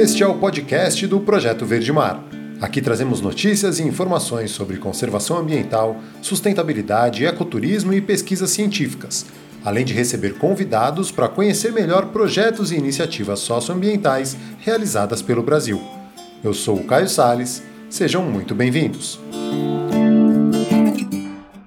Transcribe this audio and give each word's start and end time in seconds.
Este 0.00 0.22
é 0.22 0.26
o 0.26 0.38
podcast 0.38 1.06
do 1.06 1.20
Projeto 1.20 1.66
Verde 1.66 1.92
Mar. 1.92 2.24
Aqui 2.58 2.80
trazemos 2.80 3.20
notícias 3.20 3.78
e 3.78 3.82
informações 3.82 4.50
sobre 4.50 4.78
conservação 4.78 5.36
ambiental, 5.36 6.00
sustentabilidade, 6.22 7.26
ecoturismo 7.26 7.92
e 7.92 8.00
pesquisas 8.00 8.48
científicas, 8.48 9.26
além 9.62 9.84
de 9.84 9.92
receber 9.92 10.38
convidados 10.38 11.12
para 11.12 11.28
conhecer 11.28 11.70
melhor 11.70 12.06
projetos 12.06 12.72
e 12.72 12.76
iniciativas 12.76 13.40
socioambientais 13.40 14.38
realizadas 14.60 15.20
pelo 15.20 15.42
Brasil. 15.42 15.78
Eu 16.42 16.54
sou 16.54 16.78
o 16.78 16.84
Caio 16.84 17.06
Sales, 17.06 17.62
sejam 17.90 18.22
muito 18.22 18.54
bem-vindos. 18.54 19.20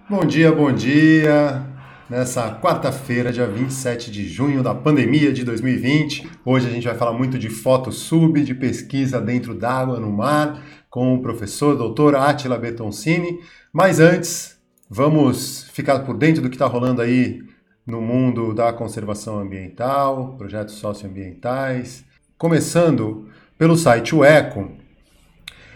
Bom 0.09 0.25
dia, 0.25 0.51
bom 0.51 0.71
dia! 0.71 1.72
Nessa 2.09 2.59
quarta-feira, 2.59 3.31
dia 3.31 3.47
27 3.47 4.11
de 4.11 4.27
junho 4.27 4.61
da 4.61 4.75
pandemia 4.75 5.31
de 5.31 5.45
2020. 5.45 6.29
Hoje 6.43 6.67
a 6.67 6.69
gente 6.69 6.85
vai 6.85 6.95
falar 6.95 7.13
muito 7.13 7.39
de 7.39 7.49
foto 7.49 7.93
sub, 7.93 8.43
de 8.43 8.53
pesquisa 8.53 9.21
dentro 9.21 9.55
d'água, 9.55 10.01
no 10.01 10.11
mar, 10.11 10.61
com 10.89 11.15
o 11.15 11.21
professor 11.21 11.77
doutor 11.77 12.13
Attila 12.15 12.57
Betoncini. 12.57 13.39
Mas 13.71 14.01
antes, 14.01 14.59
vamos 14.89 15.63
ficar 15.71 15.99
por 15.99 16.17
dentro 16.17 16.41
do 16.41 16.49
que 16.49 16.55
está 16.55 16.67
rolando 16.67 17.01
aí 17.01 17.41
no 17.87 18.01
mundo 18.01 18.53
da 18.53 18.73
conservação 18.73 19.39
ambiental, 19.39 20.35
projetos 20.37 20.75
socioambientais. 20.75 22.03
Começando 22.37 23.29
pelo 23.57 23.77
site 23.77 24.13
O 24.13 24.25
Eco, 24.25 24.83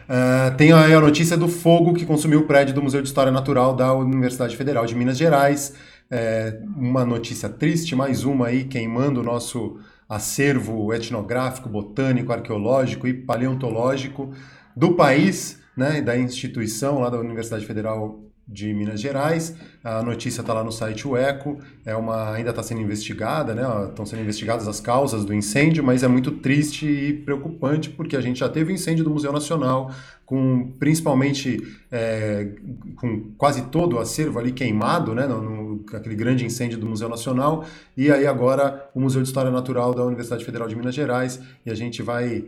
Uh, 0.08 0.56
tem 0.56 0.72
aí 0.72 0.94
a 0.94 1.02
notícia 1.02 1.36
do 1.36 1.50
fogo 1.50 1.94
que 1.94 2.06
consumiu 2.06 2.40
o 2.40 2.44
prédio 2.44 2.74
do 2.74 2.82
Museu 2.82 3.02
de 3.02 3.10
História 3.10 3.30
Natural 3.30 3.76
da 3.76 3.94
Universidade 3.94 4.56
Federal 4.56 4.86
de 4.86 4.96
Minas 4.96 5.18
Gerais. 5.18 5.74
É, 6.10 6.62
uma 6.66 7.06
notícia 7.06 7.50
triste, 7.50 7.96
mais 7.96 8.24
uma 8.24 8.48
aí 8.48 8.64
queimando 8.64 9.20
o 9.20 9.24
nosso 9.24 9.78
acervo 10.08 10.94
etnográfico, 10.94 11.68
botânico, 11.68 12.32
arqueológico 12.32 13.08
e 13.08 13.14
paleontológico 13.14 14.32
do 14.76 14.96
país, 14.96 15.60
né, 15.76 16.02
da 16.02 16.18
instituição 16.18 17.00
lá 17.00 17.10
da 17.10 17.20
Universidade 17.20 17.66
Federal 17.66 18.27
de 18.48 18.74
Minas 18.74 19.02
Gerais. 19.02 19.54
A 19.84 20.02
notícia 20.02 20.40
está 20.42 20.54
lá 20.54 20.64
no 20.64 20.72
site 20.72 21.06
O 21.06 21.18
Eco, 21.18 21.60
é 21.86 21.96
uma, 21.96 22.32
ainda 22.32 22.52
está 22.52 22.64
sendo 22.64 22.82
investigada, 22.82 23.54
né? 23.54 23.64
Estão 23.90 24.06
sendo 24.06 24.22
investigadas 24.22 24.68
as 24.68 24.80
causas 24.80 25.26
do 25.26 25.34
incêndio, 25.34 25.84
mas 25.84 26.02
é 26.02 26.08
muito 26.08 26.32
triste 26.32 26.86
e 26.86 27.14
preocupante 27.14 27.90
porque 27.90 28.16
a 28.16 28.22
gente 28.22 28.40
já 28.40 28.48
teve 28.48 28.72
o 28.72 28.76
incêndio 28.76 29.04
do 29.04 29.10
Museu 29.10 29.34
Nacional, 29.34 29.92
com 30.26 30.72
principalmente 30.80 31.62
é, 31.92 32.54
com 32.96 33.32
quase 33.38 33.64
todo 33.64 33.98
o 33.98 34.00
acervo 34.00 34.40
ali 34.40 34.54
queimado, 34.54 35.14
né? 35.14 35.28
No, 35.28 35.42
no, 35.42 35.86
aquele 35.94 36.16
grande 36.16 36.46
incêndio 36.46 36.78
do 36.78 36.86
Museu 36.86 37.10
Nacional, 37.10 37.66
e 37.98 38.10
aí 38.10 38.26
agora 38.26 38.90
o 38.96 39.02
Museu 39.02 39.22
de 39.22 39.28
História 39.28 39.52
Natural 39.52 39.94
da 39.94 40.06
Universidade 40.06 40.46
Federal 40.46 40.70
de 40.70 40.76
Minas 40.76 40.96
Gerais, 40.96 41.40
e 41.66 41.70
a 41.70 41.76
gente 41.76 42.02
vai 42.02 42.46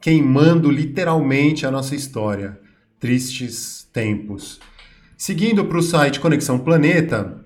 queimando 0.00 0.70
literalmente 0.70 1.66
a 1.66 1.70
nossa 1.70 1.94
história. 1.94 2.58
Tristes 2.98 3.88
tempos. 3.92 4.60
Seguindo 5.20 5.66
para 5.66 5.76
o 5.76 5.82
site 5.82 6.18
Conexão 6.18 6.58
Planeta, 6.58 7.44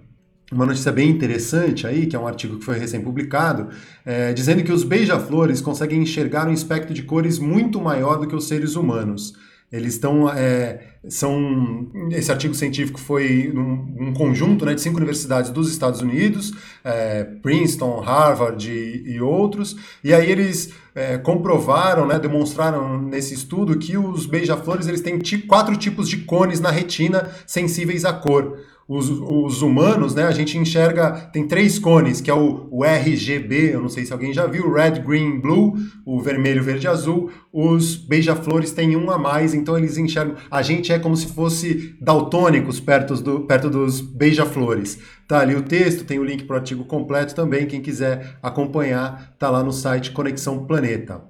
uma 0.53 0.65
notícia 0.65 0.93
bem 0.93 1.11
interessante 1.11 1.89
aí, 1.89 2.07
que 2.07 2.15
é 2.15 2.19
um 2.21 2.25
artigo 2.25 2.57
que 2.57 2.65
foi 2.65 2.79
recém-publicado, 2.79 3.69
é, 4.07 4.33
dizendo 4.33 4.63
que 4.63 4.71
os 4.71 4.85
beija-flores 4.85 5.61
conseguem 5.61 6.01
enxergar 6.01 6.47
um 6.47 6.53
espectro 6.53 6.95
de 6.95 7.03
cores 7.03 7.41
muito 7.41 7.81
maior 7.81 8.21
do 8.21 8.29
que 8.29 8.37
os 8.37 8.47
seres 8.47 8.77
humanos. 8.77 9.35
Eles 9.73 9.95
estão. 9.95 10.31
É, 10.31 10.87
são, 11.09 11.91
esse 12.13 12.31
artigo 12.31 12.55
científico 12.55 13.01
foi 13.01 13.53
um, 13.53 14.09
um 14.09 14.13
conjunto 14.15 14.65
né, 14.65 14.73
de 14.73 14.81
cinco 14.81 14.99
universidades 14.99 15.51
dos 15.51 15.69
Estados 15.69 16.01
Unidos, 16.01 16.53
é, 16.85 17.25
Princeton, 17.25 17.99
Harvard 17.99 18.71
e, 18.71 19.15
e, 19.15 19.21
outros, 19.21 19.77
e 20.05 20.15
aí 20.15 20.31
eles 20.31 20.73
é, 20.95 21.19
comprovaram, 21.19 22.07
né, 22.07 22.19
demonstraram 22.19 23.03
nesse 23.03 23.35
estudo 23.35 23.79
que 23.79 23.97
os 23.99 24.27
beija-flores 24.27 24.87
eles 24.87 25.01
têm 25.01 25.21
quatro 25.47 25.77
tipos 25.77 26.09
de 26.09 26.19
cones 26.19 26.61
na 26.61 26.71
retina 26.71 27.31
sensíveis 27.47 28.05
à 28.05 28.13
cor 28.13 28.59
os, 28.87 29.09
os, 29.09 29.63
humanos, 29.63 30.15
né, 30.15 30.25
a 30.25 30.31
gente 30.31 30.59
enxerga, 30.59 31.11
tem 31.33 31.49
três 31.49 31.79
cones, 31.79 32.21
que 32.21 32.31
é 32.31 32.35
o, 32.35 32.69
o, 32.71 32.85
RGB, 32.85 33.73
eu 33.73 33.81
não 33.81 33.89
sei 33.89 34.05
se 34.05 34.13
alguém 34.13 34.33
já 34.33 34.47
viu, 34.47 34.71
Red, 34.71 35.01
Green, 35.01 35.41
Blue, 35.41 35.75
o 36.05 36.21
vermelho, 36.21 36.63
verde, 36.63 36.87
azul. 36.87 37.31
Os 37.51 37.97
beija-flores 37.97 38.73
têm 38.73 38.95
um 38.95 39.11
a 39.11 39.17
mais, 39.17 39.55
então 39.55 39.79
eles 39.79 39.97
enxergam. 39.97 40.37
A 40.51 40.61
gente 40.61 40.93
é 40.93 40.99
como 40.99 41.17
se 41.17 41.29
fosse 41.29 41.97
daltônicos 42.01 42.79
perto, 42.79 43.15
do, 43.15 43.41
perto 43.41 43.71
dos 43.71 44.03
beija-flores. 44.03 44.99
Tá 45.27 45.41
ali 45.41 45.55
o 45.55 45.63
texto, 45.63 46.05
tem 46.05 46.19
o 46.19 46.25
link 46.25 46.45
para 46.45 46.55
o 46.55 46.59
artigo 46.59 46.85
completo 46.85 47.35
também, 47.35 47.67
quem 47.67 47.81
quiser 47.81 48.37
acompanhar, 48.43 49.35
tá 49.39 49.49
lá 49.49 49.63
no 49.63 49.73
site 49.73 50.11
Conexão 50.11 50.67
Planeta. 50.67 51.23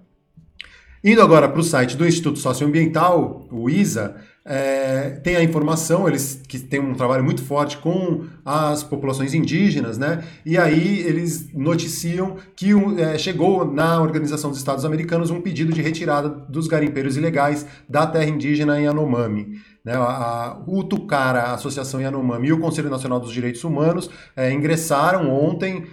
Indo 1.05 1.21
agora 1.21 1.49
para 1.49 1.61
o 1.61 1.63
site 1.63 1.97
do 1.97 2.07
Instituto 2.07 2.39
Socioambiental, 2.39 3.47
o 3.53 3.69
ISA, 3.69 4.17
é, 4.47 5.11
tem 5.23 5.37
a 5.37 5.43
informação, 5.43 6.07
eles 6.07 6.43
que 6.47 6.59
têm 6.59 6.79
um 6.79 6.95
trabalho 6.95 7.25
muito 7.25 7.43
forte 7.43 7.79
com 7.79 8.27
as 8.45 8.83
populações 8.83 9.33
indígenas, 9.33 9.97
né? 9.97 10.23
E 10.45 10.59
aí 10.59 10.99
eles 11.01 11.51
noticiam 11.55 12.37
que 12.55 12.73
é, 12.99 13.17
chegou 13.17 13.65
na 13.65 14.03
Organização 14.03 14.51
dos 14.51 14.59
Estados 14.59 14.85
Americanos 14.85 15.31
um 15.31 15.41
pedido 15.41 15.73
de 15.73 15.81
retirada 15.81 16.29
dos 16.29 16.69
garimpeiros 16.69 17.17
ilegais 17.17 17.67
da 17.89 18.07
terra 18.07 18.27
indígena 18.27 18.79
Yanomami. 18.79 19.63
Né, 19.83 19.95
a, 19.95 20.63
o 20.67 20.83
Tucara, 20.83 21.41
a 21.43 21.55
Associação 21.55 22.01
Yanomami 22.01 22.49
e 22.49 22.53
o 22.53 22.59
Conselho 22.59 22.89
Nacional 22.89 23.21
dos 23.21 23.33
Direitos 23.33 23.65
Humanos 23.65 24.09
é, 24.35 24.51
ingressaram 24.51 25.31
ontem, 25.31 25.87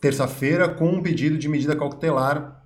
terça-feira, 0.00 0.66
com 0.68 0.88
um 0.88 1.02
pedido 1.02 1.36
de 1.36 1.46
medida 1.48 1.76
cautelar 1.76 2.64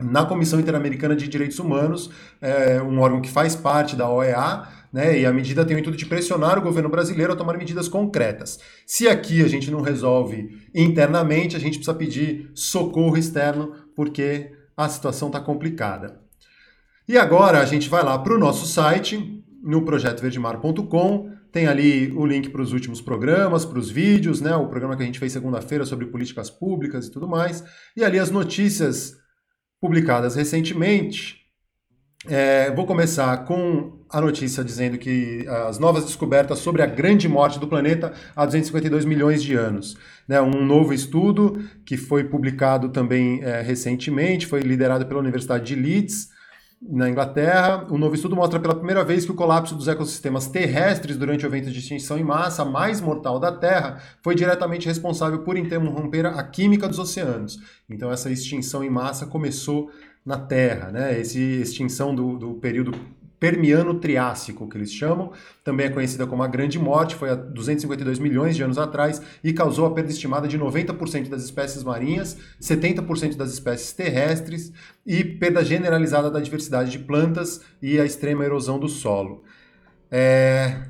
na 0.00 0.24
Comissão 0.24 0.58
Interamericana 0.58 1.14
de 1.14 1.28
Direitos 1.28 1.58
Humanos, 1.58 2.10
é, 2.40 2.80
um 2.82 3.00
órgão 3.00 3.20
que 3.20 3.30
faz 3.30 3.54
parte 3.54 3.94
da 3.94 4.08
OEA, 4.08 4.66
né, 4.92 5.20
e 5.20 5.26
a 5.26 5.32
medida 5.32 5.64
tem 5.64 5.76
o 5.76 5.78
intuito 5.78 5.98
de 5.98 6.06
pressionar 6.06 6.58
o 6.58 6.62
governo 6.62 6.88
brasileiro 6.88 7.32
a 7.32 7.36
tomar 7.36 7.56
medidas 7.56 7.88
concretas. 7.88 8.58
Se 8.86 9.08
aqui 9.08 9.42
a 9.42 9.48
gente 9.48 9.70
não 9.70 9.80
resolve 9.80 10.58
internamente, 10.74 11.56
a 11.56 11.60
gente 11.60 11.78
precisa 11.78 11.94
pedir 11.94 12.50
socorro 12.54 13.16
externo, 13.16 13.72
porque 13.94 14.52
a 14.76 14.88
situação 14.88 15.28
está 15.28 15.40
complicada. 15.40 16.20
E 17.06 17.16
agora 17.18 17.60
a 17.60 17.64
gente 17.64 17.88
vai 17.88 18.02
lá 18.02 18.18
para 18.18 18.34
o 18.34 18.38
nosso 18.38 18.66
site, 18.66 19.44
no 19.62 19.84
projetoverdemar.com, 19.84 21.30
tem 21.52 21.66
ali 21.66 22.12
o 22.12 22.24
link 22.24 22.50
para 22.50 22.62
os 22.62 22.72
últimos 22.72 23.00
programas, 23.00 23.64
para 23.64 23.78
os 23.78 23.90
vídeos, 23.90 24.40
né, 24.40 24.54
o 24.54 24.68
programa 24.68 24.96
que 24.96 25.02
a 25.02 25.06
gente 25.06 25.18
fez 25.18 25.32
segunda-feira 25.32 25.84
sobre 25.84 26.06
políticas 26.06 26.48
públicas 26.48 27.06
e 27.06 27.10
tudo 27.10 27.28
mais, 27.28 27.64
e 27.96 28.04
ali 28.04 28.18
as 28.18 28.30
notícias 28.30 29.16
publicadas 29.80 30.34
recentemente. 30.34 31.40
É, 32.28 32.70
vou 32.74 32.86
começar 32.86 33.44
com 33.44 33.99
a 34.12 34.20
notícia 34.20 34.64
dizendo 34.64 34.98
que 34.98 35.46
as 35.66 35.78
novas 35.78 36.04
descobertas 36.04 36.58
sobre 36.58 36.82
a 36.82 36.86
grande 36.86 37.28
morte 37.28 37.58
do 37.58 37.68
planeta 37.68 38.12
há 38.34 38.44
252 38.44 39.04
milhões 39.04 39.42
de 39.42 39.54
anos. 39.54 39.96
Né, 40.26 40.40
um 40.40 40.64
novo 40.64 40.92
estudo 40.92 41.62
que 41.84 41.96
foi 41.96 42.24
publicado 42.24 42.88
também 42.88 43.42
é, 43.42 43.60
recentemente, 43.62 44.46
foi 44.46 44.60
liderado 44.60 45.06
pela 45.06 45.20
Universidade 45.20 45.64
de 45.64 45.74
Leeds, 45.74 46.28
na 46.82 47.10
Inglaterra. 47.10 47.86
O 47.90 47.98
novo 47.98 48.14
estudo 48.14 48.34
mostra 48.34 48.58
pela 48.58 48.74
primeira 48.74 49.04
vez 49.04 49.24
que 49.24 49.30
o 49.30 49.34
colapso 49.34 49.74
dos 49.74 49.86
ecossistemas 49.86 50.46
terrestres 50.46 51.16
durante 51.16 51.44
o 51.44 51.48
evento 51.48 51.70
de 51.70 51.78
extinção 51.78 52.18
em 52.18 52.24
massa 52.24 52.64
mais 52.64 53.00
mortal 53.00 53.38
da 53.38 53.52
Terra 53.52 54.00
foi 54.22 54.34
diretamente 54.34 54.86
responsável 54.86 55.40
por 55.40 55.56
interromper 55.56 56.26
a 56.26 56.42
química 56.42 56.88
dos 56.88 56.98
oceanos. 56.98 57.58
Então, 57.88 58.10
essa 58.10 58.30
extinção 58.30 58.82
em 58.82 58.90
massa 58.90 59.26
começou 59.26 59.90
na 60.24 60.38
Terra, 60.38 60.90
né? 60.90 61.20
Essa 61.20 61.38
extinção 61.38 62.14
do, 62.14 62.38
do 62.38 62.54
período 62.54 62.92
Permiano-Triássico, 63.40 64.68
que 64.68 64.76
eles 64.76 64.92
chamam, 64.92 65.32
também 65.64 65.86
é 65.86 65.88
conhecida 65.90 66.26
como 66.26 66.42
a 66.42 66.46
Grande 66.46 66.78
Morte, 66.78 67.14
foi 67.14 67.30
há 67.30 67.34
252 67.34 68.18
milhões 68.18 68.54
de 68.54 68.62
anos 68.62 68.76
atrás 68.76 69.22
e 69.42 69.50
causou 69.54 69.86
a 69.86 69.90
perda 69.92 70.10
estimada 70.10 70.46
de 70.46 70.58
90% 70.58 71.30
das 71.30 71.42
espécies 71.42 71.82
marinhas, 71.82 72.36
70% 72.60 73.36
das 73.36 73.50
espécies 73.50 73.92
terrestres 73.92 74.70
e 75.06 75.24
perda 75.24 75.64
generalizada 75.64 76.30
da 76.30 76.38
diversidade 76.38 76.90
de 76.90 76.98
plantas 76.98 77.62
e 77.80 77.98
a 77.98 78.04
extrema 78.04 78.44
erosão 78.44 78.78
do 78.78 78.88
solo. 78.88 79.42
É... 80.10 80.82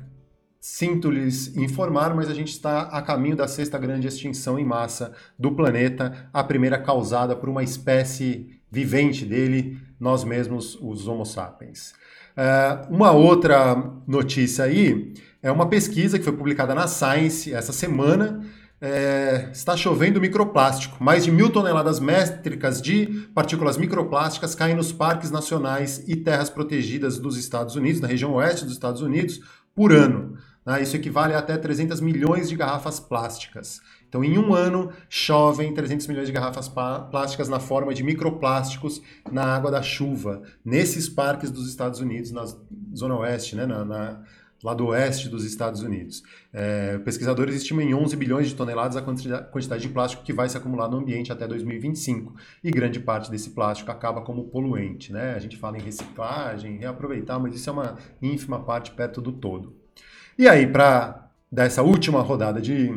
Sinto 0.59 1.09
lhes 1.09 1.55
informar, 1.57 2.13
mas 2.13 2.29
a 2.29 2.35
gente 2.35 2.51
está 2.51 2.81
a 2.81 3.01
caminho 3.01 3.35
da 3.35 3.47
sexta 3.47 3.79
grande 3.79 4.07
extinção 4.07 4.59
em 4.59 4.65
massa 4.65 5.11
do 5.39 5.53
planeta, 5.53 6.29
a 6.31 6.43
primeira 6.43 6.77
causada 6.77 7.35
por 7.35 7.49
uma 7.49 7.63
espécie 7.63 8.61
vivente 8.69 9.25
dele, 9.25 9.79
nós 9.99 10.23
mesmos, 10.23 10.77
os 10.79 11.07
Homo 11.07 11.25
sapiens. 11.25 11.93
Uh, 12.37 12.93
uma 12.93 13.11
outra 13.11 13.75
notícia 14.07 14.65
aí 14.65 15.13
é 15.43 15.51
uma 15.51 15.67
pesquisa 15.67 16.17
que 16.19 16.23
foi 16.23 16.33
publicada 16.33 16.75
na 16.75 16.87
Science 16.87 17.53
essa 17.53 17.73
semana. 17.73 18.45
É, 18.83 19.49
está 19.53 19.77
chovendo 19.77 20.19
microplástico. 20.19 21.03
Mais 21.03 21.23
de 21.23 21.31
mil 21.31 21.51
toneladas 21.51 21.99
métricas 21.99 22.81
de 22.81 23.27
partículas 23.33 23.77
microplásticas 23.77 24.55
caem 24.55 24.75
nos 24.75 24.91
parques 24.91 25.29
nacionais 25.29 26.03
e 26.07 26.15
terras 26.15 26.49
protegidas 26.49 27.19
dos 27.19 27.37
Estados 27.37 27.75
Unidos, 27.75 28.01
na 28.01 28.07
região 28.07 28.33
oeste 28.33 28.63
dos 28.63 28.73
Estados 28.73 29.01
Unidos, 29.01 29.39
por 29.75 29.91
ano. 29.91 30.35
Né? 30.65 30.81
Isso 30.81 30.95
equivale 30.95 31.33
a 31.33 31.39
até 31.39 31.57
300 31.57 32.01
milhões 32.01 32.49
de 32.49 32.55
garrafas 32.55 32.99
plásticas. 32.99 33.81
Então, 34.11 34.25
em 34.25 34.37
um 34.37 34.53
ano, 34.53 34.91
chovem 35.07 35.73
300 35.73 36.05
milhões 36.07 36.27
de 36.27 36.33
garrafas 36.33 36.67
plásticas 36.67 37.47
na 37.47 37.61
forma 37.61 37.93
de 37.93 38.03
microplásticos 38.03 39.01
na 39.31 39.45
água 39.45 39.71
da 39.71 39.81
chuva, 39.81 40.41
nesses 40.65 41.07
parques 41.07 41.49
dos 41.49 41.69
Estados 41.69 42.01
Unidos, 42.01 42.29
na 42.29 42.45
zona 42.93 43.15
oeste, 43.15 43.55
né, 43.55 43.65
na, 43.65 43.85
na 43.85 44.21
lá 44.61 44.73
do 44.73 44.87
oeste 44.87 45.29
dos 45.29 45.45
Estados 45.45 45.81
Unidos. 45.81 46.23
É, 46.51 46.97
pesquisadores 46.97 47.55
estimam 47.55 47.85
em 47.85 47.93
11 47.93 48.13
bilhões 48.17 48.49
de 48.49 48.55
toneladas 48.55 48.97
a 48.97 49.01
quantidade 49.01 49.81
de 49.81 49.87
plástico 49.87 50.23
que 50.23 50.33
vai 50.33 50.49
se 50.49 50.57
acumular 50.57 50.89
no 50.89 50.97
ambiente 50.97 51.31
até 51.31 51.47
2025. 51.47 52.35
E 52.61 52.69
grande 52.69 52.99
parte 52.99 53.31
desse 53.31 53.51
plástico 53.51 53.89
acaba 53.91 54.21
como 54.21 54.43
poluente. 54.49 55.13
Né? 55.13 55.35
A 55.35 55.39
gente 55.39 55.55
fala 55.55 55.77
em 55.77 55.81
reciclagem, 55.81 56.77
reaproveitar, 56.77 57.39
mas 57.39 57.55
isso 57.55 57.69
é 57.69 57.73
uma 57.73 57.95
ínfima 58.21 58.59
parte 58.59 58.91
perto 58.91 59.21
do 59.21 59.31
todo. 59.31 59.73
E 60.37 60.49
aí, 60.49 60.67
para 60.67 61.31
dar 61.49 61.65
essa 61.65 61.81
última 61.81 62.21
rodada 62.21 62.61
de, 62.61 62.93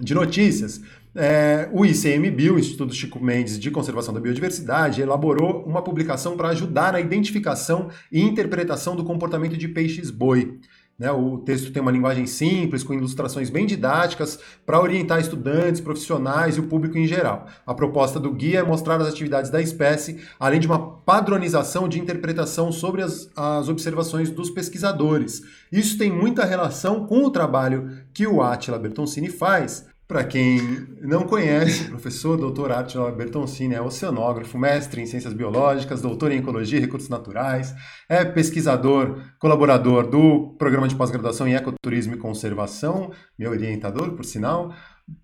de 0.00 0.14
notícias, 0.14 0.80
é, 1.14 1.68
o 1.72 1.84
ICMBio, 1.84 2.58
Instituto 2.58 2.94
Chico 2.94 3.22
Mendes 3.22 3.58
de 3.58 3.70
Conservação 3.70 4.14
da 4.14 4.20
Biodiversidade, 4.20 5.02
elaborou 5.02 5.64
uma 5.64 5.82
publicação 5.82 6.36
para 6.36 6.48
ajudar 6.50 6.92
na 6.92 7.00
identificação 7.00 7.88
e 8.12 8.20
interpretação 8.20 8.94
do 8.94 9.04
comportamento 9.04 9.56
de 9.56 9.68
peixes-boi. 9.68 10.60
Né, 11.00 11.10
o 11.10 11.38
texto 11.38 11.72
tem 11.72 11.80
uma 11.80 11.90
linguagem 11.90 12.26
simples, 12.26 12.82
com 12.82 12.92
ilustrações 12.92 13.48
bem 13.48 13.64
didáticas, 13.64 14.38
para 14.66 14.78
orientar 14.78 15.18
estudantes, 15.18 15.80
profissionais 15.80 16.58
e 16.58 16.60
o 16.60 16.64
público 16.64 16.98
em 16.98 17.06
geral. 17.06 17.46
A 17.66 17.72
proposta 17.72 18.20
do 18.20 18.30
guia 18.30 18.58
é 18.58 18.62
mostrar 18.62 19.00
as 19.00 19.08
atividades 19.08 19.50
da 19.50 19.62
espécie, 19.62 20.20
além 20.38 20.60
de 20.60 20.66
uma 20.66 20.78
padronização 20.78 21.88
de 21.88 21.98
interpretação 21.98 22.70
sobre 22.70 23.00
as, 23.00 23.30
as 23.34 23.70
observações 23.70 24.28
dos 24.28 24.50
pesquisadores. 24.50 25.42
Isso 25.72 25.96
tem 25.96 26.12
muita 26.12 26.44
relação 26.44 27.06
com 27.06 27.24
o 27.24 27.30
trabalho 27.30 27.90
que 28.12 28.26
o 28.26 28.42
Attila 28.42 28.78
Bertoncini 28.78 29.30
faz, 29.30 29.89
para 30.10 30.24
quem 30.24 30.60
não 31.00 31.22
conhece, 31.22 31.84
professor 31.84 32.36
Dr. 32.36 32.72
Attila 32.72 33.12
Bertoncini 33.12 33.76
é 33.76 33.80
oceanógrafo, 33.80 34.58
mestre 34.58 35.00
em 35.00 35.06
ciências 35.06 35.32
biológicas, 35.32 36.02
doutor 36.02 36.32
em 36.32 36.38
ecologia 36.38 36.78
e 36.78 36.80
recursos 36.80 37.08
naturais, 37.08 37.72
é 38.08 38.24
pesquisador, 38.24 39.22
colaborador 39.38 40.10
do 40.10 40.56
programa 40.58 40.88
de 40.88 40.96
pós-graduação 40.96 41.46
em 41.46 41.54
ecoturismo 41.54 42.14
e 42.14 42.18
conservação, 42.18 43.12
meu 43.38 43.52
orientador, 43.52 44.10
por 44.16 44.24
sinal, 44.24 44.74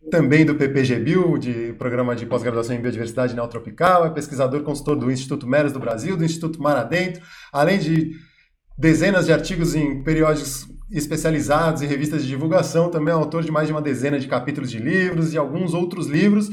também 0.08 0.46
do 0.46 0.54
PPGBio, 0.54 1.36
de 1.36 1.72
programa 1.72 2.14
de 2.14 2.24
pós-graduação 2.24 2.76
em 2.76 2.80
biodiversidade 2.80 3.34
neotropical, 3.34 4.06
é 4.06 4.10
pesquisador 4.10 4.62
consultor 4.62 4.94
do 4.94 5.10
Instituto 5.10 5.48
Meres 5.48 5.72
do 5.72 5.80
Brasil, 5.80 6.16
do 6.16 6.24
Instituto 6.24 6.62
Mar 6.62 6.76
Adentro, 6.76 7.20
além 7.52 7.80
de 7.80 8.12
dezenas 8.78 9.26
de 9.26 9.32
artigos 9.32 9.74
em 9.74 10.04
periódicos 10.04 10.75
especializados 10.90 11.82
e 11.82 11.86
revistas 11.86 12.22
de 12.22 12.28
divulgação, 12.28 12.90
também 12.90 13.12
é 13.12 13.16
autor 13.16 13.42
de 13.42 13.50
mais 13.50 13.66
de 13.66 13.72
uma 13.72 13.82
dezena 13.82 14.18
de 14.18 14.28
capítulos 14.28 14.70
de 14.70 14.78
livros 14.78 15.32
e 15.32 15.38
alguns 15.38 15.74
outros 15.74 16.06
livros, 16.06 16.48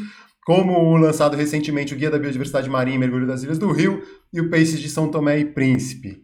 como 0.45 0.73
o 0.73 0.97
lançado 0.97 1.37
recentemente 1.37 1.93
o 1.93 1.97
Guia 1.97 2.09
da 2.09 2.19
Biodiversidade 2.19 2.69
Marinha 2.69 2.95
e 2.95 2.99
Mergulho 2.99 3.27
das 3.27 3.43
Ilhas 3.43 3.59
do 3.59 3.71
Rio 3.71 4.03
e 4.31 4.41
o 4.41 4.49
Peixes 4.49 4.79
de 4.79 4.89
São 4.89 5.09
Tomé 5.09 5.39
e 5.39 5.45
Príncipe. 5.45 6.21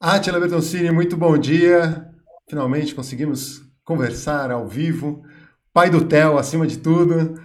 Atila 0.00 0.40
Bertoncini, 0.40 0.90
muito 0.90 1.16
bom 1.16 1.38
dia. 1.38 2.06
Finalmente 2.48 2.94
conseguimos 2.94 3.62
conversar 3.84 4.50
ao 4.50 4.66
vivo. 4.66 5.22
Pai 5.72 5.90
do 5.90 6.04
Theo, 6.04 6.38
acima 6.38 6.66
de 6.66 6.78
tudo. 6.78 7.40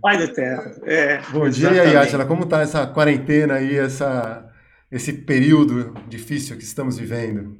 Pai 0.00 0.18
do 0.18 0.32
Theo, 0.32 0.60
é. 0.84 1.22
Bom 1.30 1.48
dia, 1.48 1.68
exatamente. 1.68 1.76
e 1.76 1.80
aí, 1.80 1.96
Atila, 1.96 2.24
como 2.24 2.42
está 2.42 2.60
essa 2.60 2.86
quarentena 2.86 3.54
aí, 3.54 3.76
essa, 3.76 4.48
esse 4.90 5.12
período 5.12 5.94
difícil 6.08 6.56
que 6.56 6.64
estamos 6.64 6.98
vivendo? 6.98 7.56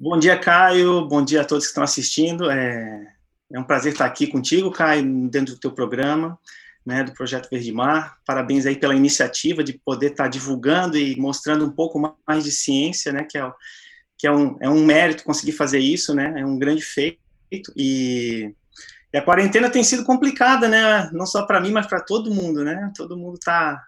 Bom 0.00 0.16
dia, 0.16 0.38
Caio. 0.38 1.08
Bom 1.08 1.24
dia 1.24 1.40
a 1.40 1.44
todos 1.44 1.64
que 1.64 1.70
estão 1.70 1.82
assistindo. 1.82 2.48
É, 2.48 3.14
é 3.52 3.58
um 3.58 3.64
prazer 3.64 3.92
estar 3.92 4.06
aqui 4.06 4.28
contigo, 4.28 4.70
Caio, 4.70 5.02
dentro 5.28 5.54
do 5.54 5.60
teu 5.60 5.72
programa, 5.72 6.38
né, 6.86 7.02
do 7.02 7.12
Projeto 7.12 7.50
Verde 7.50 7.72
Mar. 7.72 8.16
Parabéns 8.24 8.64
aí 8.64 8.76
pela 8.76 8.94
iniciativa 8.94 9.64
de 9.64 9.72
poder 9.72 10.12
estar 10.12 10.28
divulgando 10.28 10.96
e 10.96 11.18
mostrando 11.18 11.64
um 11.64 11.72
pouco 11.72 12.16
mais 12.24 12.44
de 12.44 12.52
ciência, 12.52 13.12
né, 13.12 13.26
que 13.28 13.36
é, 13.36 13.52
que 14.16 14.28
é, 14.28 14.30
um, 14.30 14.56
é 14.60 14.70
um 14.70 14.84
mérito 14.84 15.24
conseguir 15.24 15.50
fazer 15.50 15.80
isso, 15.80 16.14
né, 16.14 16.32
é 16.36 16.46
um 16.46 16.56
grande 16.56 16.82
feito. 16.82 17.18
E, 17.76 18.54
e 19.12 19.18
a 19.18 19.22
quarentena 19.22 19.68
tem 19.68 19.82
sido 19.82 20.04
complicada, 20.04 20.68
né, 20.68 21.10
não 21.12 21.26
só 21.26 21.44
para 21.44 21.60
mim, 21.60 21.72
mas 21.72 21.88
para 21.88 22.00
todo 22.00 22.32
mundo, 22.32 22.62
né, 22.62 22.92
todo 22.96 23.18
mundo 23.18 23.34
está 23.34 23.84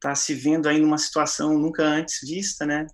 tá 0.00 0.14
se 0.14 0.34
vendo 0.34 0.68
aí 0.68 0.78
numa 0.78 0.98
situação 0.98 1.58
nunca 1.58 1.82
antes 1.82 2.20
vista, 2.22 2.64
né, 2.64 2.86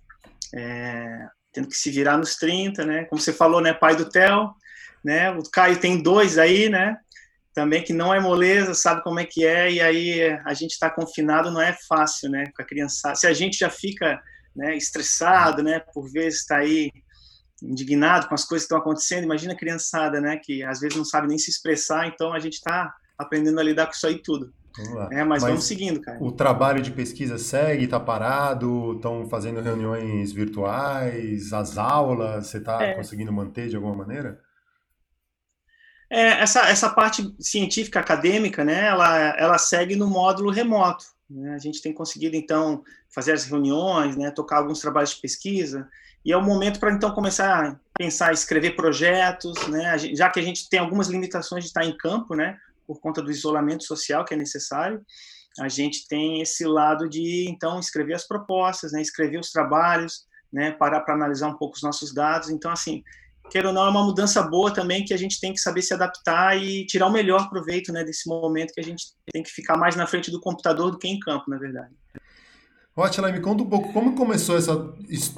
é, 0.51 1.27
tendo 1.55 1.69
que 1.69 1.77
se 1.77 1.89
virar 1.89 2.17
nos 2.17 2.35
30, 2.35 2.85
né? 2.85 3.05
Como 3.05 3.21
você 3.21 3.31
falou, 3.31 3.61
né? 3.61 3.73
Pai 3.73 3.95
do 3.95 4.09
Theo, 4.09 4.53
né? 5.01 5.31
O 5.31 5.41
Caio 5.49 5.79
tem 5.79 6.03
dois 6.03 6.37
aí, 6.37 6.67
né? 6.67 6.97
Também 7.53 7.81
que 7.81 7.93
não 7.93 8.13
é 8.13 8.19
moleza, 8.19 8.73
sabe 8.73 9.01
como 9.01 9.21
é 9.21 9.25
que 9.25 9.45
é, 9.45 9.71
e 9.71 9.79
aí 9.79 10.21
a 10.45 10.53
gente 10.53 10.71
está 10.71 10.89
confinado, 10.89 11.49
não 11.49 11.61
é 11.61 11.73
fácil, 11.87 12.29
né? 12.29 12.43
Com 12.53 12.61
a 12.61 12.65
criança. 12.65 13.15
Se 13.15 13.25
a 13.25 13.31
gente 13.33 13.57
já 13.57 13.69
fica 13.69 14.21
né, 14.53 14.75
estressado, 14.75 15.63
né? 15.63 15.79
Por 15.93 16.11
vezes 16.11 16.41
está 16.41 16.57
aí 16.57 16.91
indignado 17.63 18.27
com 18.27 18.35
as 18.35 18.43
coisas 18.43 18.67
que 18.67 18.73
estão 18.73 18.77
acontecendo, 18.77 19.23
imagina 19.23 19.53
a 19.53 19.57
criançada, 19.57 20.19
né? 20.19 20.37
Que 20.43 20.61
às 20.61 20.81
vezes 20.81 20.97
não 20.97 21.05
sabe 21.05 21.29
nem 21.29 21.37
se 21.37 21.49
expressar, 21.49 22.05
então 22.05 22.33
a 22.33 22.39
gente 22.39 22.55
está 22.55 22.93
aprendendo 23.17 23.61
a 23.61 23.63
lidar 23.63 23.85
com 23.85 23.93
isso 23.93 24.05
aí 24.05 24.21
tudo. 24.21 24.53
É, 25.11 25.23
mas, 25.23 25.41
mas, 25.41 25.43
vamos 25.43 25.65
seguindo, 25.65 26.01
cara. 26.01 26.21
O 26.21 26.31
trabalho 26.31 26.81
de 26.81 26.91
pesquisa 26.91 27.37
segue, 27.37 27.85
está 27.85 27.99
parado, 27.99 28.93
estão 28.95 29.27
fazendo 29.27 29.61
reuniões 29.61 30.31
virtuais, 30.31 31.53
as 31.53 31.77
aulas, 31.77 32.47
você 32.47 32.57
está 32.57 32.83
é. 32.83 32.93
conseguindo 32.93 33.31
manter 33.31 33.69
de 33.69 33.75
alguma 33.75 33.95
maneira? 33.95 34.39
É, 36.09 36.41
essa, 36.41 36.67
essa 36.69 36.89
parte 36.89 37.35
científica 37.39 37.99
acadêmica, 37.99 38.63
né, 38.63 38.85
ela, 38.85 39.17
ela 39.37 39.57
segue 39.57 39.95
no 39.95 40.07
módulo 40.07 40.51
remoto. 40.51 41.05
Né? 41.29 41.53
A 41.55 41.57
gente 41.57 41.81
tem 41.81 41.93
conseguido, 41.93 42.35
então, 42.35 42.83
fazer 43.09 43.31
as 43.31 43.45
reuniões, 43.45 44.15
né, 44.15 44.29
tocar 44.29 44.57
alguns 44.57 44.79
trabalhos 44.79 45.11
de 45.11 45.21
pesquisa, 45.21 45.87
e 46.23 46.31
é 46.31 46.37
o 46.37 46.43
momento 46.43 46.79
para, 46.79 46.91
então, 46.91 47.11
começar 47.11 47.67
a 47.67 47.75
pensar, 47.97 48.33
escrever 48.33 48.75
projetos, 48.75 49.67
né, 49.67 49.97
já 49.97 50.29
que 50.29 50.39
a 50.39 50.43
gente 50.43 50.69
tem 50.69 50.79
algumas 50.79 51.07
limitações 51.07 51.63
de 51.63 51.69
estar 51.69 51.83
em 51.83 51.97
campo, 51.97 52.35
né, 52.35 52.57
por 52.85 52.99
conta 52.99 53.21
do 53.21 53.31
isolamento 53.31 53.83
social 53.83 54.25
que 54.25 54.33
é 54.33 54.37
necessário, 54.37 55.01
a 55.59 55.69
gente 55.69 56.07
tem 56.07 56.41
esse 56.41 56.65
lado 56.65 57.07
de 57.07 57.47
então 57.49 57.79
escrever 57.79 58.13
as 58.13 58.27
propostas, 58.27 58.91
né, 58.91 59.01
escrever 59.01 59.39
os 59.39 59.51
trabalhos, 59.51 60.25
né, 60.51 60.71
parar 60.71 61.01
para 61.01 61.13
analisar 61.13 61.47
um 61.47 61.57
pouco 61.57 61.75
os 61.75 61.81
nossos 61.81 62.13
dados. 62.13 62.49
Então, 62.49 62.71
assim, 62.71 63.01
queira 63.49 63.69
ou 63.69 63.73
não, 63.73 63.85
é 63.85 63.89
uma 63.89 64.03
mudança 64.03 64.41
boa 64.43 64.73
também 64.73 65.05
que 65.05 65.13
a 65.13 65.17
gente 65.17 65.39
tem 65.39 65.53
que 65.53 65.59
saber 65.59 65.81
se 65.81 65.93
adaptar 65.93 66.61
e 66.61 66.85
tirar 66.85 67.07
o 67.07 67.11
melhor 67.11 67.49
proveito 67.49 67.93
né, 67.93 68.03
desse 68.03 68.27
momento 68.27 68.73
que 68.73 68.81
a 68.81 68.83
gente 68.83 69.05
tem 69.31 69.43
que 69.43 69.49
ficar 69.49 69.77
mais 69.77 69.95
na 69.95 70.05
frente 70.05 70.29
do 70.29 70.41
computador 70.41 70.91
do 70.91 70.97
que 70.97 71.07
em 71.07 71.19
campo, 71.19 71.49
na 71.49 71.57
verdade. 71.57 71.93
Ótimo, 72.95 73.27
me 73.31 73.41
conta 73.41 73.63
um 73.63 73.69
pouco 73.69 73.91
como 73.91 74.15
começou 74.15 74.57
essa 74.57 74.75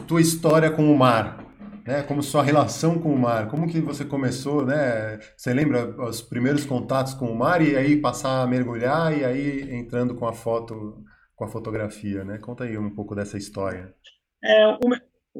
tua 0.08 0.22
história 0.22 0.70
com 0.70 0.92
o 0.92 0.98
mar 0.98 1.47
né? 1.88 2.04
Como 2.04 2.22
sua 2.22 2.44
relação 2.44 3.00
com 3.00 3.14
o 3.14 3.18
mar, 3.18 3.48
como 3.48 3.66
que 3.66 3.80
você 3.80 4.04
começou, 4.04 4.66
né? 4.66 5.20
Você 5.38 5.54
lembra 5.54 5.90
os 6.04 6.22
primeiros 6.22 6.66
contatos 6.66 7.14
com 7.14 7.32
o 7.32 7.36
mar 7.36 7.62
e 7.62 7.78
aí 7.78 7.96
passar 7.96 8.42
a 8.42 8.48
mergulhar 8.48 9.18
e 9.18 9.24
aí 9.24 9.74
entrando 9.74 10.14
com 10.14 10.28
a 10.28 10.34
foto, 10.34 11.02
com 11.34 11.46
a 11.46 11.48
fotografia, 11.48 12.26
né? 12.26 12.38
Conta 12.40 12.66
aí 12.66 12.78
um 12.78 12.94
pouco 12.94 13.16
dessa 13.16 13.38
história. 13.38 13.96
É, 14.44 14.68
o, 14.68 14.80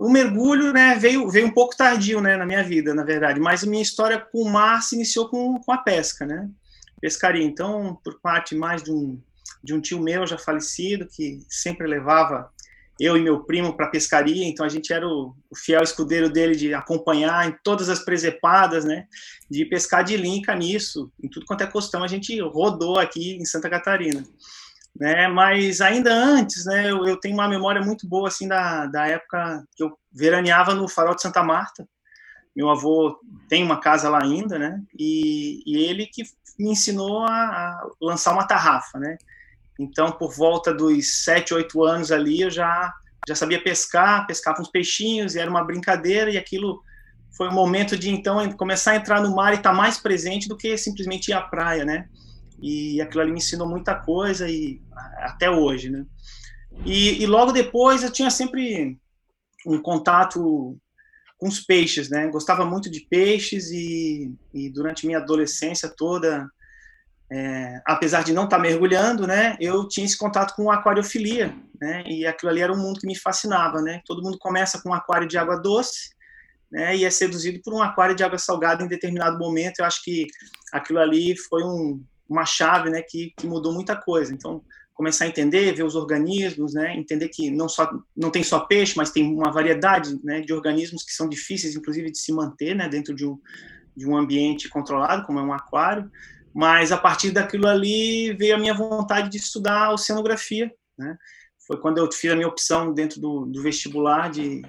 o 0.08 0.10
mergulho, 0.10 0.72
né, 0.72 0.96
veio 0.96 1.30
veio 1.30 1.48
um 1.48 1.54
pouco 1.54 1.76
tardio, 1.76 2.22
né, 2.22 2.38
na 2.38 2.46
minha 2.46 2.64
vida, 2.64 2.94
na 2.96 3.04
verdade. 3.04 3.42
Mas 3.42 3.64
a 3.64 3.68
minha 3.68 3.84
história 3.84 4.18
com 4.18 4.44
o 4.44 4.50
mar 4.50 4.82
se 4.82 4.96
iniciou 4.96 5.28
com, 5.30 5.60
com 5.60 5.72
a 5.74 5.80
pesca, 5.80 6.26
né? 6.26 6.50
Pescaria. 7.02 7.44
Então, 7.44 8.00
por 8.02 8.22
parte 8.22 8.56
mais 8.56 8.82
de 8.82 8.92
um 8.92 9.22
de 9.64 9.74
um 9.74 9.82
tio 9.82 10.00
meu 10.00 10.26
já 10.26 10.38
falecido 10.38 11.08
que 11.08 11.40
sempre 11.50 11.88
levava 11.88 12.50
eu 13.00 13.16
e 13.16 13.22
meu 13.22 13.44
primo 13.44 13.76
para 13.76 13.90
pescaria, 13.90 14.46
então 14.46 14.66
a 14.66 14.70
gente 14.70 14.92
era 14.92 15.08
o, 15.08 15.36
o, 15.50 15.56
fiel 15.56 15.84
escudeiro 15.84 16.30
dele 16.30 16.56
de 16.56 16.74
acompanhar 16.74 17.48
em 17.48 17.56
todas 17.64 17.90
as 17.90 18.00
presepadas, 18.00 18.84
né, 18.86 19.06
de 19.50 19.66
pescar 19.66 20.04
de 20.04 20.18
linha 20.18 20.40
e 20.40 20.42
caniço, 20.42 21.12
em 21.24 21.30
tudo 21.30 21.46
quanto 21.46 21.64
é 21.64 21.68
costão 21.68 22.04
a 22.04 22.08
gente 22.08 22.40
rodou 22.42 22.98
aqui 23.00 23.36
em 23.36 23.46
Santa 23.46 23.70
Catarina, 23.70 24.24
né, 25.00 25.28
mas 25.28 25.80
ainda 25.80 26.12
antes, 26.12 26.66
né, 26.66 26.90
eu, 26.90 27.06
eu 27.06 27.20
tenho 27.20 27.36
uma 27.36 27.48
memória 27.48 27.82
muito 27.82 28.08
boa, 28.08 28.28
assim, 28.28 28.48
da, 28.48 28.88
da 28.88 29.08
época 29.08 29.64
que 29.76 29.84
eu 29.84 29.98
veraneava 30.12 30.74
no 30.74 30.88
farol 30.88 31.16
de 31.16 31.22
Santa 31.22 31.44
Marta, 31.44 31.88
meu 32.56 32.70
avô 32.70 33.20
tem 33.48 33.64
uma 33.64 33.80
casa 33.80 34.10
lá 34.10 34.24
ainda, 34.24 34.58
né, 34.58 34.82
e, 34.98 35.62
e 35.68 35.84
ele 35.84 36.08
que 36.08 36.24
me 36.58 36.72
ensinou 36.72 37.24
a, 37.24 37.32
a 37.32 37.88
lançar 38.02 38.34
uma 38.34 38.48
tarrafa, 38.48 38.98
né, 38.98 39.18
então, 39.80 40.12
por 40.12 40.34
volta 40.36 40.74
dos 40.74 41.24
7, 41.24 41.54
8 41.54 41.84
anos 41.84 42.12
ali, 42.12 42.42
eu 42.42 42.50
já, 42.50 42.94
já 43.28 43.36
sabia 43.36 43.62
pescar, 43.62 44.26
pescava 44.26 44.62
uns 44.62 44.70
peixinhos, 44.70 45.36
e 45.36 45.40
era 45.40 45.50
uma 45.50 45.64
brincadeira, 45.64 46.32
e 46.32 46.38
aquilo 46.38 46.82
foi 47.36 47.48
um 47.48 47.54
momento 47.54 47.96
de, 47.96 48.10
então, 48.10 48.52
começar 48.54 48.92
a 48.92 48.96
entrar 48.96 49.22
no 49.22 49.36
mar 49.36 49.54
e 49.54 49.58
estar 49.58 49.70
tá 49.70 49.76
mais 49.76 49.98
presente 49.98 50.48
do 50.48 50.58
que 50.58 50.78
simplesmente 50.78 51.30
ir 51.30 51.34
à 51.34 51.42
praia, 51.42 51.86
né? 51.86 52.10
E 52.60 53.00
aquilo 53.00 53.22
ali 53.22 53.32
me 53.32 53.38
ensinou 53.38 53.68
muita 53.68 53.94
coisa, 53.94 54.50
e 54.50 54.82
até 55.20 55.50
hoje, 55.50 55.90
né? 55.90 56.06
E, 56.86 57.22
e 57.22 57.26
logo 57.28 57.52
depois 57.52 58.04
eu 58.04 58.12
tinha 58.12 58.30
sempre 58.30 58.98
um 59.66 59.80
contato 59.82 60.78
com 61.38 61.48
os 61.48 61.60
peixes, 61.60 62.10
né? 62.10 62.28
Gostava 62.28 62.66
muito 62.66 62.90
de 62.90 63.02
peixes 63.02 63.70
e, 63.70 64.34
e 64.54 64.70
durante 64.72 65.06
minha 65.06 65.20
adolescência 65.20 65.88
toda 65.96 66.50
é, 67.32 67.82
apesar 67.86 68.24
de 68.24 68.34
não 68.34 68.46
estar 68.46 68.58
tá 68.58 68.62
mergulhando, 68.62 69.28
né, 69.28 69.58
eu 69.60 69.88
tinha 69.88 70.06
esse 70.06 70.18
contato 70.18 70.56
com 70.56 70.72
aquariofilia, 70.72 71.54
né, 71.80 72.04
e 72.08 72.26
aquilo 72.26 72.52
ali 72.52 72.62
era 72.62 72.72
um 72.72 72.78
mundo 72.78 73.00
que 73.00 73.08
me 73.08 73.18
fascinava, 73.18 73.82
né. 73.82 74.02
Todo 74.06 74.24
mundo 74.24 74.38
começa 74.40 74.82
com 74.82 74.90
um 74.90 74.94
aquário 74.94 75.28
de 75.28 75.38
água 75.38 75.58
doce, 75.58 76.16
né, 76.72 76.96
e 76.96 77.06
é 77.06 77.10
seduzido 77.10 77.62
por 77.64 77.74
um 77.74 77.82
aquário 77.82 78.16
de 78.16 78.24
água 78.24 78.38
salgada 78.38 78.84
em 78.84 78.88
determinado 78.88 79.38
momento. 79.38 79.80
Eu 79.80 79.86
acho 79.86 80.04
que 80.04 80.28
aquilo 80.72 81.00
ali 81.00 81.38
foi 81.38 81.64
um, 81.64 82.02
uma 82.30 82.46
chave, 82.46 82.90
né, 82.90 83.02
que, 83.02 83.34
que 83.38 83.48
mudou 83.48 83.74
muita 83.74 83.96
coisa. 83.96 84.34
Então, 84.34 84.62
começar 84.94 85.26
a 85.26 85.28
entender, 85.28 85.76
ver 85.76 85.84
os 85.84 85.96
organismos, 85.96 86.74
né, 86.74 86.96
entender 86.98 87.30
que 87.30 87.52
não 87.52 87.70
só 87.70 87.90
não 88.16 88.32
tem 88.32 88.44
só 88.44 88.62
peixe, 88.62 88.96
mas 88.98 89.12
tem 89.12 89.24
uma 89.32 89.52
variedade, 89.52 90.20
né, 90.24 90.42
de 90.42 90.52
organismos 90.54 91.04
que 91.04 91.12
são 91.12 91.30
difíceis, 91.30 91.76
inclusive, 91.76 92.12
de 92.12 92.18
se 92.18 92.34
manter, 92.34 92.76
né, 92.76 92.88
dentro 92.90 93.14
de 93.14 93.26
um 93.26 93.40
de 93.96 94.08
um 94.08 94.16
ambiente 94.16 94.70
controlado, 94.70 95.26
como 95.26 95.40
é 95.40 95.42
um 95.42 95.52
aquário. 95.52 96.10
Mas 96.58 96.92
a 96.92 96.98
partir 96.98 97.30
daquilo 97.30 97.68
ali 97.68 98.34
veio 98.34 98.56
a 98.56 98.58
minha 98.58 98.74
vontade 98.74 99.30
de 99.30 99.38
estudar 99.38 99.92
oceanografia, 99.92 100.74
né? 100.98 101.16
Foi 101.68 101.78
quando 101.80 102.00
eu 102.00 102.12
fiz 102.12 102.32
a 102.32 102.36
minha 102.36 102.48
opção 102.48 102.92
dentro 102.92 103.22
do, 103.22 103.46
do 103.46 103.62
vestibular 103.62 104.32
de 104.32 104.64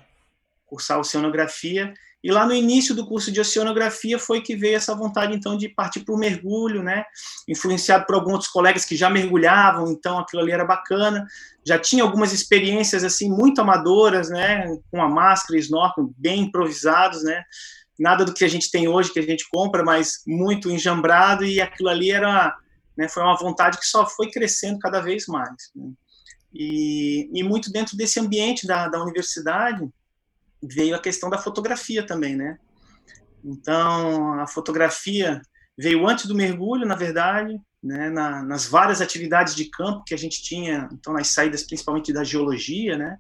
cursar 0.67 0.99
oceanografia 0.99 1.95
e 2.23 2.31
lá 2.31 2.45
no 2.45 2.53
início 2.53 2.95
do 2.95 3.07
curso 3.07 3.33
de 3.33 3.41
oceanografia 3.41 4.19
foi 4.19 4.43
que 4.43 4.55
veio 4.55 4.77
essa 4.77 4.95
vontade, 4.95 5.35
então, 5.35 5.57
de 5.57 5.69
partir 5.69 6.01
para 6.01 6.15
o 6.15 6.19
mergulho, 6.19 6.83
né? 6.83 7.05
Influenciado 7.49 8.05
por 8.05 8.17
alguns 8.17 8.33
outros 8.33 8.51
colegas 8.51 8.85
que 8.85 8.95
já 8.95 9.09
mergulhavam, 9.09 9.91
então 9.91 10.19
aquilo 10.19 10.43
ali 10.43 10.53
era 10.53 10.67
bacana. 10.67 11.27
Já 11.65 11.79
tinha 11.79 12.03
algumas 12.03 12.35
experiências, 12.35 13.03
assim, 13.03 13.31
muito 13.31 13.63
amadoras, 13.63 14.29
né? 14.29 14.67
Com 14.91 15.01
a 15.01 15.09
máscara 15.09 15.57
e 15.57 15.63
snorkel 15.63 16.13
bem 16.19 16.43
improvisados, 16.43 17.23
né? 17.23 17.45
Nada 17.99 18.25
do 18.25 18.33
que 18.33 18.45
a 18.45 18.49
gente 18.49 18.71
tem 18.71 18.87
hoje, 18.87 19.13
que 19.13 19.19
a 19.19 19.23
gente 19.23 19.49
compra, 19.51 19.85
mas 19.85 20.23
muito 20.27 20.71
enjambrado, 20.71 21.45
e 21.45 21.61
aquilo 21.61 21.89
ali 21.89 22.11
era, 22.11 22.57
né? 22.97 23.09
Foi 23.09 23.23
uma 23.23 23.37
vontade 23.37 23.79
que 23.79 23.87
só 23.87 24.07
foi 24.07 24.31
crescendo 24.31 24.79
cada 24.79 25.01
vez 25.01 25.27
mais. 25.27 25.71
Né? 25.75 25.91
E, 26.55 27.31
e 27.35 27.43
muito 27.43 27.73
dentro 27.73 27.97
desse 27.97 28.21
ambiente 28.21 28.67
da, 28.67 28.89
da 28.89 29.03
universidade, 29.03 29.89
veio 30.63 30.95
a 30.95 31.01
questão 31.01 31.29
da 31.29 31.39
fotografia 31.39 32.07
também, 32.07 32.37
né? 32.37 32.59
Então, 33.45 34.41
a 34.41 34.47
fotografia 34.47 35.41
veio 35.77 36.07
antes 36.07 36.27
do 36.27 36.35
mergulho, 36.35 36.87
na 36.87 36.97
verdade, 36.97 37.61
né, 37.83 38.11
na, 38.11 38.43
nas 38.43 38.67
várias 38.67 39.01
atividades 39.01 39.55
de 39.55 39.67
campo 39.67 40.03
que 40.05 40.15
a 40.15 40.19
gente 40.19 40.43
tinha, 40.43 40.89
então 40.93 41.13
nas 41.13 41.29
saídas 41.29 41.63
principalmente 41.63 42.13
da 42.13 42.25
geologia, 42.25 42.99
né, 42.99 43.17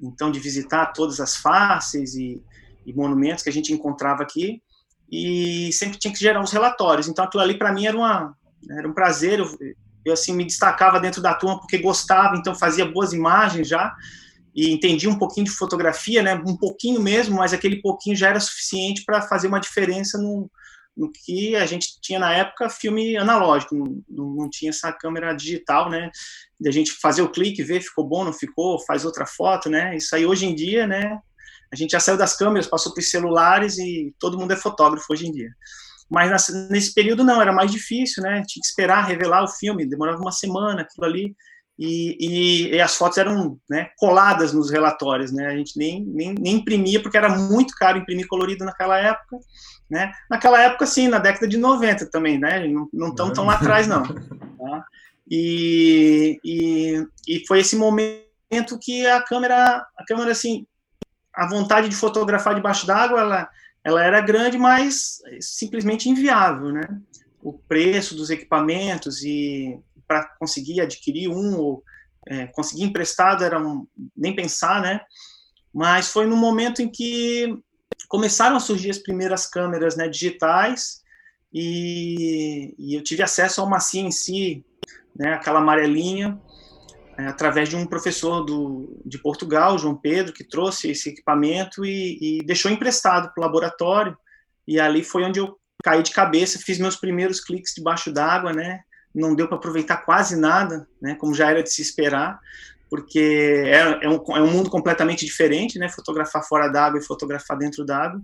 então 0.00 0.30
de 0.30 0.40
visitar 0.40 0.86
todas 0.86 1.20
as 1.20 1.36
faces 1.36 2.16
e, 2.16 2.42
e 2.84 2.92
monumentos 2.92 3.42
que 3.42 3.50
a 3.50 3.52
gente 3.52 3.72
encontrava 3.72 4.22
aqui, 4.22 4.62
e 5.10 5.70
sempre 5.72 5.98
tinha 5.98 6.12
que 6.12 6.20
gerar 6.20 6.40
uns 6.40 6.52
relatórios. 6.52 7.08
Então 7.08 7.24
aquilo 7.24 7.42
ali 7.42 7.58
para 7.58 7.72
mim 7.72 7.86
era 7.86 7.96
uma 7.96 8.34
era 8.70 8.88
um 8.88 8.94
prazer. 8.94 9.38
Eu, 9.38 9.46
eu 10.04 10.12
assim 10.14 10.34
me 10.34 10.44
destacava 10.44 10.98
dentro 10.98 11.20
da 11.20 11.34
turma 11.34 11.60
porque 11.60 11.78
gostava, 11.78 12.36
então 12.36 12.54
fazia 12.54 12.86
boas 12.86 13.12
imagens 13.12 13.68
já 13.68 13.94
e 14.54 14.70
entendi 14.70 15.08
um 15.08 15.18
pouquinho 15.18 15.46
de 15.46 15.52
fotografia, 15.52 16.22
né, 16.22 16.34
um 16.34 16.56
pouquinho 16.56 17.00
mesmo, 17.00 17.36
mas 17.36 17.52
aquele 17.52 17.80
pouquinho 17.80 18.14
já 18.14 18.28
era 18.28 18.40
suficiente 18.40 19.02
para 19.04 19.22
fazer 19.22 19.48
uma 19.48 19.60
diferença 19.60 20.18
no, 20.18 20.50
no, 20.96 21.10
que 21.10 21.56
a 21.56 21.64
gente 21.64 21.98
tinha 22.00 22.18
na 22.18 22.34
época 22.34 22.68
filme 22.68 23.16
analógico, 23.16 23.74
não, 23.74 24.02
não, 24.08 24.50
tinha 24.50 24.68
essa 24.68 24.92
câmera 24.92 25.32
digital, 25.32 25.88
né, 25.88 26.10
de 26.60 26.68
a 26.68 26.72
gente 26.72 26.92
fazer 26.92 27.22
o 27.22 27.30
clique, 27.30 27.62
ver 27.62 27.80
ficou 27.80 28.06
bom, 28.06 28.24
não 28.24 28.32
ficou, 28.32 28.78
faz 28.84 29.04
outra 29.04 29.24
foto, 29.24 29.70
né, 29.70 29.96
isso 29.96 30.14
aí 30.14 30.26
hoje 30.26 30.44
em 30.44 30.54
dia, 30.54 30.86
né, 30.86 31.18
a 31.72 31.76
gente 31.76 31.92
já 31.92 32.00
saiu 32.00 32.18
das 32.18 32.36
câmeras, 32.36 32.66
passou 32.66 32.92
para 32.92 33.00
os 33.00 33.08
celulares 33.08 33.78
e 33.78 34.14
todo 34.18 34.38
mundo 34.38 34.52
é 34.52 34.56
fotógrafo 34.56 35.06
hoje 35.10 35.26
em 35.26 35.32
dia. 35.32 35.50
Mas 36.10 36.48
nesse 36.68 36.92
período 36.92 37.24
não, 37.24 37.40
era 37.40 37.52
mais 37.52 37.70
difícil, 37.70 38.22
né, 38.22 38.42
tinha 38.46 38.60
que 38.60 38.66
esperar 38.66 39.06
revelar 39.06 39.42
o 39.42 39.48
filme, 39.48 39.88
demorava 39.88 40.20
uma 40.20 40.32
semana, 40.32 40.82
aquilo 40.82 41.06
ali, 41.06 41.34
e, 41.78 42.16
e, 42.20 42.74
e, 42.74 42.80
as 42.80 42.94
fotos 42.94 43.18
eram 43.18 43.58
né, 43.68 43.88
coladas 43.96 44.52
nos 44.52 44.70
relatórios, 44.70 45.32
né? 45.32 45.46
A 45.46 45.56
gente 45.56 45.76
nem, 45.76 46.04
nem, 46.04 46.34
nem, 46.34 46.56
imprimia, 46.56 47.00
porque 47.02 47.16
era 47.16 47.30
muito 47.30 47.74
caro 47.74 47.98
imprimir 47.98 48.28
colorido 48.28 48.64
naquela 48.64 48.98
época, 48.98 49.38
né? 49.90 50.12
Naquela 50.30 50.60
época, 50.62 50.86
sim, 50.86 51.08
na 51.08 51.18
década 51.18 51.48
de 51.48 51.56
90 51.56 52.10
também, 52.10 52.38
né? 52.38 52.68
Não 52.92 53.08
estão 53.08 53.32
tão 53.32 53.46
lá 53.46 53.54
atrás, 53.54 53.88
não. 53.88 54.02
Tá? 54.02 54.84
E, 55.28 56.38
e, 56.44 57.06
e 57.26 57.46
foi 57.48 57.60
esse 57.60 57.74
momento 57.74 58.78
que 58.80 59.06
a 59.06 59.22
câmera, 59.22 59.84
a 59.96 60.04
câmera, 60.06 60.30
assim, 60.30 60.66
a 61.34 61.46
vontade 61.48 61.88
de 61.88 61.96
fotografar 61.96 62.54
debaixo 62.54 62.86
d'água, 62.86 63.20
ela, 63.20 63.50
ela 63.84 64.04
era 64.04 64.20
grande, 64.20 64.58
mas 64.58 65.20
simplesmente 65.40 66.08
inviável, 66.08 66.70
né? 66.72 66.88
O 67.42 67.52
preço 67.52 68.14
dos 68.14 68.30
equipamentos 68.30 69.22
e 69.22 69.78
para 70.06 70.24
conseguir 70.38 70.80
adquirir 70.80 71.28
um 71.28 71.56
ou 71.56 71.82
é, 72.28 72.46
conseguir 72.48 72.84
emprestado 72.84 73.44
era 73.44 73.58
um, 73.58 73.86
nem 74.16 74.34
pensar, 74.34 74.80
né? 74.80 75.00
Mas 75.72 76.08
foi 76.08 76.26
no 76.26 76.36
momento 76.36 76.82
em 76.82 76.88
que 76.88 77.58
começaram 78.08 78.56
a 78.56 78.60
surgir 78.60 78.90
as 78.90 78.98
primeiras 78.98 79.46
câmeras 79.46 79.96
né, 79.96 80.06
digitais 80.06 81.02
e, 81.52 82.74
e 82.78 82.94
eu 82.94 83.02
tive 83.02 83.22
acesso 83.22 83.60
a 83.60 83.64
uma 83.64 83.80
CNC, 83.80 84.62
né, 85.16 85.34
aquela 85.34 85.60
amarelinha, 85.60 86.38
através 87.16 87.68
de 87.68 87.76
um 87.76 87.86
professor 87.86 88.44
do, 88.44 89.02
de 89.04 89.18
Portugal, 89.18 89.78
João 89.78 89.96
Pedro, 89.96 90.32
que 90.32 90.44
trouxe 90.44 90.90
esse 90.90 91.10
equipamento 91.10 91.84
e, 91.84 92.38
e 92.40 92.44
deixou 92.44 92.70
emprestado 92.70 93.32
para 93.32 93.40
o 93.40 93.44
laboratório. 93.44 94.16
E 94.66 94.80
ali 94.80 95.04
foi 95.04 95.24
onde 95.24 95.40
eu 95.40 95.58
caí 95.82 96.02
de 96.02 96.12
cabeça, 96.12 96.58
fiz 96.58 96.78
meus 96.78 96.96
primeiros 96.96 97.40
cliques 97.40 97.74
debaixo 97.74 98.12
d'água, 98.12 98.52
né? 98.52 98.80
não 99.14 99.34
deu 99.34 99.46
para 99.46 99.56
aproveitar 99.56 99.98
quase 99.98 100.36
nada, 100.36 100.86
né, 101.00 101.14
como 101.14 101.34
já 101.34 101.50
era 101.50 101.62
de 101.62 101.70
se 101.70 101.82
esperar, 101.82 102.38
porque 102.88 103.62
é, 103.66 104.04
é, 104.04 104.08
um, 104.08 104.22
é 104.36 104.42
um 104.42 104.50
mundo 104.50 104.70
completamente 104.70 105.24
diferente, 105.24 105.78
né, 105.78 105.88
fotografar 105.88 106.42
fora 106.46 106.68
d'água 106.68 106.98
e 106.98 107.04
fotografar 107.04 107.56
dentro 107.56 107.84
d'água, 107.84 108.20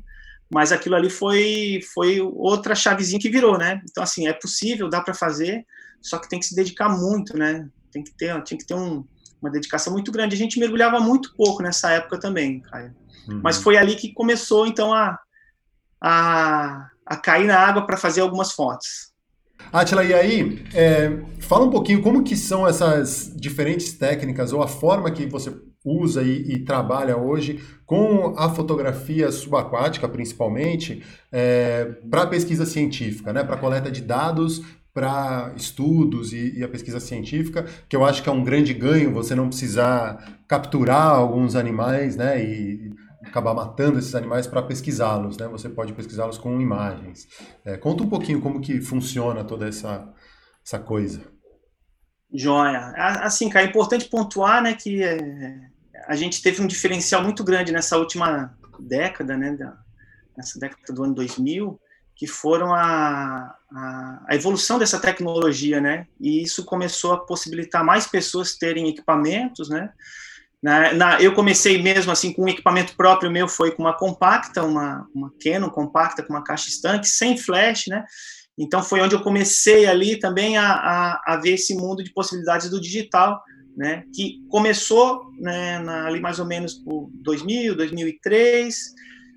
mas 0.50 0.72
aquilo 0.72 0.96
ali 0.96 1.10
foi, 1.10 1.80
foi 1.92 2.20
outra 2.20 2.74
chavezinha 2.74 3.20
que 3.20 3.30
virou, 3.30 3.58
né, 3.58 3.80
então 3.84 4.02
assim, 4.02 4.26
é 4.26 4.32
possível, 4.32 4.88
dá 4.88 5.00
para 5.00 5.14
fazer, 5.14 5.64
só 6.00 6.18
que 6.18 6.28
tem 6.28 6.38
que 6.38 6.46
se 6.46 6.54
dedicar 6.54 6.88
muito, 6.88 7.36
né, 7.36 7.68
tem 7.90 8.02
que 8.02 8.16
ter, 8.16 8.42
tinha 8.42 8.58
que 8.58 8.66
ter 8.66 8.74
um, 8.74 9.04
uma 9.40 9.50
dedicação 9.50 9.92
muito 9.92 10.10
grande, 10.12 10.34
a 10.34 10.38
gente 10.38 10.58
mergulhava 10.58 11.00
muito 11.00 11.34
pouco 11.36 11.62
nessa 11.62 11.90
época 11.92 12.18
também, 12.18 12.60
Caio, 12.60 12.94
uhum. 13.28 13.40
mas 13.42 13.58
foi 13.58 13.76
ali 13.76 13.96
que 13.96 14.12
começou, 14.12 14.66
então, 14.66 14.92
a, 14.92 15.18
a, 16.00 16.88
a 17.06 17.16
cair 17.16 17.46
na 17.46 17.58
água 17.58 17.86
para 17.86 17.96
fazer 17.96 18.20
algumas 18.20 18.52
fotos. 18.52 19.12
Atila, 19.72 20.04
e 20.04 20.14
aí, 20.14 20.64
é, 20.72 21.18
fala 21.40 21.64
um 21.64 21.70
pouquinho 21.70 22.00
como 22.00 22.22
que 22.22 22.36
são 22.36 22.66
essas 22.66 23.32
diferentes 23.36 23.92
técnicas 23.92 24.52
ou 24.52 24.62
a 24.62 24.68
forma 24.68 25.10
que 25.10 25.26
você 25.26 25.52
usa 25.84 26.22
e, 26.22 26.52
e 26.52 26.64
trabalha 26.64 27.16
hoje 27.16 27.62
com 27.86 28.34
a 28.36 28.50
fotografia 28.50 29.30
subaquática, 29.30 30.08
principalmente, 30.08 31.02
é, 31.32 31.84
para 32.10 32.26
pesquisa 32.26 32.66
científica, 32.66 33.32
né, 33.32 33.42
para 33.42 33.56
coleta 33.56 33.90
de 33.90 34.00
dados 34.00 34.62
para 34.92 35.52
estudos 35.56 36.32
e, 36.32 36.58
e, 36.58 36.64
a 36.64 36.68
pesquisa 36.68 36.98
científica, 36.98 37.66
que 37.88 37.94
eu 37.94 38.04
acho 38.04 38.22
que 38.22 38.28
é 38.28 38.32
um 38.32 38.42
grande 38.42 38.74
ganho 38.74 39.12
você 39.12 39.34
não 39.34 39.48
precisar 39.48 40.40
capturar 40.48 41.10
alguns 41.10 41.54
animais, 41.54 42.16
né, 42.16 42.42
e 42.42 42.92
acabar 43.24 43.54
matando 43.54 43.98
esses 43.98 44.14
animais 44.14 44.46
para 44.46 44.62
pesquisá-los, 44.62 45.36
né? 45.36 45.46
Você 45.48 45.68
pode 45.68 45.92
pesquisá-los 45.92 46.38
com 46.38 46.60
imagens. 46.60 47.28
É, 47.64 47.76
conta 47.76 48.02
um 48.02 48.08
pouquinho 48.08 48.40
como 48.40 48.60
que 48.60 48.80
funciona 48.80 49.44
toda 49.44 49.68
essa, 49.68 50.08
essa 50.64 50.78
coisa. 50.78 51.20
Joia. 52.32 52.92
Assim, 53.22 53.48
cara, 53.48 53.66
é 53.66 53.68
importante 53.68 54.08
pontuar, 54.08 54.62
né, 54.62 54.74
que 54.74 55.02
é, 55.02 55.18
a 56.06 56.14
gente 56.14 56.42
teve 56.42 56.62
um 56.62 56.66
diferencial 56.66 57.22
muito 57.22 57.42
grande 57.42 57.72
nessa 57.72 57.96
última 57.96 58.56
década, 58.78 59.36
né, 59.36 59.56
nessa 60.36 60.58
década 60.58 60.92
do 60.92 61.04
ano 61.04 61.14
2000, 61.14 61.80
que 62.18 62.26
foram 62.26 62.74
a, 62.74 63.56
a, 63.72 64.24
a, 64.28 64.34
evolução 64.34 64.78
dessa 64.78 64.98
tecnologia, 64.98 65.80
né, 65.80 66.06
e 66.20 66.42
isso 66.42 66.64
começou 66.64 67.12
a 67.12 67.18
possibilitar 67.18 67.84
mais 67.84 68.06
pessoas 68.06 68.56
terem 68.56 68.88
equipamentos, 68.88 69.70
né, 69.70 69.90
na, 70.62 70.92
na, 70.92 71.22
eu 71.22 71.32
comecei 71.34 71.80
mesmo 71.80 72.10
assim 72.10 72.32
com 72.32 72.44
um 72.44 72.48
equipamento 72.48 72.96
próprio 72.96 73.30
meu, 73.30 73.46
foi 73.46 73.70
com 73.70 73.82
uma 73.82 73.96
compacta, 73.96 74.64
uma, 74.64 75.08
uma 75.14 75.32
Canon 75.42 75.70
compacta 75.70 76.22
com 76.22 76.32
uma 76.32 76.42
caixa 76.42 76.68
estanque, 76.68 77.06
sem 77.06 77.38
flash, 77.38 77.86
né? 77.86 78.04
Então 78.58 78.82
foi 78.82 79.00
onde 79.00 79.14
eu 79.14 79.22
comecei 79.22 79.86
ali 79.86 80.18
também 80.18 80.56
a, 80.56 80.68
a, 80.68 81.34
a 81.34 81.36
ver 81.36 81.54
esse 81.54 81.76
mundo 81.76 82.02
de 82.02 82.12
possibilidades 82.12 82.68
do 82.68 82.80
digital, 82.80 83.40
né? 83.76 84.02
Que 84.12 84.40
começou 84.48 85.30
né, 85.38 85.78
na, 85.78 86.06
ali 86.06 86.18
mais 86.18 86.40
ou 86.40 86.46
menos 86.46 86.74
por 86.74 87.08
2000, 87.22 87.76
2003, 87.76 88.76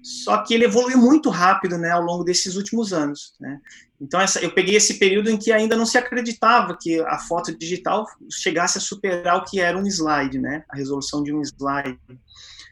só 0.02 0.44
que 0.44 0.54
ele 0.54 0.66
evoluiu 0.66 0.98
muito 0.98 1.30
rápido, 1.30 1.78
né, 1.78 1.92
ao 1.92 2.02
longo 2.02 2.24
desses 2.24 2.56
últimos 2.56 2.92
anos, 2.92 3.34
né? 3.40 3.60
Então, 4.00 4.20
essa, 4.20 4.40
eu 4.40 4.52
peguei 4.52 4.76
esse 4.76 4.96
período 4.96 5.30
em 5.30 5.38
que 5.38 5.52
ainda 5.52 5.76
não 5.76 5.86
se 5.86 5.96
acreditava 5.96 6.76
que 6.80 7.00
a 7.02 7.20
foto 7.20 7.56
digital 7.56 8.08
chegasse 8.32 8.80
a 8.80 8.82
superar 8.82 9.38
o 9.38 9.44
que 9.44 9.60
era 9.60 9.78
um 9.78 9.86
slide, 9.86 10.40
né? 10.40 10.64
A 10.70 10.76
resolução 10.76 11.22
de 11.22 11.32
um 11.32 11.42
slide. 11.42 12.00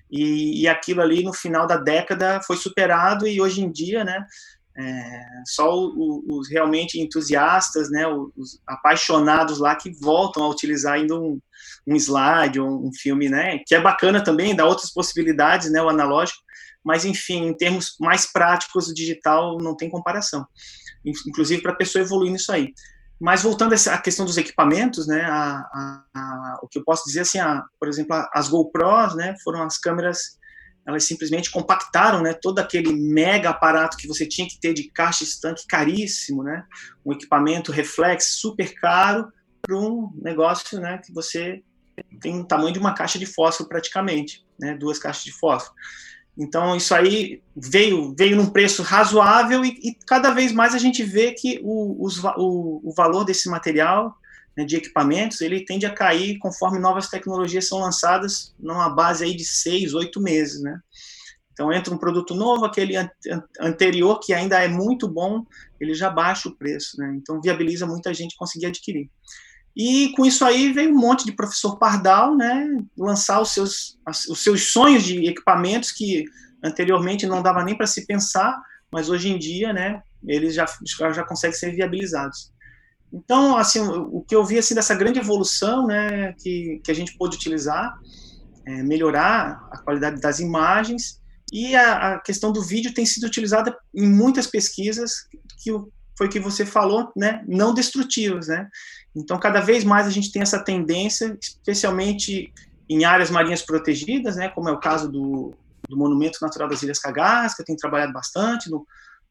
E, 0.10 0.64
e 0.64 0.68
aquilo 0.68 1.02
ali, 1.02 1.24
no 1.24 1.32
final 1.32 1.68
da 1.68 1.78
década, 1.78 2.42
foi 2.42 2.58
superado 2.58 3.28
e 3.28 3.40
hoje 3.40 3.62
em 3.62 3.72
dia, 3.72 4.04
né? 4.04 4.26
É, 4.76 5.22
só 5.46 5.70
os 5.76 6.50
realmente 6.50 7.02
entusiastas, 7.02 7.92
né, 7.92 8.08
os 8.08 8.62
apaixonados 8.66 9.60
lá 9.60 9.76
que 9.76 9.92
voltam 10.00 10.42
a 10.42 10.50
utilizar 10.50 10.94
ainda 10.94 11.20
um, 11.20 11.38
um 11.86 11.96
slide 11.98 12.62
ou 12.62 12.88
um 12.88 12.90
filme, 12.94 13.28
né, 13.28 13.60
que 13.68 13.76
é 13.76 13.82
bacana 13.82 14.24
também, 14.24 14.56
dá 14.56 14.66
outras 14.66 14.90
possibilidades, 14.94 15.70
né, 15.70 15.82
o 15.82 15.90
analógico, 15.90 16.40
mas 16.84 17.06
enfim, 17.06 17.48
em 17.48 17.54
termos 17.54 17.96
mais 18.00 18.32
práticos, 18.32 18.88
o 18.88 18.94
digital 18.94 19.58
não 19.62 19.76
tem 19.76 19.90
comparação, 19.90 20.46
inclusive 21.06 21.62
para 21.62 21.72
a 21.72 21.76
pessoa 21.76 22.04
evoluir 22.04 22.32
nisso 22.32 22.52
aí. 22.52 22.74
Mas 23.20 23.44
voltando 23.44 23.74
à 23.74 23.98
questão 23.98 24.26
dos 24.26 24.38
equipamentos, 24.38 25.06
né, 25.06 25.22
a, 25.24 25.60
a, 25.74 26.04
a, 26.16 26.60
o 26.64 26.68
que 26.70 26.80
eu 26.80 26.84
posso 26.86 27.04
dizer 27.06 27.22
assim, 27.22 27.40
por 27.78 27.90
exemplo, 27.90 28.16
as 28.34 28.48
GoPros, 28.48 29.16
né, 29.16 29.36
foram 29.44 29.62
as 29.62 29.78
câmeras 29.78 30.40
elas 30.88 31.06
simplesmente 31.06 31.52
compactaram, 31.52 32.22
né, 32.22 32.34
todo 32.34 32.58
aquele 32.58 32.92
mega 32.92 33.50
aparato 33.52 33.96
que 33.96 34.08
você 34.08 34.26
tinha 34.26 34.48
que 34.48 34.60
ter 34.60 34.74
de 34.74 34.90
caixa 34.90 35.24
estanque 35.24 35.68
caríssimo, 35.68 36.44
né, 36.44 36.64
um 37.06 37.14
equipamento 37.14 37.72
reflex 37.72 38.40
super 38.40 38.74
caro 38.76 39.32
para 39.62 39.78
um 39.78 40.12
negócio, 40.22 40.80
né, 40.80 41.00
que 41.04 41.14
você 41.14 41.62
tem 42.20 42.40
o 42.40 42.46
tamanho 42.46 42.74
de 42.74 42.80
uma 42.80 42.94
caixa 42.94 43.20
de 43.20 43.26
fósforo 43.26 43.70
praticamente, 43.70 44.46
né, 44.60 44.76
duas 44.76 44.98
caixas 44.98 45.24
de 45.24 45.32
fósforo. 45.32 45.76
Então 46.38 46.76
isso 46.76 46.96
aí 46.96 47.42
veio 47.56 48.14
veio 48.18 48.38
num 48.38 48.50
preço 48.50 48.82
razoável 48.82 49.66
e, 49.66 49.78
e 49.84 49.98
cada 50.06 50.32
vez 50.32 50.52
mais 50.52 50.74
a 50.74 50.78
gente 50.78 51.04
vê 51.04 51.34
que 51.34 51.60
o, 51.64 52.04
os, 52.04 52.24
o, 52.24 52.82
o 52.84 52.94
valor 52.96 53.26
desse 53.26 53.50
material 53.50 54.18
né, 54.56 54.66
de 54.66 54.76
equipamentos, 54.76 55.42
ele 55.42 55.64
tende 55.64 55.86
a 55.86 55.94
cair 55.94 56.38
conforme 56.38 56.80
novas 56.80 57.08
tecnologias 57.08 57.68
são 57.68 57.80
lançadas 57.80 58.54
numa 58.60 58.90
base 58.90 59.24
aí 59.24 59.36
de 59.36 59.46
seis, 59.46 59.94
oito 59.94 60.22
meses, 60.22 60.62
né? 60.62 60.80
Então 61.54 61.74
entra 61.74 61.94
um 61.94 61.98
produto 61.98 62.34
novo, 62.34 62.64
aquele 62.64 62.96
anterior 63.60 64.20
que 64.20 64.34
ainda 64.34 64.64
é 64.64 64.68
muito 64.68 65.10
bom, 65.10 65.46
ele 65.80 65.94
já 65.94 66.10
baixa 66.10 66.48
o 66.48 66.56
preço, 66.56 66.98
né? 66.98 67.14
Então 67.18 67.42
viabiliza 67.42 67.86
muita 67.86 68.14
gente 68.14 68.38
conseguir 68.38 68.68
adquirir. 68.68 69.10
E 69.76 70.12
com 70.16 70.26
isso 70.26 70.44
aí 70.44 70.74
veio 70.74 70.92
um 70.92 71.00
monte 71.00 71.26
de 71.26 71.32
professor 71.32 71.78
pardal, 71.78 72.36
né? 72.36 72.68
Lançar 72.98 73.42
os 73.42 73.52
seus, 73.52 73.98
os 74.30 74.44
seus 74.44 74.72
sonhos 74.72 75.04
de 75.04 75.26
equipamentos 75.28 75.92
que 75.92 76.26
anteriormente 76.64 77.26
não 77.26 77.42
dava 77.42 77.64
nem 77.64 77.78
para 77.78 77.88
se 77.88 78.06
pensar, 78.06 78.60
mas 78.92 79.10
hoje 79.10 79.30
em 79.30 79.38
dia, 79.38 79.72
né? 79.72 80.02
Eles 80.28 80.54
já, 80.54 80.66
já 81.14 81.24
conseguem 81.24 81.58
ser 81.58 81.74
viabilizados. 81.74 82.52
Então, 83.12 83.58
assim, 83.58 83.80
o 83.80 84.22
que 84.22 84.36
eu 84.36 84.46
vi 84.46 84.58
assim 84.58 84.76
dessa 84.76 84.94
grande 84.94 85.20
evolução, 85.20 85.88
né, 85.88 86.34
que, 86.34 86.80
que 86.84 86.92
a 86.92 86.94
gente 86.94 87.18
pôde 87.18 87.36
utilizar, 87.36 87.98
é, 88.66 88.84
melhorar 88.84 89.68
a 89.72 89.80
qualidade 89.80 90.22
das 90.22 90.40
imagens 90.40 91.20
e 91.52 91.76
a, 91.76 92.14
a, 92.14 92.20
questão 92.20 92.52
do 92.52 92.62
vídeo 92.62 92.94
tem 92.94 93.06
sido 93.06 93.26
utilizada 93.26 93.76
em 93.96 94.08
muitas 94.08 94.46
pesquisas 94.46 95.28
que 95.64 95.72
foi 96.16 96.30
que 96.30 96.40
você 96.40 96.66
falou, 96.66 97.12
né, 97.16 97.44
não 97.48 97.74
destrutivas, 97.74 98.48
né. 98.48 98.68
Então, 99.16 99.40
cada 99.40 99.60
vez 99.60 99.84
mais 99.84 100.08
a 100.08 100.12
gente 100.12 100.32
tem 100.32 100.42
essa 100.42 100.64
tendência, 100.64 101.38
especialmente 101.42 102.54
em 102.90 103.06
áreas 103.06 103.30
marinhas 103.30 103.62
protegidas, 103.62 104.36
né, 104.36 104.50
como 104.50 104.70
é 104.70 104.72
o 104.72 104.80
caso 104.80 105.12
do, 105.12 105.54
do 105.88 105.98
Monumento 105.98 106.40
Natural 106.42 106.68
das 106.68 106.82
Ilhas 106.82 107.00
Cagás, 107.00 107.56
que 107.56 107.62
eu 107.62 107.66
tenho 107.66 107.78
trabalhado 107.78 108.14
bastante, 108.14 108.70
no, 108.70 108.86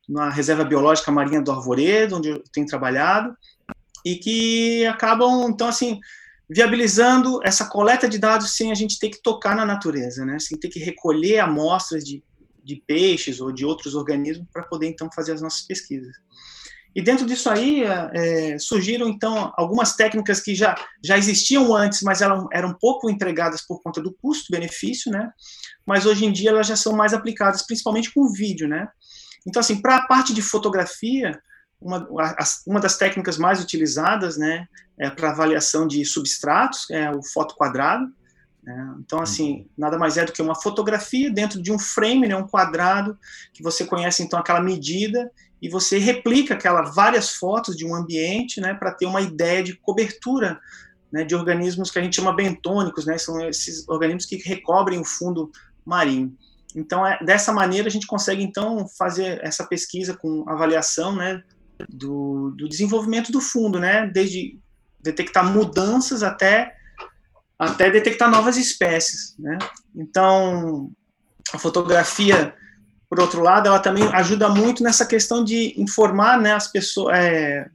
na 0.08 0.30
Reserva 0.30 0.64
Biológica 0.64 1.11
Marinha 1.11 1.42
do 1.42 1.50
Arvoredo, 1.50 2.16
onde 2.16 2.28
eu 2.28 2.42
tenho 2.52 2.66
trabalhado, 2.66 3.37
e 4.04 4.16
que 4.16 4.87
acabam, 4.87 5.49
então, 5.49 5.68
assim, 5.68 6.00
viabilizando 6.49 7.40
essa 7.44 7.66
coleta 7.66 8.08
de 8.08 8.18
dados 8.18 8.52
sem 8.56 8.73
a 8.73 8.75
gente 8.75 8.99
ter 8.99 9.11
que 9.11 9.23
tocar 9.23 9.54
na 9.54 9.66
natureza, 9.66 10.25
né? 10.25 10.38
Sem 10.38 10.58
ter 10.58 10.68
que 10.68 10.78
recolher 10.78 11.40
amostras 11.40 12.04
de, 12.04 12.23
de 12.64 12.76
peixes 12.87 13.40
ou 13.40 13.52
de 13.52 13.66
outros 13.66 13.94
organismos 13.94 14.47
para 14.52 14.62
poder, 14.62 14.88
então, 14.88 15.11
fazer 15.14 15.32
as 15.32 15.42
nossas 15.42 15.62
pesquisas. 15.62 16.16
E 16.99 17.00
dentro 17.00 17.25
disso 17.25 17.49
aí 17.49 17.85
é, 17.85 18.59
surgiram 18.59 19.09
então 19.09 19.52
algumas 19.57 19.95
técnicas 19.95 20.40
que 20.40 20.52
já, 20.52 20.75
já 21.00 21.17
existiam 21.17 21.73
antes, 21.73 22.02
mas 22.02 22.21
eram, 22.21 22.49
eram 22.52 22.75
pouco 22.75 23.09
empregadas 23.09 23.64
por 23.64 23.81
conta 23.81 24.02
do 24.02 24.12
custo-benefício, 24.21 25.12
né? 25.12 25.31
Mas 25.87 26.07
hoje 26.07 26.26
em 26.26 26.33
dia 26.33 26.50
elas 26.50 26.67
já 26.67 26.75
são 26.75 26.97
mais 26.97 27.14
aplicadas, 27.14 27.64
principalmente 27.64 28.13
com 28.13 28.32
vídeo, 28.32 28.67
né? 28.67 28.89
Então 29.47 29.61
assim, 29.61 29.80
para 29.80 29.95
a 29.95 30.06
parte 30.08 30.34
de 30.34 30.43
fotografia, 30.43 31.41
uma, 31.80 32.04
uma 32.67 32.80
das 32.80 32.97
técnicas 32.97 33.39
mais 33.39 33.63
utilizadas, 33.63 34.37
né, 34.37 34.67
é 34.99 35.08
para 35.08 35.30
avaliação 35.30 35.87
de 35.87 36.04
substratos, 36.04 36.91
é 36.91 37.08
o 37.13 37.23
foto 37.23 37.54
quadrado. 37.54 38.13
Né? 38.61 38.95
Então, 38.99 39.21
assim, 39.21 39.52
uhum. 39.52 39.67
nada 39.78 39.97
mais 39.97 40.17
é 40.17 40.25
do 40.25 40.32
que 40.32 40.43
uma 40.43 40.61
fotografia 40.61 41.30
dentro 41.30 41.63
de 41.63 41.71
um 41.71 41.78
frame, 41.78 42.26
né, 42.26 42.37
um 42.37 42.49
quadrado, 42.49 43.17
que 43.52 43.63
você 43.63 43.84
conhece, 43.84 44.21
então, 44.21 44.37
aquela 44.37 44.61
medida, 44.61 45.30
e 45.60 45.68
você 45.68 45.99
replica 45.99 46.54
aquela 46.54 46.82
várias 46.82 47.30
fotos 47.30 47.76
de 47.76 47.84
um 47.84 47.94
ambiente, 47.94 48.60
né, 48.60 48.75
para 48.75 48.92
ter 48.92 49.06
uma 49.06 49.21
ideia 49.21 49.62
de 49.62 49.75
cobertura 49.75 50.58
né, 51.10 51.25
de 51.25 51.34
organismos 51.34 51.90
que 51.90 51.99
a 51.99 52.02
gente 52.02 52.16
chama 52.16 52.32
bentônicos, 52.32 53.06
né, 53.06 53.18
são 53.18 53.40
esses 53.49 53.88
organismos 53.88 54.26
que 54.26 54.36
recobrem 54.36 55.00
o 55.00 55.04
fundo 55.04 55.50
marinho. 55.84 56.36
Então, 56.76 57.06
é, 57.06 57.18
dessa 57.25 57.52
maneira, 57.52 57.88
a 57.88 57.90
gente 57.90 58.06
consegue, 58.06 58.42
então, 58.42 58.86
fazer 58.99 59.40
essa 59.42 59.66
pesquisa 59.66 60.14
com 60.14 60.44
avaliação, 60.49 61.16
né, 61.16 61.42
do, 61.88 62.50
do 62.56 62.68
desenvolvimento 62.68 63.30
do 63.30 63.40
fundo, 63.40 63.78
né? 63.78 64.06
Desde 64.06 64.58
detectar 65.00 65.44
mudanças 65.44 66.23
até 66.23 66.75
até 67.58 67.90
detectar 67.90 68.30
novas 68.30 68.56
espécies, 68.56 69.34
né? 69.38 69.58
Então, 69.94 70.92
a 71.52 71.58
fotografia, 71.58 72.54
por 73.08 73.21
outro 73.21 73.42
lado, 73.42 73.68
ela 73.68 73.78
também 73.78 74.04
ajuda 74.12 74.49
muito 74.49 74.82
nessa 74.82 75.06
questão 75.06 75.42
de 75.42 75.75
informar, 75.80 76.40
né, 76.40 76.52
as 76.52 76.68
pessoas, 76.68 77.16
é, 77.16 77.68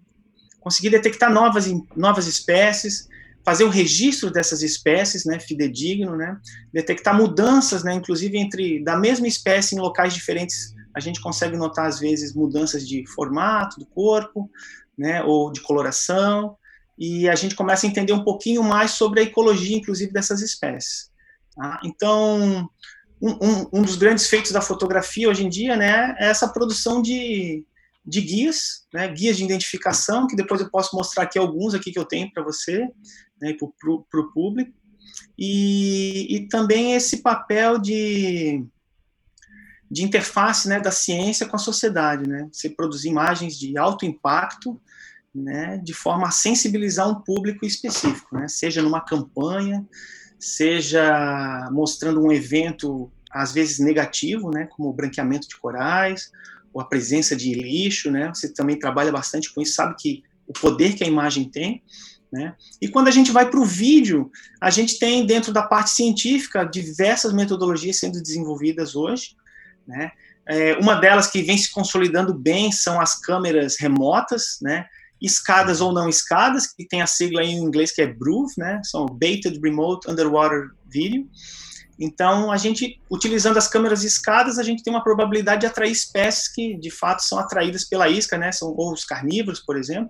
conseguir 0.59 0.89
detectar 0.91 1.31
novas 1.31 1.65
novas 1.95 2.27
espécies, 2.27 3.09
fazer 3.43 3.63
o 3.63 3.69
registro 3.69 4.31
dessas 4.31 4.61
espécies, 4.61 5.25
né, 5.25 5.39
fidedigno, 5.39 6.15
né, 6.15 6.37
detectar 6.71 7.15
mudanças, 7.15 7.83
né, 7.83 7.93
inclusive 7.93 8.37
entre 8.37 8.83
da 8.83 8.95
mesma 8.95 9.27
espécie 9.27 9.75
em 9.75 9.79
locais 9.79 10.13
diferentes 10.13 10.73
a 10.93 10.99
gente 10.99 11.19
consegue 11.19 11.57
notar, 11.57 11.87
às 11.87 11.99
vezes, 11.99 12.33
mudanças 12.33 12.87
de 12.87 13.05
formato 13.07 13.79
do 13.79 13.85
corpo, 13.85 14.49
né, 14.97 15.23
ou 15.23 15.51
de 15.51 15.59
coloração, 15.61 16.55
e 16.97 17.27
a 17.27 17.35
gente 17.35 17.55
começa 17.55 17.87
a 17.87 17.89
entender 17.89 18.13
um 18.13 18.23
pouquinho 18.23 18.63
mais 18.63 18.91
sobre 18.91 19.19
a 19.19 19.23
ecologia, 19.23 19.75
inclusive, 19.75 20.13
dessas 20.13 20.41
espécies. 20.41 21.11
Tá? 21.55 21.81
Então, 21.83 22.69
um, 23.29 23.79
um, 23.79 23.81
dos 23.81 23.95
grandes 23.95 24.27
feitos 24.27 24.51
da 24.51 24.61
fotografia 24.61 25.29
hoje 25.29 25.45
em 25.45 25.49
dia 25.49 25.77
né, 25.77 26.15
é 26.19 26.27
essa 26.27 26.47
produção 26.47 27.01
de, 27.01 27.65
de 28.05 28.21
guias, 28.21 28.85
né, 28.93 29.07
guias 29.07 29.37
de 29.37 29.45
identificação, 29.45 30.27
que 30.27 30.35
depois 30.35 30.59
eu 30.59 30.69
posso 30.69 30.95
mostrar 30.95 31.23
aqui 31.23 31.39
alguns 31.39 31.73
aqui 31.73 31.91
que 31.91 31.99
eu 31.99 32.05
tenho 32.05 32.31
para 32.33 32.43
você, 32.43 32.87
né, 33.41 33.55
para 33.57 34.19
o 34.21 34.31
público, 34.33 34.73
e, 35.37 36.35
e 36.35 36.47
também 36.47 36.93
esse 36.95 37.21
papel 37.21 37.77
de 37.77 38.65
de 39.93 40.01
interface 40.03 40.67
né, 40.67 40.79
da 40.79 40.89
ciência 40.89 41.45
com 41.45 41.55
a 41.55 41.59
sociedade, 41.59 42.27
né? 42.27 42.49
Você 42.51 42.67
produzir 42.67 43.09
imagens 43.09 43.59
de 43.59 43.77
alto 43.77 44.07
impacto, 44.07 44.81
né, 45.33 45.77
de 45.83 45.93
forma 45.93 46.27
a 46.27 46.31
sensibilizar 46.31 47.07
um 47.07 47.21
público 47.21 47.63
específico, 47.63 48.35
né? 48.35 48.47
Seja 48.47 48.81
numa 48.81 49.01
campanha, 49.01 49.85
seja 50.43 51.69
mostrando 51.71 52.21
um 52.21 52.31
evento 52.31 53.09
às 53.31 53.51
vezes 53.53 53.79
negativo, 53.79 54.51
né, 54.51 54.67
como 54.67 54.89
o 54.89 54.93
branqueamento 54.93 55.47
de 55.47 55.57
corais, 55.57 56.31
ou 56.73 56.81
a 56.81 56.85
presença 56.85 57.35
de 57.35 57.53
lixo, 57.53 58.09
né? 58.11 58.29
Você 58.33 58.51
também 58.51 58.77
trabalha 58.77 59.11
bastante 59.11 59.53
com 59.53 59.61
isso, 59.61 59.73
sabe 59.73 59.95
que 59.97 60.23
o 60.47 60.53
poder 60.53 60.93
que 60.95 61.03
a 61.03 61.07
imagem 61.07 61.47
tem, 61.49 61.83
né? 62.31 62.55
E 62.81 62.87
quando 62.87 63.07
a 63.07 63.11
gente 63.11 63.31
vai 63.31 63.49
para 63.49 63.59
o 63.59 63.65
vídeo, 63.65 64.31
a 64.59 64.71
gente 64.71 64.97
tem 64.97 65.25
dentro 65.25 65.53
da 65.53 65.61
parte 65.61 65.91
científica 65.91 66.63
diversas 66.63 67.31
metodologias 67.31 67.99
sendo 67.99 68.21
desenvolvidas 68.21 68.95
hoje, 68.95 69.35
né? 69.87 70.11
É, 70.45 70.73
uma 70.77 70.95
delas 70.95 71.27
que 71.27 71.41
vem 71.41 71.57
se 71.57 71.71
consolidando 71.71 72.33
bem 72.33 72.71
são 72.71 72.99
as 72.99 73.19
câmeras 73.21 73.77
remotas, 73.79 74.57
né? 74.61 74.85
Escadas 75.23 75.79
ou 75.79 75.93
não 75.93 76.09
escadas, 76.09 76.67
que 76.67 76.85
tem 76.85 77.01
a 77.01 77.07
sigla 77.07 77.41
em 77.41 77.55
inglês 77.55 77.93
que 77.93 78.01
é 78.01 78.13
BRUV, 78.13 78.51
né? 78.57 78.81
são 78.83 79.05
Baited 79.05 79.57
Remote 79.63 80.11
Underwater 80.11 80.71
Video. 80.85 81.25
Então, 81.97 82.51
a 82.51 82.57
gente, 82.57 82.99
utilizando 83.09 83.57
as 83.57 83.67
câmeras 83.67 84.03
escadas, 84.03 84.59
a 84.59 84.63
gente 84.63 84.83
tem 84.83 84.91
uma 84.91 85.03
probabilidade 85.03 85.61
de 85.61 85.67
atrair 85.67 85.91
espécies 85.91 86.51
que, 86.53 86.75
de 86.77 86.91
fato, 86.91 87.23
são 87.23 87.39
atraídas 87.39 87.85
pela 87.85 88.09
isca, 88.09 88.37
né? 88.37 88.51
São 88.51 88.73
ou 88.75 88.91
os 88.91 89.05
carnívoros, 89.05 89.61
por 89.61 89.77
exemplo, 89.77 90.09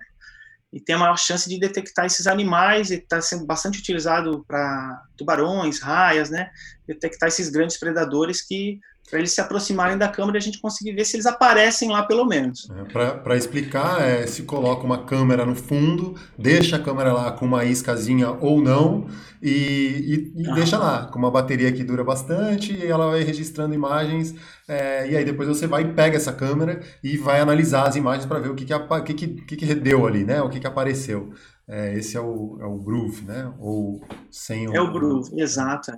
e 0.72 0.80
tem 0.80 0.96
a 0.96 0.98
maior 0.98 1.16
chance 1.16 1.48
de 1.48 1.60
detectar 1.60 2.06
esses 2.06 2.26
animais, 2.26 2.90
e 2.90 2.94
está 2.94 3.20
sendo 3.20 3.46
bastante 3.46 3.78
utilizado 3.78 4.44
para 4.48 5.02
tubarões, 5.16 5.78
raias, 5.78 6.30
né? 6.30 6.50
Detectar 6.88 7.28
esses 7.28 7.48
grandes 7.50 7.78
predadores 7.78 8.42
que 8.42 8.80
para 9.08 9.18
eles 9.18 9.32
se 9.32 9.40
aproximarem 9.40 9.98
da 9.98 10.08
câmera 10.08 10.38
e 10.38 10.40
a 10.40 10.42
gente 10.42 10.60
conseguir 10.60 10.92
ver 10.92 11.04
se 11.04 11.16
eles 11.16 11.26
aparecem 11.26 11.90
lá 11.90 12.02
pelo 12.02 12.24
menos. 12.24 12.68
É, 12.70 12.84
para 13.16 13.36
explicar, 13.36 14.00
é, 14.00 14.26
se 14.26 14.42
coloca 14.42 14.84
uma 14.84 15.04
câmera 15.04 15.44
no 15.44 15.54
fundo, 15.54 16.14
deixa 16.38 16.76
a 16.76 16.78
câmera 16.78 17.12
lá 17.12 17.32
com 17.32 17.44
uma 17.44 17.64
iscazinha 17.64 18.30
ou 18.30 18.60
não 18.60 19.06
e, 19.42 20.32
e, 20.36 20.42
e 20.42 20.50
ah. 20.50 20.54
deixa 20.54 20.78
lá 20.78 21.06
com 21.06 21.18
uma 21.18 21.30
bateria 21.30 21.70
que 21.70 21.84
dura 21.84 22.02
bastante 22.02 22.72
e 22.72 22.86
ela 22.86 23.10
vai 23.10 23.22
registrando 23.22 23.74
imagens 23.74 24.34
é, 24.66 25.10
e 25.10 25.16
aí 25.16 25.24
depois 25.24 25.48
você 25.48 25.66
vai 25.66 25.82
e 25.82 25.92
pega 25.92 26.16
essa 26.16 26.32
câmera 26.32 26.80
e 27.02 27.16
vai 27.18 27.40
analisar 27.40 27.86
as 27.86 27.96
imagens 27.96 28.24
para 28.26 28.38
ver 28.38 28.50
o 28.50 28.54
que 28.54 28.64
que, 28.64 29.14
que, 29.14 29.28
que, 29.28 29.56
que, 29.56 29.74
deu 29.74 30.06
ali, 30.06 30.24
né? 30.24 30.40
O 30.40 30.48
que, 30.48 30.58
que 30.58 30.66
apareceu. 30.66 31.32
É, 31.68 31.94
esse 31.94 32.16
é 32.16 32.20
o, 32.20 32.58
é 32.60 32.64
o 32.64 32.78
groove, 32.78 33.24
né? 33.24 33.52
Ou 33.58 34.00
sem 34.30 34.68
o, 34.68 34.74
é 34.74 34.80
o 34.80 34.92
groove, 34.92 35.40
exato. 35.40 35.92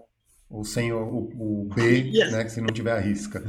Ou 0.48 0.64
sem 0.64 0.92
o, 0.92 0.98
o, 0.98 1.68
B, 1.74 2.10
yes. 2.14 2.32
né? 2.32 2.44
Que 2.44 2.50
se 2.50 2.60
não 2.60 2.72
tiver 2.72 2.92
a 2.92 3.00
risca. 3.00 3.42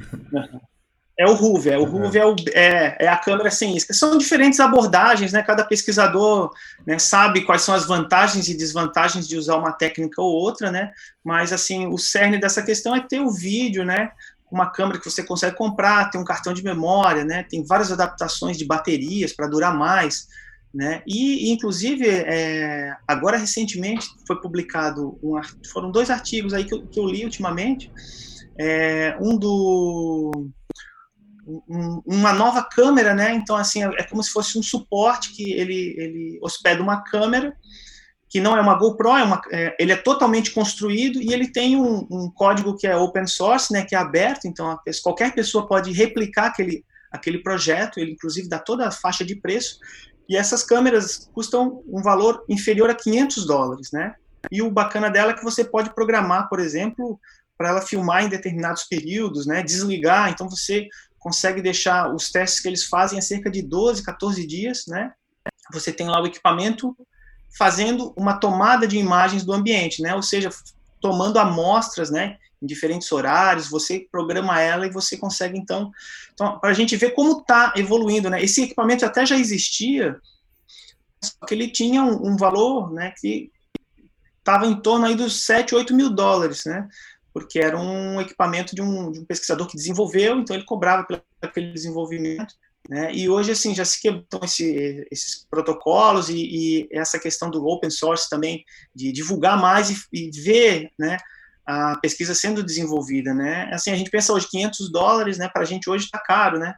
É 1.20 1.26
o 1.26 1.34
RUV, 1.34 1.72
é 1.72 1.78
o 1.80 1.84
RUV 1.84 2.20
é, 2.20 2.26
o, 2.26 2.36
é, 2.54 3.06
é, 3.06 3.08
a 3.08 3.18
câmera 3.18 3.50
sem 3.50 3.76
isca. 3.76 3.92
São 3.92 4.18
diferentes 4.20 4.60
abordagens, 4.60 5.32
né? 5.32 5.42
Cada 5.42 5.66
pesquisador 5.66 6.52
né, 6.86 7.00
sabe 7.00 7.44
quais 7.44 7.64
são 7.64 7.74
as 7.74 7.88
vantagens 7.88 8.48
e 8.48 8.56
desvantagens 8.56 9.28
de 9.28 9.36
usar 9.36 9.58
uma 9.58 9.72
técnica 9.72 10.22
ou 10.22 10.32
outra, 10.32 10.72
né? 10.72 10.92
Mas 11.24 11.52
assim, 11.52 11.88
o 11.88 11.98
cerne 11.98 12.40
dessa 12.40 12.62
questão 12.62 12.96
é 12.96 13.02
ter 13.02 13.20
o 13.20 13.32
vídeo, 13.32 13.84
né? 13.84 14.12
Uma 14.52 14.70
câmera 14.70 15.00
que 15.00 15.10
você 15.10 15.24
consegue 15.24 15.56
comprar, 15.56 16.12
tem 16.12 16.22
um 16.22 16.26
cartão 16.26 16.54
de 16.54 16.64
memória, 16.64 17.26
né? 17.26 17.44
Tem 17.50 17.66
várias 17.66 17.92
adaptações 17.92 18.56
de 18.56 18.66
baterias 18.66 19.34
para 19.34 19.48
durar 19.48 19.76
mais. 19.76 20.28
Né? 20.78 21.02
E, 21.08 21.52
inclusive, 21.52 22.08
é, 22.08 22.96
agora 23.08 23.36
recentemente 23.36 24.08
foi 24.28 24.40
publicado, 24.40 25.18
um, 25.24 25.42
foram 25.72 25.90
dois 25.90 26.12
artigos 26.12 26.54
aí 26.54 26.66
que 26.66 26.76
eu, 26.76 26.86
que 26.86 27.00
eu 27.00 27.08
li 27.08 27.24
ultimamente, 27.26 27.92
é, 28.60 29.18
um 29.20 29.36
do 29.36 30.52
um, 31.48 32.00
uma 32.06 32.32
nova 32.32 32.62
câmera, 32.62 33.16
né? 33.16 33.34
Então 33.34 33.56
assim 33.56 33.84
é, 33.84 33.88
é 33.98 34.04
como 34.04 34.22
se 34.22 34.30
fosse 34.30 34.60
um 34.60 34.62
suporte 34.62 35.34
que 35.34 35.52
ele 35.52 35.96
ele 35.98 36.40
hospeda 36.44 36.84
uma 36.84 37.02
câmera 37.02 37.58
que 38.30 38.40
não 38.40 38.56
é 38.56 38.62
uma 38.62 38.78
GoPro, 38.78 39.18
é 39.18 39.24
uma, 39.24 39.42
é, 39.52 39.76
ele 39.80 39.94
é 39.94 39.96
totalmente 39.96 40.52
construído 40.52 41.20
e 41.20 41.34
ele 41.34 41.52
tem 41.52 41.76
um, 41.76 42.06
um, 42.12 42.30
código 42.30 42.78
que 42.78 42.86
é 42.86 42.96
open 42.96 43.26
source, 43.26 43.74
né? 43.74 43.84
Que 43.84 43.96
é 43.96 43.98
aberto, 43.98 44.46
então 44.46 44.78
qualquer 45.02 45.34
pessoa 45.34 45.68
pode 45.68 45.92
replicar 45.92 46.46
aquele 46.50 46.86
aquele 47.12 47.40
projeto, 47.40 48.00
ele 48.00 48.12
inclusive 48.12 48.48
dá 48.48 48.60
toda 48.60 48.88
a 48.88 48.92
faixa 48.92 49.26
de 49.26 49.36
preço 49.36 49.80
e 50.30 50.36
essas 50.36 50.64
câmeras 50.64 51.30
custam 51.34 51.84
um 51.88 52.02
valor 52.02 52.44
inferior 52.50 52.90
a 52.90 52.96
500 52.96 53.46
dólares, 53.46 53.92
né? 53.92 54.16
E 54.52 54.62
o 54.62 54.72
bacana 54.72 55.10
dela 55.10 55.32
é 55.32 55.36
que 55.36 55.44
você 55.44 55.64
pode 55.64 55.94
programar, 55.94 56.50
por 56.50 56.60
exemplo, 56.60 57.20
para 57.58 57.70
ela 57.70 57.82
filmar 57.82 58.24
em 58.24 58.30
determinados 58.30 58.84
períodos, 58.84 59.46
né? 59.46 59.64
Desligar, 59.64 60.30
então 60.30 60.50
você 60.50 60.88
consegue 61.18 61.62
deixar 61.62 62.14
os 62.14 62.32
testes 62.32 62.60
que 62.60 62.68
eles 62.68 62.86
fazem 62.86 63.18
a 63.20 63.22
cerca 63.22 63.50
de 63.50 63.62
12, 63.62 64.04
14 64.04 64.46
dias, 64.46 64.86
né? 64.88 65.12
Você 65.74 65.92
tem 65.92 66.08
lá 66.08 66.22
o 66.22 66.28
equipamento 66.28 66.96
fazendo 67.58 68.14
uma 68.16 68.40
tomada 68.40 68.88
de 68.88 68.98
imagens 68.98 69.44
do 69.44 69.54
ambiente, 69.54 70.02
né? 70.02 70.14
Ou 70.14 70.22
seja, 70.22 70.50
tomando 71.02 71.40
amostras, 71.40 72.10
né? 72.10 72.38
Em 72.62 72.66
diferentes 72.66 73.12
horários, 73.12 73.70
você 73.70 74.08
programa 74.12 74.60
ela 74.62 74.88
e 74.88 74.92
você 74.92 75.18
consegue, 75.18 75.58
então, 75.58 75.92
então 76.34 76.60
para 76.60 76.72
a 76.72 76.74
gente 76.74 76.96
ver 76.96 77.12
como 77.12 77.40
está 77.40 77.74
evoluindo, 77.76 78.30
né? 78.30 78.42
Esse 78.44 78.64
equipamento 78.64 79.06
até 79.06 79.26
já 79.26 79.38
existia, 79.38 80.20
só 81.24 81.46
que 81.46 81.54
ele 81.54 81.70
tinha 81.70 82.04
um, 82.04 82.30
um 82.30 82.38
valor, 82.38 82.92
né, 82.92 83.14
que 83.20 83.52
estava 84.40 84.66
em 84.66 84.80
torno 84.80 85.06
aí 85.06 85.16
dos 85.16 85.46
7, 85.46 85.76
8 85.76 85.94
mil 85.94 86.10
dólares, 86.10 86.64
né? 86.66 86.88
Porque 87.34 87.60
era 87.60 87.78
um 87.78 88.20
equipamento 88.22 88.74
de 88.74 88.82
um, 88.82 89.12
de 89.12 89.20
um 89.20 89.26
pesquisador 89.26 89.68
que 89.68 89.76
desenvolveu, 89.76 90.40
então 90.40 90.56
ele 90.56 90.66
cobrava 90.66 91.04
pelo 91.04 91.22
aquele 91.42 91.72
desenvolvimento, 91.72 92.56
né? 92.90 93.14
E 93.14 93.30
hoje, 93.30 93.52
assim, 93.52 93.76
já 93.76 93.84
se 93.84 94.02
quebram 94.02 94.26
esse, 94.44 95.06
esses 95.12 95.46
protocolos 95.50 96.30
e, 96.30 96.38
e, 96.38 96.90
essa 96.92 97.20
questão 97.20 97.50
do 97.50 97.66
open 97.66 97.90
source 97.90 98.30
também, 98.30 98.64
de 98.96 99.12
divulgar 99.12 99.60
mais 99.60 99.90
e, 99.90 99.98
e 100.14 100.32
ver, 100.32 100.92
né, 100.98 101.18
a 101.68 101.98
pesquisa 101.98 102.34
sendo 102.34 102.64
desenvolvida, 102.64 103.34
né? 103.34 103.70
Assim, 103.74 103.92
a 103.92 103.96
gente 103.96 104.10
pensa 104.10 104.32
hoje 104.32 104.48
500 104.50 104.90
dólares, 104.90 105.38
né? 105.38 105.50
Para 105.50 105.64
a 105.64 105.66
gente 105.66 105.90
hoje 105.90 106.06
está 106.06 106.18
caro, 106.18 106.58
né? 106.58 106.74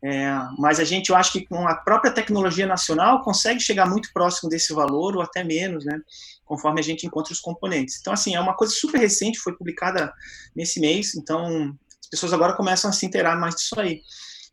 É, 0.00 0.30
mas 0.56 0.78
a 0.78 0.84
gente, 0.84 1.10
eu 1.10 1.16
acho 1.16 1.32
que 1.32 1.44
com 1.44 1.66
a 1.66 1.74
própria 1.74 2.12
tecnologia 2.12 2.64
nacional 2.64 3.20
consegue 3.24 3.58
chegar 3.58 3.84
muito 3.84 4.12
próximo 4.12 4.48
desse 4.48 4.72
valor 4.72 5.16
ou 5.16 5.22
até 5.22 5.42
menos, 5.42 5.84
né? 5.84 6.00
Conforme 6.44 6.78
a 6.78 6.84
gente 6.84 7.04
encontra 7.04 7.32
os 7.32 7.40
componentes. 7.40 7.98
Então, 8.00 8.12
assim, 8.12 8.36
é 8.36 8.40
uma 8.40 8.54
coisa 8.54 8.72
super 8.72 9.00
recente, 9.00 9.40
foi 9.40 9.56
publicada 9.56 10.12
nesse 10.54 10.78
mês, 10.78 11.16
então 11.16 11.76
as 12.00 12.08
pessoas 12.08 12.32
agora 12.32 12.54
começam 12.54 12.88
a 12.88 12.92
se 12.92 13.04
inteirar 13.04 13.36
mais 13.36 13.56
disso 13.56 13.78
aí. 13.78 14.02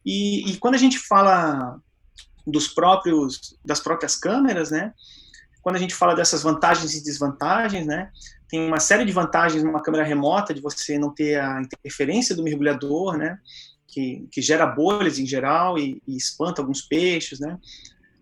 E, 0.04 0.50
e 0.50 0.58
quando 0.58 0.74
a 0.74 0.80
gente 0.80 0.98
fala 0.98 1.80
dos 2.46 2.68
próprios, 2.68 3.56
das 3.64 3.80
próprias 3.80 4.16
câmeras, 4.16 4.72
né? 4.72 4.94
Quando 5.66 5.78
a 5.78 5.80
gente 5.80 5.96
fala 5.96 6.14
dessas 6.14 6.44
vantagens 6.44 6.94
e 6.94 7.04
desvantagens, 7.04 7.88
né? 7.88 8.12
tem 8.48 8.68
uma 8.68 8.80
série 8.80 9.06
de 9.06 9.12
vantagens 9.12 9.64
numa 9.64 9.82
câmera 9.82 10.04
remota, 10.04 10.54
de 10.54 10.62
você 10.62 10.98
não 10.98 11.10
ter 11.10 11.40
a 11.40 11.62
interferência 11.62 12.36
do 12.36 12.44
mergulhador, 12.44 13.18
né? 13.18 13.40
Que, 13.88 14.28
que 14.32 14.42
gera 14.42 14.66
bolhas 14.66 15.18
em 15.20 15.26
geral 15.26 15.78
e, 15.78 16.02
e 16.08 16.16
espanta 16.16 16.62
alguns 16.62 16.82
peixes, 16.82 17.40
né? 17.40 17.58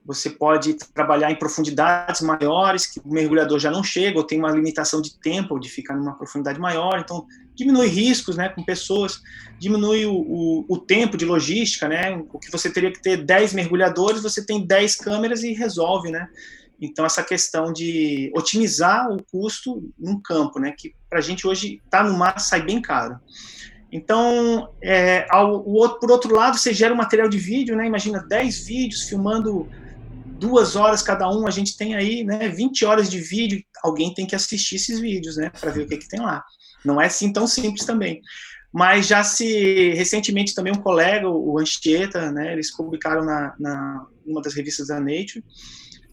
Você 0.05 0.29
pode 0.29 0.73
trabalhar 0.93 1.31
em 1.31 1.35
profundidades 1.35 2.21
maiores, 2.21 2.85
que 2.85 2.99
o 2.99 3.13
mergulhador 3.13 3.57
já 3.57 3.71
não 3.71 3.83
chega, 3.83 4.17
ou 4.17 4.23
tem 4.23 4.39
uma 4.39 4.51
limitação 4.51 5.01
de 5.01 5.17
tempo 5.19 5.59
de 5.59 5.69
ficar 5.69 5.95
numa 5.95 6.15
profundidade 6.15 6.59
maior, 6.59 6.99
então 6.99 7.25
diminui 7.55 7.87
riscos 7.87 8.35
né, 8.35 8.49
com 8.49 8.63
pessoas, 8.63 9.21
diminui 9.59 10.05
o, 10.05 10.13
o, 10.13 10.65
o, 10.67 10.77
tempo 10.77 11.15
de 11.15 11.25
logística, 11.25 11.87
né? 11.87 12.17
O 12.33 12.39
que 12.39 12.51
você 12.51 12.69
teria 12.69 12.91
que 12.91 13.01
ter 13.01 13.17
10 13.17 13.53
mergulhadores, 13.53 14.21
você 14.21 14.45
tem 14.45 14.65
10 14.65 14.95
câmeras 14.95 15.43
e 15.43 15.53
resolve, 15.53 16.11
né? 16.11 16.27
Então, 16.85 17.05
essa 17.05 17.23
questão 17.23 17.71
de 17.71 18.29
otimizar 18.35 19.09
o 19.09 19.23
custo 19.23 19.89
num 19.97 20.21
campo, 20.21 20.59
né, 20.59 20.73
que 20.77 20.93
para 21.09 21.19
a 21.19 21.21
gente 21.21 21.47
hoje 21.47 21.81
está 21.85 22.03
no 22.03 22.17
mar 22.17 22.37
sai 22.39 22.61
bem 22.61 22.81
caro. 22.81 23.17
Então, 23.89 24.69
é, 24.81 25.25
ao, 25.29 25.65
outro, 25.65 25.99
por 25.99 26.11
outro 26.11 26.35
lado, 26.35 26.57
você 26.57 26.73
gera 26.73 26.93
um 26.93 26.97
material 26.97 27.29
de 27.29 27.37
vídeo, 27.37 27.73
né, 27.77 27.87
imagina 27.87 28.25
10 28.27 28.65
vídeos 28.65 29.03
filmando 29.03 29.69
duas 30.25 30.75
horas 30.75 31.01
cada 31.01 31.29
um, 31.29 31.47
a 31.47 31.51
gente 31.51 31.77
tem 31.77 31.95
aí 31.95 32.21
né, 32.25 32.49
20 32.49 32.83
horas 32.83 33.09
de 33.09 33.19
vídeo, 33.21 33.63
alguém 33.81 34.13
tem 34.13 34.27
que 34.27 34.35
assistir 34.35 34.75
esses 34.75 34.99
vídeos 34.99 35.37
né, 35.37 35.49
para 35.49 35.71
ver 35.71 35.83
o 35.83 35.87
que, 35.87 35.95
que 35.95 36.09
tem 36.09 36.19
lá. 36.19 36.43
Não 36.83 37.01
é 37.01 37.05
assim 37.05 37.31
tão 37.31 37.47
simples 37.47 37.85
também. 37.85 38.21
Mas 38.73 39.07
já 39.07 39.23
se, 39.23 39.91
recentemente 39.91 40.53
também 40.53 40.73
um 40.73 40.81
colega, 40.81 41.29
o 41.29 41.57
Anchieta, 41.57 42.29
né, 42.29 42.51
eles 42.51 42.75
publicaram 42.75 43.23
na, 43.23 43.53
na 43.57 44.05
uma 44.25 44.41
das 44.41 44.53
revistas 44.53 44.87
da 44.87 44.99
Nature, 44.99 45.43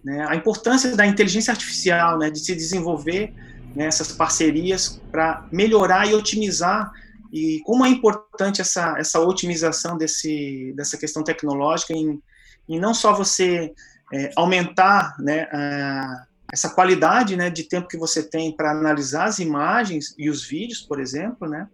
né, 0.04 0.26
a 0.28 0.34
importância 0.34 0.96
da 0.96 1.06
inteligência 1.06 1.52
artificial, 1.52 2.18
né, 2.18 2.30
de 2.30 2.38
se 2.40 2.54
desenvolver 2.54 3.32
né, 3.74 3.88
parcerias 4.16 5.00
para 5.10 5.46
melhorar 5.52 6.08
e 6.08 6.14
otimizar 6.14 6.90
e 7.32 7.60
como 7.64 7.84
é 7.84 7.88
importante 7.88 8.60
essa, 8.60 8.96
essa 8.98 9.20
otimização 9.20 9.96
desse, 9.96 10.72
dessa 10.76 10.98
questão 10.98 11.22
tecnológica 11.22 11.92
em, 11.92 12.20
em 12.68 12.80
não 12.80 12.92
só 12.92 13.12
você 13.14 13.72
é, 14.12 14.30
aumentar 14.36 15.14
né, 15.20 15.42
a, 15.52 16.26
essa 16.52 16.70
qualidade 16.70 17.36
né, 17.36 17.48
de 17.48 17.64
tempo 17.64 17.88
que 17.88 17.96
você 17.96 18.22
tem 18.22 18.54
para 18.54 18.72
analisar 18.72 19.26
as 19.26 19.38
imagens 19.38 20.14
e 20.18 20.28
os 20.28 20.44
vídeos, 20.44 20.80
por 20.80 21.00
exemplo, 21.00 21.48
né, 21.48 21.68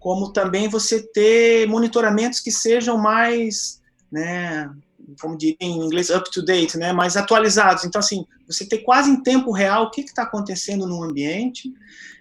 como 0.00 0.32
também 0.32 0.68
você 0.68 1.00
ter 1.00 1.68
monitoramentos 1.68 2.40
que 2.40 2.50
sejam 2.50 2.98
mais 2.98 3.80
né, 4.10 4.68
como 5.20 5.36
diria 5.36 5.56
em 5.60 5.78
inglês, 5.78 6.10
up 6.10 6.30
to 6.30 6.44
date, 6.44 6.76
né, 6.76 6.92
mais 6.92 7.16
atualizados. 7.16 7.84
Então, 7.84 7.98
assim, 7.98 8.26
você 8.46 8.66
ter 8.66 8.78
quase 8.78 9.10
em 9.10 9.22
tempo 9.22 9.52
real 9.52 9.84
o 9.84 9.90
que 9.90 10.02
está 10.02 10.22
acontecendo 10.22 10.86
no 10.86 11.02
ambiente 11.02 11.72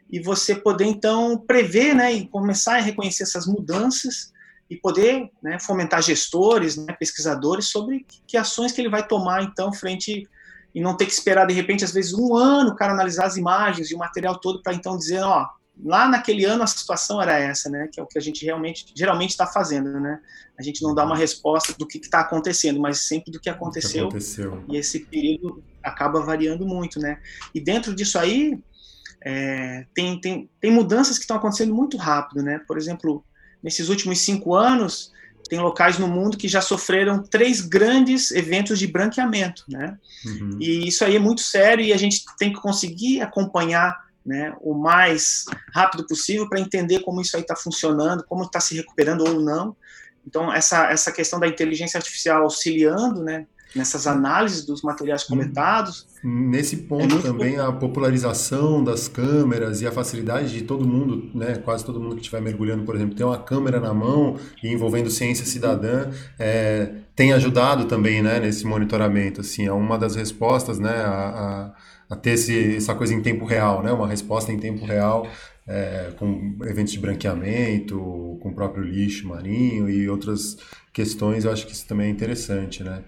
e 0.10 0.20
você 0.20 0.56
poder, 0.56 0.86
então, 0.86 1.38
prever, 1.38 1.94
né, 1.94 2.14
e 2.14 2.28
começar 2.28 2.78
a 2.78 2.82
reconhecer 2.82 3.24
essas 3.24 3.46
mudanças 3.46 4.32
e 4.70 4.76
poder 4.76 5.30
né, 5.42 5.60
fomentar 5.60 6.02
gestores, 6.02 6.78
né, 6.78 6.94
pesquisadores 6.94 7.66
sobre 7.66 8.06
que 8.26 8.38
ações 8.38 8.72
que 8.72 8.82
ele 8.82 8.90
vai 8.90 9.06
tomar, 9.06 9.44
então, 9.44 9.74
frente 9.74 10.28
e 10.74 10.82
não 10.82 10.96
ter 10.96 11.06
que 11.06 11.14
esperar, 11.14 11.48
de 11.48 11.54
repente, 11.54 11.84
às 11.84 11.92
vezes, 11.92 12.14
um 12.14 12.36
ano, 12.36 12.72
o 12.72 12.76
cara 12.76 12.94
analisar 12.94 13.26
as 13.26 13.38
imagens 13.38 13.90
e 13.90 13.96
o 13.96 13.98
material 13.98 14.40
todo 14.40 14.62
para, 14.62 14.74
então, 14.74 14.98
dizer, 14.98 15.22
ó, 15.22 15.48
lá 15.84 16.08
naquele 16.08 16.46
ano 16.46 16.64
a 16.64 16.68
situação 16.68 17.22
era 17.22 17.38
essa, 17.38 17.70
né? 17.70 17.88
Que 17.92 18.00
é 18.00 18.04
o 18.04 18.08
que 18.08 18.18
a 18.18 18.22
gente 18.22 18.44
realmente, 18.46 18.86
geralmente 18.96 19.32
está 19.32 19.46
fazendo, 19.46 20.00
né? 20.00 20.20
A 20.58 20.64
gente 20.64 20.82
não 20.82 20.96
dá 20.96 21.06
uma 21.06 21.16
resposta 21.16 21.74
do 21.78 21.88
que 21.88 21.98
está 21.98 22.22
acontecendo, 22.22 22.80
mas 22.80 23.02
sempre 23.02 23.32
do 23.32 23.40
que 23.40 23.50
aconteceu, 23.50 24.10
que 24.10 24.18
aconteceu. 24.18 24.64
E 24.70 24.78
esse 24.78 25.02
período 25.02 25.64
acaba 25.84 26.22
variando 26.22 26.66
muito, 26.66 27.00
né? 27.00 27.20
E 27.54 27.60
dentro 27.60 27.94
disso 27.94 28.18
aí 28.18 28.60
é, 29.24 29.86
tem, 29.94 30.20
tem, 30.20 30.50
tem 30.60 30.72
mudanças 30.72 31.18
que 31.18 31.24
estão 31.24 31.38
acontecendo 31.38 31.74
muito 31.74 31.98
rápido, 31.98 32.42
né? 32.42 32.60
Por 32.68 32.78
exemplo, 32.78 33.24
nesses 33.62 33.90
últimos 33.90 34.20
cinco 34.20 34.56
anos 34.56 35.12
tem 35.48 35.60
locais 35.60 35.98
no 35.98 36.08
mundo 36.08 36.38
que 36.38 36.48
já 36.48 36.62
sofreram 36.62 37.24
três 37.24 37.62
grandes 37.62 38.32
eventos 38.32 38.78
de 38.78 38.88
branqueamento, 38.88 39.64
né? 39.70 39.98
Uhum. 40.26 40.58
E 40.60 40.88
isso 40.88 41.06
aí 41.06 41.16
é 41.16 41.20
muito 41.20 41.42
sério 41.42 41.86
e 41.86 41.94
a 41.94 41.98
gente 41.98 42.24
tem 42.38 42.52
que 42.52 42.60
conseguir 42.60 43.22
acompanhar 43.22 44.07
né, 44.28 44.54
o 44.62 44.74
mais 44.74 45.46
rápido 45.74 46.06
possível 46.06 46.50
para 46.50 46.60
entender 46.60 47.00
como 47.00 47.22
isso 47.22 47.38
aí 47.38 47.42
está 47.42 47.56
funcionando, 47.56 48.26
como 48.26 48.44
está 48.44 48.60
se 48.60 48.76
recuperando 48.76 49.22
ou 49.22 49.40
não. 49.40 49.76
Então, 50.28 50.54
essa, 50.54 50.92
essa 50.92 51.12
questão 51.12 51.40
da 51.40 51.48
inteligência 51.48 51.98
artificial 51.98 52.44
auxiliando, 52.44 53.24
né, 53.24 53.48
nessas 53.74 54.08
análises 54.08 54.66
dos 54.66 54.82
materiais 54.82 55.24
uhum. 55.24 55.38
coletados. 55.38 56.08
Nesse 56.24 56.76
ponto 56.78 57.20
é 57.20 57.22
também 57.22 57.58
a 57.58 57.72
popularização 57.72 58.84
das 58.84 59.08
câmeras 59.08 59.82
e 59.82 59.88
a 59.88 59.92
facilidade 59.92 60.52
de 60.52 60.64
todo 60.64 60.86
mundo, 60.86 61.30
né, 61.34 61.56
quase 61.64 61.86
todo 61.86 62.00
mundo 62.00 62.16
que 62.16 62.22
estiver 62.22 62.42
mergulhando, 62.42 62.84
por 62.84 62.96
exemplo, 62.96 63.16
ter 63.16 63.24
uma 63.24 63.38
câmera 63.38 63.80
na 63.80 63.94
mão 63.94 64.38
e 64.62 64.68
envolvendo 64.68 65.10
ciência 65.10 65.46
cidadã, 65.46 66.10
é, 66.38 66.92
tem 67.16 67.32
ajudado 67.34 67.86
também, 67.86 68.22
né, 68.22 68.40
nesse 68.40 68.66
monitoramento. 68.66 69.42
Assim, 69.42 69.66
é 69.66 69.72
uma 69.72 69.98
das 69.98 70.16
respostas, 70.16 70.80
né, 70.80 71.04
a, 71.06 71.12
a, 71.12 71.74
a 72.10 72.16
ter 72.16 72.32
esse, 72.32 72.78
essa 72.78 72.96
coisa 72.96 73.14
em 73.14 73.22
tempo 73.22 73.46
real, 73.46 73.84
né, 73.84 73.92
uma 73.92 74.08
resposta 74.08 74.52
em 74.52 74.60
tempo 74.60 74.86
real 74.86 75.28
é, 75.68 76.14
com 76.18 76.58
eventos 76.64 76.94
de 76.94 77.00
branqueamento, 77.00 77.98
com 78.42 78.50
o 78.50 78.56
próprio 78.56 78.84
lixo 78.84 79.28
marinho 79.28 79.90
e 79.90 80.10
outras 80.10 80.58
questões. 80.94 81.44
Eu 81.44 81.52
acho 81.52 81.66
que 81.66 81.74
isso 81.74 81.86
também 81.86 82.08
é 82.08 82.10
interessante, 82.10 82.84
né. 82.84 83.04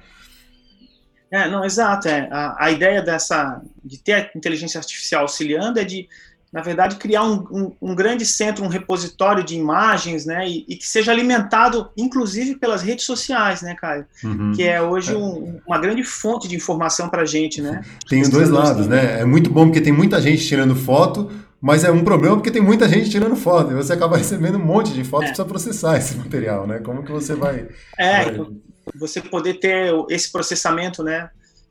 É, 1.31 1.47
não, 1.47 1.63
exato. 1.63 2.07
É. 2.07 2.27
A, 2.31 2.65
a 2.65 2.71
ideia 2.71 3.01
dessa 3.01 3.62
de 3.83 3.99
ter 3.99 4.13
a 4.13 4.31
inteligência 4.35 4.79
artificial 4.79 5.21
auxiliando 5.21 5.79
é 5.79 5.83
de, 5.85 6.07
na 6.51 6.62
verdade, 6.62 6.95
criar 6.95 7.23
um, 7.23 7.45
um, 7.51 7.71
um 7.81 7.95
grande 7.95 8.25
centro, 8.25 8.63
um 8.63 8.67
repositório 8.67 9.43
de 9.43 9.55
imagens, 9.55 10.25
né, 10.25 10.47
e, 10.47 10.65
e, 10.67 10.75
que 10.75 10.88
seja 10.88 11.12
alimentado, 11.12 11.89
inclusive, 11.95 12.55
pelas 12.55 12.81
redes 12.81 13.05
sociais, 13.05 13.62
né, 13.62 13.75
Caio? 13.79 14.05
Uhum. 14.23 14.53
Que 14.55 14.63
é 14.63 14.81
hoje 14.81 15.15
um, 15.15 15.59
uma 15.65 15.77
grande 15.77 16.03
fonte 16.03 16.47
de 16.47 16.55
informação 16.55 17.07
para 17.07 17.21
a 17.21 17.25
gente, 17.25 17.62
né? 17.62 17.81
Tem 18.07 18.21
os 18.21 18.29
dois 18.29 18.49
lados, 18.49 18.88
né? 18.88 19.21
É 19.21 19.25
muito 19.25 19.49
bom 19.49 19.65
porque 19.65 19.81
tem 19.81 19.93
muita 19.93 20.19
gente 20.19 20.45
tirando 20.47 20.75
foto, 20.75 21.29
mas 21.62 21.83
é 21.83 21.91
um 21.91 22.03
problema 22.03 22.35
porque 22.35 22.51
tem 22.51 22.62
muita 22.62 22.89
gente 22.89 23.09
tirando 23.09 23.35
foto 23.35 23.71
e 23.71 23.75
você 23.75 23.93
acaba 23.93 24.17
recebendo 24.17 24.57
um 24.57 24.65
monte 24.65 24.91
de 24.91 25.03
fotos 25.03 25.25
é. 25.25 25.27
precisa 25.29 25.47
processar 25.47 25.97
esse 25.97 26.17
material, 26.17 26.65
né? 26.65 26.79
Como 26.79 27.03
que 27.03 27.12
você 27.12 27.35
vai... 27.35 27.67
É, 27.97 28.31
vai 28.31 28.47
você 28.95 29.21
poder 29.21 29.55
ter 29.55 29.93
esse 30.09 30.31
processamento, 30.31 31.03
né, 31.03 31.29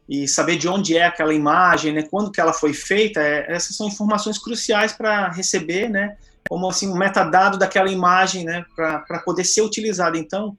e 0.08 0.26
saber 0.26 0.56
de 0.56 0.66
onde 0.68 0.96
é 0.96 1.04
aquela 1.04 1.34
imagem, 1.34 1.92
né, 1.92 2.02
quando 2.02 2.32
que 2.32 2.40
ela 2.40 2.52
foi 2.52 2.72
feita, 2.72 3.20
é, 3.20 3.52
essas 3.52 3.76
são 3.76 3.86
informações 3.86 4.38
cruciais 4.38 4.92
para 4.92 5.28
receber, 5.30 5.88
né, 5.88 6.16
como 6.48 6.68
assim 6.68 6.88
um 6.88 6.96
metadado 6.96 7.58
daquela 7.58 7.90
imagem, 7.90 8.44
né, 8.44 8.64
para 8.74 9.20
poder 9.24 9.44
ser 9.44 9.60
utilizada. 9.60 10.16
Então, 10.16 10.56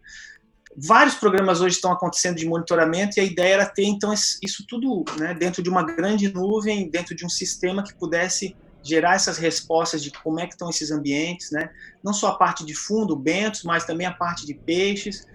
vários 0.78 1.16
programas 1.16 1.62
hoje 1.62 1.76
estão 1.76 1.92
acontecendo 1.92 2.38
de 2.38 2.46
monitoramento 2.46 3.18
e 3.18 3.22
a 3.22 3.24
ideia 3.24 3.56
era 3.56 3.66
ter 3.66 3.86
então 3.86 4.14
isso 4.14 4.66
tudo, 4.68 5.04
né, 5.18 5.34
dentro 5.34 5.64
de 5.64 5.70
uma 5.70 5.84
grande 5.84 6.32
nuvem, 6.32 6.88
dentro 6.90 7.16
de 7.16 7.26
um 7.26 7.30
sistema 7.30 7.84
que 7.84 7.96
pudesse 7.96 8.56
gerar 8.84 9.16
essas 9.16 9.38
respostas 9.38 10.02
de 10.02 10.12
como 10.12 10.40
é 10.40 10.46
que 10.46 10.54
estão 10.54 10.70
esses 10.70 10.90
ambientes, 10.90 11.52
né? 11.52 11.70
Não 12.02 12.14
só 12.14 12.30
a 12.30 12.36
parte 12.38 12.66
de 12.66 12.74
fundo, 12.74 13.14
bentos, 13.14 13.64
mas 13.64 13.84
também 13.84 14.08
a 14.08 14.14
parte 14.14 14.46
de 14.46 14.54
peixes 14.54 15.28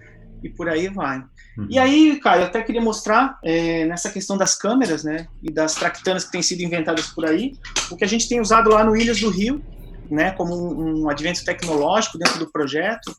e 0.43 0.49
por 0.49 0.67
aí 0.67 0.87
vai. 0.87 1.23
Uhum. 1.57 1.67
E 1.69 1.79
aí, 1.79 2.19
cara, 2.19 2.41
eu 2.41 2.45
até 2.45 2.61
queria 2.61 2.81
mostrar 2.81 3.39
é, 3.43 3.85
nessa 3.85 4.09
questão 4.09 4.37
das 4.37 4.55
câmeras, 4.55 5.03
né, 5.03 5.27
e 5.41 5.51
das 5.51 5.75
tractanas 5.75 6.25
que 6.25 6.31
têm 6.31 6.41
sido 6.41 6.61
inventadas 6.61 7.07
por 7.07 7.25
aí, 7.25 7.53
o 7.89 7.95
que 7.95 8.03
a 8.03 8.07
gente 8.07 8.27
tem 8.27 8.41
usado 8.41 8.69
lá 8.69 8.83
no 8.83 8.95
Ilhas 8.95 9.19
do 9.19 9.29
Rio, 9.29 9.63
né, 10.09 10.31
como 10.31 10.53
um, 10.53 11.03
um 11.03 11.09
advento 11.09 11.43
tecnológico 11.43 12.17
dentro 12.17 12.39
do 12.39 12.51
projeto. 12.51 13.15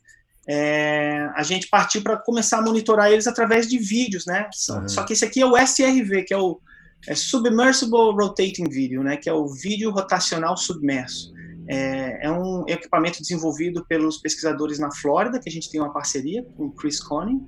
É, 0.49 1.29
a 1.35 1.43
gente 1.43 1.69
partiu 1.69 2.03
para 2.03 2.17
começar 2.17 2.59
a 2.59 2.63
monitorar 2.63 3.11
eles 3.11 3.27
através 3.27 3.67
de 3.67 3.79
vídeos, 3.79 4.27
né? 4.27 4.49
Uhum. 4.71 4.89
Só 4.89 5.03
que 5.03 5.13
esse 5.13 5.25
aqui 5.25 5.41
é 5.41 5.47
o 5.47 5.57
SRV, 5.57 6.23
que 6.23 6.33
é 6.33 6.39
o 6.39 6.61
é 7.09 7.15
Submersible 7.15 8.13
Rotating 8.13 8.69
Video, 8.69 9.03
né? 9.03 9.17
Que 9.17 9.29
é 9.29 9.33
o 9.33 9.49
vídeo 9.49 9.91
rotacional 9.91 10.57
submerso. 10.57 11.33
É, 11.69 12.27
é, 12.27 12.31
um 12.31 12.65
equipamento 12.69 13.21
desenvolvido 13.21 13.85
pelos 13.87 14.19
pesquisadores 14.19 14.79
na 14.79 14.93
Flórida, 14.93 15.41
que 15.41 15.49
a 15.49 15.53
gente 15.53 15.69
tem 15.69 15.81
uma 15.81 15.93
parceria 15.93 16.45
com 16.57 16.67
o 16.67 16.71
Chris 16.71 17.01
Conning, 17.01 17.45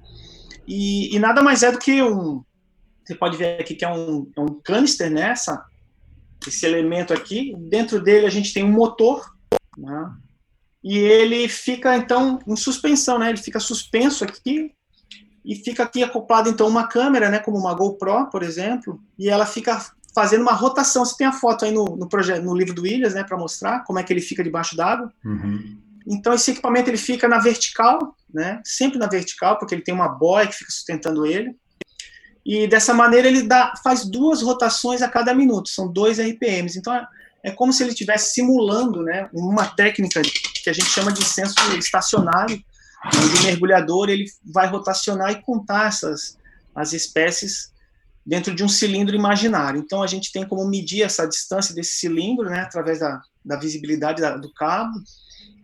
e, 0.69 1.17
e 1.17 1.19
nada 1.19 1.43
mais 1.43 1.63
é 1.63 1.73
do 1.73 1.79
que 1.79 2.03
um. 2.03 2.45
Você 3.05 3.15
pode 3.15 3.37
ver 3.39 3.61
aqui 3.61 3.75
que 3.75 3.85
é 3.85 3.93
um, 3.93 4.31
é 4.37 4.41
um 4.41 4.61
canister, 4.63 5.11
né? 5.11 5.31
Essa, 5.31 5.65
esse 6.47 6.67
elemento 6.67 7.13
aqui. 7.13 7.55
Dentro 7.71 8.03
dele 8.03 8.27
a 8.27 8.31
gente 8.31 8.53
tem 8.53 8.63
um 8.63 8.71
motor, 8.71 9.25
né? 9.77 10.13
e 10.83 10.97
ele 10.97 11.49
fica 11.49 11.97
então 11.97 12.39
em 12.47 12.57
suspensão, 12.57 13.19
né? 13.19 13.31
Ele 13.31 13.39
fica 13.39 13.59
suspenso 13.59 14.25
aqui 14.25 14.73
e 15.45 15.57
fica 15.57 15.83
aqui 15.83 16.03
acoplado 16.03 16.49
então 16.49 16.69
uma 16.69 16.87
câmera, 16.87 17.29
né? 17.29 17.39
Como 17.39 17.59
uma 17.59 17.75
GoPro, 17.75 18.31
por 18.31 18.43
exemplo, 18.43 19.01
e 19.19 19.29
ela 19.29 19.47
fica 19.47 19.85
fazendo 20.15 20.43
uma 20.43 20.53
rotação. 20.53 21.05
Você 21.05 21.17
tem 21.17 21.27
a 21.27 21.33
foto 21.33 21.65
aí 21.65 21.73
no, 21.73 21.85
no, 21.97 22.09
projeto, 22.09 22.45
no 22.45 22.57
livro 22.57 22.75
do 22.75 22.83
Williams, 22.83 23.15
né, 23.15 23.25
para 23.25 23.37
mostrar 23.37 23.85
como 23.85 23.99
é 23.99 24.03
que 24.03 24.13
ele 24.13 24.21
fica 24.21 24.43
debaixo 24.43 24.77
d'água. 24.77 25.13
Uhum. 25.25 25.79
Então 26.07 26.33
esse 26.33 26.53
equipamento 26.53 26.91
ele 26.91 26.97
fica 26.97 27.29
na 27.29 27.39
vertical, 27.39 28.17
né, 28.33 28.61
sempre 28.65 28.99
na 28.99 29.07
vertical, 29.07 29.59
porque 29.59 29.75
ele 29.75 29.83
tem 29.83 29.95
uma 29.95 30.09
boia 30.09 30.47
que 30.47 30.55
fica 30.55 30.71
sustentando 30.71 31.27
ele. 31.27 31.57
E 32.45 32.67
dessa 32.67 32.95
maneira 32.95 33.29
ele 33.29 33.43
dá, 33.43 33.75
faz 33.83 34.05
duas 34.05 34.43
rotações 34.43 35.03
a 35.03 35.09
cada 35.09 35.35
minuto, 35.35 35.69
são 35.69 35.93
dois 35.93 36.19
RPMs. 36.19 36.79
Então 36.79 36.95
é, 36.95 37.07
é 37.45 37.51
como 37.51 37.73
se 37.73 37.83
ele 37.83 37.91
estivesse 37.91 38.35
simulando, 38.35 39.03
né, 39.03 39.29
uma 39.33 39.67
técnica 39.67 40.23
que 40.23 40.71
a 40.71 40.73
gente 40.73 40.89
chama 40.89 41.13
de 41.13 41.25
senso 41.25 41.55
estacionário, 41.79 42.63
onde 43.23 43.37
o 43.37 43.43
mergulhador 43.43 44.09
ele 44.09 44.27
vai 44.45 44.67
rotacionar 44.67 45.31
e 45.33 45.43
contar 45.43 45.89
essas 45.89 46.39
as 46.79 46.93
espécies 46.93 47.73
dentro 48.25 48.55
de 48.55 48.63
um 48.63 48.69
cilindro 48.69 49.17
imaginário. 49.17 49.81
Então, 49.81 50.03
a 50.03 50.07
gente 50.07 50.31
tem 50.31 50.47
como 50.47 50.69
medir 50.69 51.03
essa 51.03 51.27
distância 51.27 51.75
desse 51.75 51.93
cilindro, 51.93 52.49
né, 52.49 52.61
através 52.61 53.01
da, 53.01 53.21
da 53.45 53.57
visibilidade 53.57 54.21
da, 54.21 54.37
do 54.37 54.53
cabo, 54.53 54.93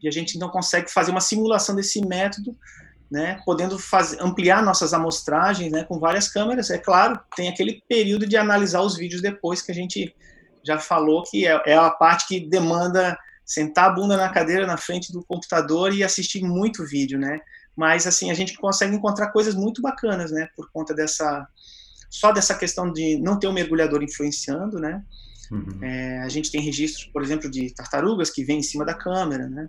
e 0.05 0.09
a 0.09 0.11
gente 0.11 0.37
então 0.37 0.51
consegue 0.51 0.93
fazer 0.93 1.11
uma 1.11 1.21
simulação 1.21 1.75
desse 1.75 2.07
método, 2.07 2.55
né, 3.11 3.41
podendo 3.45 3.79
fazer, 3.79 4.21
ampliar 4.21 4.63
nossas 4.63 4.93
amostragens 4.93 5.73
né, 5.73 5.83
com 5.85 5.99
várias 5.99 6.29
câmeras. 6.29 6.69
É 6.69 6.77
claro, 6.77 7.19
tem 7.35 7.49
aquele 7.49 7.83
período 7.89 8.27
de 8.27 8.37
analisar 8.37 8.83
os 8.83 8.97
vídeos 8.97 9.23
depois 9.23 9.63
que 9.63 9.73
a 9.73 9.75
gente 9.75 10.15
já 10.63 10.79
falou 10.79 11.23
que 11.23 11.47
é, 11.47 11.63
é 11.67 11.75
a 11.75 11.91
parte 11.91 12.29
que 12.29 12.41
demanda 12.41 13.19
sentar 13.47 13.87
a 13.87 13.91
bunda 13.91 14.17
na 14.17 14.29
cadeira 14.29 14.67
na 14.67 14.77
frente 14.77 15.11
do 15.11 15.25
computador 15.25 15.95
e 15.95 16.05
assistir 16.05 16.43
muito 16.43 16.85
vídeo, 16.87 17.19
né? 17.19 17.41
Mas 17.75 18.07
assim 18.07 18.31
a 18.31 18.35
gente 18.35 18.57
consegue 18.59 18.95
encontrar 18.95 19.33
coisas 19.33 19.55
muito 19.55 19.81
bacanas, 19.81 20.31
né? 20.31 20.49
Por 20.55 20.71
conta 20.71 20.95
dessa 20.95 21.47
só 22.11 22.31
dessa 22.31 22.55
questão 22.55 22.93
de 22.93 23.19
não 23.19 23.39
ter 23.39 23.49
um 23.49 23.53
mergulhador 23.53 24.03
influenciando, 24.03 24.79
né? 24.79 25.03
Uhum. 25.51 25.79
É, 25.83 26.19
a 26.21 26.29
gente 26.29 26.51
tem 26.51 26.61
registros, 26.61 27.07
por 27.07 27.23
exemplo, 27.23 27.51
de 27.51 27.73
tartarugas 27.75 28.31
que 28.31 28.45
vêm 28.45 28.59
em 28.59 28.63
cima 28.63 28.85
da 28.85 28.95
câmera, 28.95 29.49
né? 29.49 29.69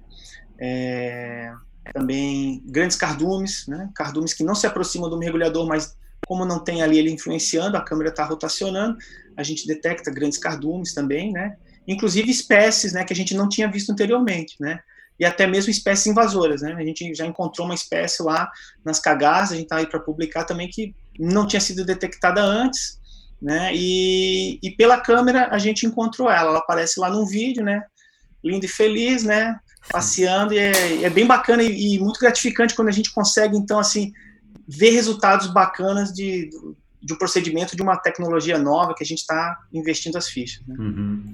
É, 0.60 1.54
também 1.94 2.62
grandes 2.66 2.98
cardumes, 2.98 3.68
né? 3.68 3.90
Cardumes 3.96 4.34
que 4.34 4.44
não 4.44 4.56
se 4.56 4.66
aproximam 4.66 5.10
do 5.10 5.18
mergulhador, 5.18 5.68
mas 5.68 5.96
como 6.28 6.46
não 6.46 6.64
tem 6.64 6.82
ali 6.82 6.98
ele 6.98 7.12
influenciando, 7.12 7.78
a 7.78 7.82
câmera 7.82 8.10
está 8.10 8.26
rotacionando, 8.26 8.98
a 9.38 9.44
gente 9.44 9.68
detecta 9.68 10.12
grandes 10.12 10.38
cardumes 10.38 10.94
também, 10.94 11.32
né? 11.32 11.58
Inclusive 11.88 12.32
espécies, 12.32 12.94
né, 12.94 13.04
que 13.04 13.14
a 13.14 13.16
gente 13.16 13.36
não 13.36 13.48
tinha 13.48 13.70
visto 13.70 13.92
anteriormente, 13.92 14.56
né? 14.60 14.80
E 15.20 15.24
até 15.24 15.48
mesmo 15.48 15.70
espécies 15.70 16.08
invasoras, 16.08 16.62
né? 16.62 16.74
A 16.74 16.84
gente 16.84 17.14
já 17.14 17.26
encontrou 17.26 17.66
uma 17.66 17.76
espécie 17.76 18.24
lá 18.24 18.52
nas 18.84 19.00
cagás, 19.00 19.52
a 19.52 19.56
gente 19.56 19.66
está 19.66 19.78
aí 19.78 19.88
para 19.88 20.00
publicar 20.00 20.44
também 20.44 20.68
que 20.68 20.96
não 21.20 21.48
tinha 21.48 21.62
sido 21.62 21.86
detectada 21.86 22.42
antes, 22.42 23.00
né? 23.46 23.70
E, 23.76 24.58
e 24.64 24.72
pela 24.72 25.00
câmera 25.00 25.50
a 25.52 25.60
gente 25.60 25.86
encontrou 25.86 26.32
ela. 26.32 26.50
Ela 26.50 26.58
aparece 26.58 27.00
lá 27.00 27.12
num 27.12 27.28
vídeo, 27.28 27.64
né? 27.64 27.84
Linda 28.44 28.66
e 28.66 28.70
feliz, 28.70 29.24
né? 29.24 29.60
Passeando 29.92 30.52
e 30.52 30.58
é, 30.58 31.04
é 31.04 31.10
bem 31.12 31.28
bacana 31.28 31.62
e, 31.62 31.94
e, 31.94 32.00
muito 32.00 32.20
gratificante 32.20 32.74
quando 32.74 32.88
a 32.88 32.92
gente 32.92 33.14
consegue 33.14 33.56
então 33.56 33.78
assim 33.78 34.12
ver 34.68 34.90
resultados 34.90 35.46
bacanas 35.46 36.12
de, 36.12 36.50
de 37.00 37.14
um 37.14 37.18
procedimento 37.20 37.76
de 37.76 37.84
uma 37.84 37.96
tecnologia 37.98 38.58
nova 38.58 38.96
que 38.96 39.04
a 39.04 39.06
gente 39.06 39.20
está 39.20 39.56
investindo 39.72 40.18
as 40.18 40.28
fichas. 40.28 40.66
Né? 40.66 40.76
Uhum. 40.80 41.34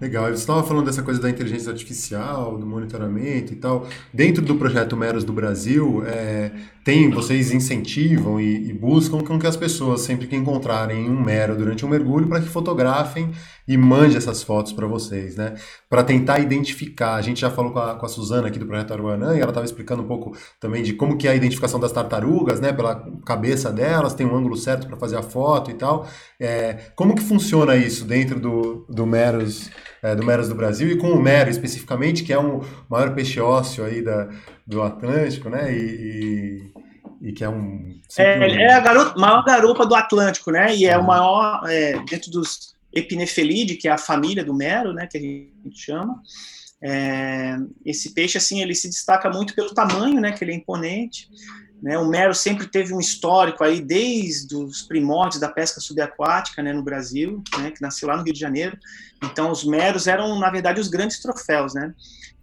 Legal. 0.00 0.24
Você 0.24 0.32
estava 0.32 0.64
falando 0.64 0.86
dessa 0.86 1.04
coisa 1.04 1.20
da 1.20 1.30
inteligência 1.30 1.70
artificial, 1.70 2.58
do 2.58 2.66
monitoramento 2.66 3.52
e 3.52 3.56
tal. 3.56 3.86
Dentro 4.12 4.42
do 4.42 4.56
projeto 4.56 4.96
Meros 4.96 5.22
do 5.22 5.32
Brasil, 5.32 6.02
é, 6.04 6.50
tem, 6.84 7.10
vocês 7.10 7.50
incentivam 7.50 8.38
e, 8.38 8.68
e, 8.68 8.72
buscam 8.74 9.20
com 9.22 9.38
que 9.38 9.46
as 9.46 9.56
pessoas, 9.56 10.02
sempre 10.02 10.26
que 10.26 10.36
encontrarem 10.36 11.08
um 11.08 11.18
mero 11.18 11.56
durante 11.56 11.84
um 11.84 11.88
mergulho, 11.88 12.28
para 12.28 12.42
que 12.42 12.48
fotografem 12.48 13.32
e 13.66 13.78
mandem 13.78 14.18
essas 14.18 14.42
fotos 14.42 14.70
para 14.70 14.86
vocês, 14.86 15.34
né? 15.34 15.54
Para 15.88 16.04
tentar 16.04 16.40
identificar. 16.40 17.14
A 17.14 17.22
gente 17.22 17.40
já 17.40 17.50
falou 17.50 17.72
com 17.72 17.78
a, 17.78 17.94
com 17.94 18.04
a 18.04 18.08
Suzana 18.08 18.48
aqui 18.48 18.58
do 18.58 18.66
Projeto 18.66 18.92
Aruanã 18.92 19.34
e 19.34 19.40
ela 19.40 19.50
estava 19.50 19.64
explicando 19.64 20.02
um 20.02 20.06
pouco 20.06 20.36
também 20.60 20.82
de 20.82 20.92
como 20.92 21.16
que 21.16 21.26
é 21.26 21.30
a 21.30 21.34
identificação 21.34 21.80
das 21.80 21.90
tartarugas, 21.90 22.60
né? 22.60 22.70
Pela 22.70 23.02
cabeça 23.24 23.72
delas, 23.72 24.12
tem 24.12 24.26
um 24.26 24.36
ângulo 24.36 24.54
certo 24.54 24.86
para 24.86 24.98
fazer 24.98 25.16
a 25.16 25.22
foto 25.22 25.70
e 25.70 25.74
tal. 25.74 26.06
É, 26.38 26.90
como 26.94 27.14
que 27.14 27.22
funciona 27.22 27.74
isso 27.76 28.04
dentro 28.04 28.38
do, 28.38 28.86
do 28.90 29.06
Meros, 29.06 29.70
é, 30.02 30.14
do 30.14 30.22
Meros 30.22 30.48
do 30.50 30.54
Brasil 30.54 30.88
e 30.90 30.98
com 30.98 31.12
o 31.12 31.22
Mero 31.22 31.48
especificamente, 31.48 32.22
que 32.22 32.32
é 32.32 32.38
um 32.38 32.60
maior 32.90 33.14
peixe 33.14 33.40
ósseo 33.40 33.86
aí 33.86 34.02
da, 34.02 34.28
do 34.66 34.82
Atlântico, 34.82 35.48
né? 35.48 35.72
E, 35.72 35.80
e, 35.80 36.73
e 37.24 37.32
que 37.32 37.42
é 37.42 37.48
um. 37.48 37.98
É, 38.18 38.64
é 38.64 38.74
a 38.74 38.80
garupa, 38.80 39.18
maior 39.18 39.42
garupa 39.44 39.86
do 39.86 39.94
Atlântico, 39.94 40.50
né? 40.50 40.76
E 40.76 40.84
é 40.84 40.96
o 40.98 41.02
maior, 41.02 41.62
é, 41.66 41.98
dentro 42.04 42.30
dos 42.30 42.74
Epinefelidae, 42.92 43.76
que 43.76 43.88
é 43.88 43.92
a 43.92 43.98
família 43.98 44.44
do 44.44 44.52
mero, 44.52 44.92
né, 44.92 45.06
que 45.06 45.16
a 45.16 45.20
gente 45.20 45.78
chama. 45.78 46.22
É, 46.82 47.56
esse 47.84 48.12
peixe, 48.12 48.36
assim, 48.36 48.60
ele 48.60 48.74
se 48.74 48.88
destaca 48.88 49.30
muito 49.30 49.54
pelo 49.54 49.72
tamanho, 49.72 50.20
né, 50.20 50.32
que 50.32 50.44
ele 50.44 50.52
é 50.52 50.54
imponente. 50.54 51.28
Né, 51.82 51.98
o 51.98 52.06
mero 52.06 52.34
sempre 52.34 52.66
teve 52.66 52.94
um 52.94 53.00
histórico 53.00 53.64
aí 53.64 53.80
desde 53.80 54.54
os 54.54 54.82
primórdios 54.82 55.40
da 55.40 55.48
pesca 55.48 55.80
subaquática, 55.80 56.62
né, 56.62 56.72
no 56.72 56.82
Brasil, 56.82 57.42
né, 57.58 57.70
que 57.70 57.82
nasceu 57.82 58.08
lá 58.08 58.16
no 58.16 58.22
Rio 58.22 58.34
de 58.34 58.40
Janeiro. 58.40 58.78
Então, 59.22 59.50
os 59.50 59.64
meros 59.64 60.06
eram, 60.06 60.38
na 60.38 60.50
verdade, 60.50 60.78
os 60.78 60.88
grandes 60.88 61.20
troféus, 61.20 61.72
né. 61.72 61.92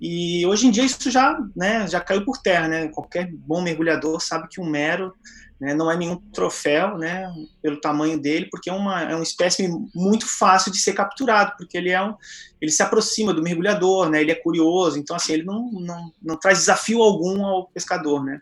E 0.01 0.43
hoje 0.47 0.65
em 0.65 0.71
dia 0.71 0.83
isso 0.83 1.11
já, 1.11 1.39
né, 1.55 1.87
já 1.87 2.01
caiu 2.01 2.25
por 2.25 2.39
terra, 2.39 2.67
né. 2.67 2.87
Qualquer 2.87 3.31
bom 3.31 3.61
mergulhador 3.61 4.19
sabe 4.19 4.47
que 4.49 4.59
um 4.59 4.67
mero 4.67 5.13
né, 5.61 5.75
não 5.75 5.91
é 5.91 5.95
nenhum 5.95 6.15
troféu, 6.33 6.97
né, 6.97 7.31
pelo 7.61 7.79
tamanho 7.79 8.19
dele, 8.19 8.47
porque 8.49 8.67
é 8.67 8.73
uma, 8.73 9.03
é 9.03 9.13
uma 9.13 9.21
espécie 9.21 9.69
muito 9.93 10.25
fácil 10.25 10.71
de 10.71 10.79
ser 10.79 10.93
capturado, 10.93 11.53
porque 11.55 11.77
ele 11.77 11.91
é 11.91 12.01
um, 12.01 12.15
ele 12.59 12.71
se 12.71 12.81
aproxima 12.81 13.31
do 13.31 13.43
mergulhador, 13.43 14.09
né, 14.09 14.21
ele 14.21 14.31
é 14.31 14.35
curioso, 14.35 14.97
então 14.97 15.15
assim 15.15 15.33
ele 15.33 15.43
não, 15.43 15.71
não, 15.71 16.11
não 16.19 16.35
traz 16.35 16.57
desafio 16.57 17.03
algum 17.03 17.45
ao 17.45 17.67
pescador, 17.67 18.23
né. 18.25 18.41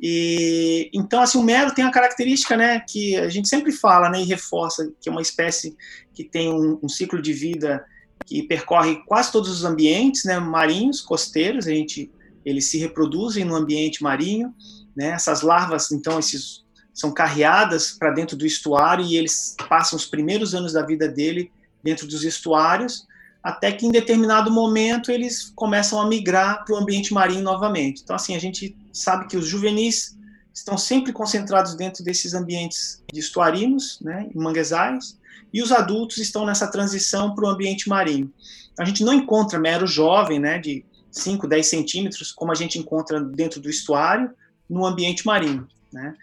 E 0.00 0.90
então 0.92 1.20
assim 1.20 1.38
o 1.38 1.44
mero 1.44 1.72
tem 1.72 1.84
a 1.84 1.92
característica, 1.92 2.56
né, 2.56 2.80
que 2.80 3.16
a 3.16 3.28
gente 3.28 3.48
sempre 3.48 3.70
fala, 3.70 4.10
né, 4.10 4.20
e 4.20 4.24
reforça 4.24 4.92
que 5.00 5.08
é 5.08 5.12
uma 5.12 5.22
espécie 5.22 5.76
que 6.12 6.24
tem 6.24 6.52
um, 6.52 6.80
um 6.82 6.88
ciclo 6.88 7.22
de 7.22 7.32
vida 7.32 7.84
que 8.28 8.42
percorre 8.42 9.02
quase 9.06 9.32
todos 9.32 9.48
os 9.48 9.64
ambientes, 9.64 10.24
né, 10.24 10.38
marinhos, 10.38 11.00
costeiros, 11.00 11.66
a 11.66 11.70
gente 11.70 12.10
eles 12.44 12.66
se 12.66 12.78
reproduzem 12.78 13.44
no 13.44 13.54
ambiente 13.54 14.02
marinho 14.02 14.54
né? 14.98 15.10
Essas 15.10 15.42
larvas, 15.42 15.92
então, 15.92 16.18
esses, 16.18 16.64
são 16.92 17.12
carreadas 17.12 17.92
para 17.92 18.10
dentro 18.10 18.36
do 18.36 18.44
estuário 18.44 19.04
e 19.04 19.16
eles 19.16 19.54
passam 19.68 19.96
os 19.96 20.04
primeiros 20.04 20.56
anos 20.56 20.72
da 20.72 20.84
vida 20.84 21.06
dele 21.06 21.52
dentro 21.84 22.04
dos 22.08 22.24
estuários, 22.24 23.06
até 23.40 23.70
que 23.70 23.86
em 23.86 23.92
determinado 23.92 24.50
momento 24.50 25.12
eles 25.12 25.52
começam 25.54 26.00
a 26.00 26.08
migrar 26.08 26.64
para 26.64 26.74
o 26.74 26.78
ambiente 26.78 27.14
marinho 27.14 27.44
novamente. 27.44 28.02
Então, 28.02 28.16
assim, 28.16 28.34
a 28.34 28.40
gente 28.40 28.76
sabe 28.92 29.28
que 29.28 29.36
os 29.36 29.46
juvenis 29.46 30.18
estão 30.52 30.76
sempre 30.76 31.12
concentrados 31.12 31.76
dentro 31.76 32.02
desses 32.02 32.34
ambientes 32.34 33.00
de 33.12 33.20
estuarinos, 33.20 34.00
né, 34.00 34.28
em 34.34 34.36
manguezais, 34.36 35.16
e 35.52 35.62
os 35.62 35.72
adultos 35.72 36.18
estão 36.18 36.44
nessa 36.44 36.66
transição 36.66 37.34
para 37.34 37.44
o 37.44 37.48
ambiente 37.48 37.88
marinho. 37.88 38.32
A 38.78 38.84
gente 38.84 39.02
não 39.02 39.12
encontra 39.12 39.58
mero 39.58 39.86
jovem, 39.86 40.38
né, 40.38 40.58
de 40.58 40.84
5, 41.10 41.46
10 41.46 41.66
centímetros, 41.66 42.32
como 42.32 42.52
a 42.52 42.54
gente 42.54 42.78
encontra 42.78 43.20
dentro 43.20 43.60
do 43.60 43.68
estuário, 43.68 44.30
no 44.68 44.86
ambiente 44.86 45.26
marinho. 45.26 45.66
Né? 45.92 46.14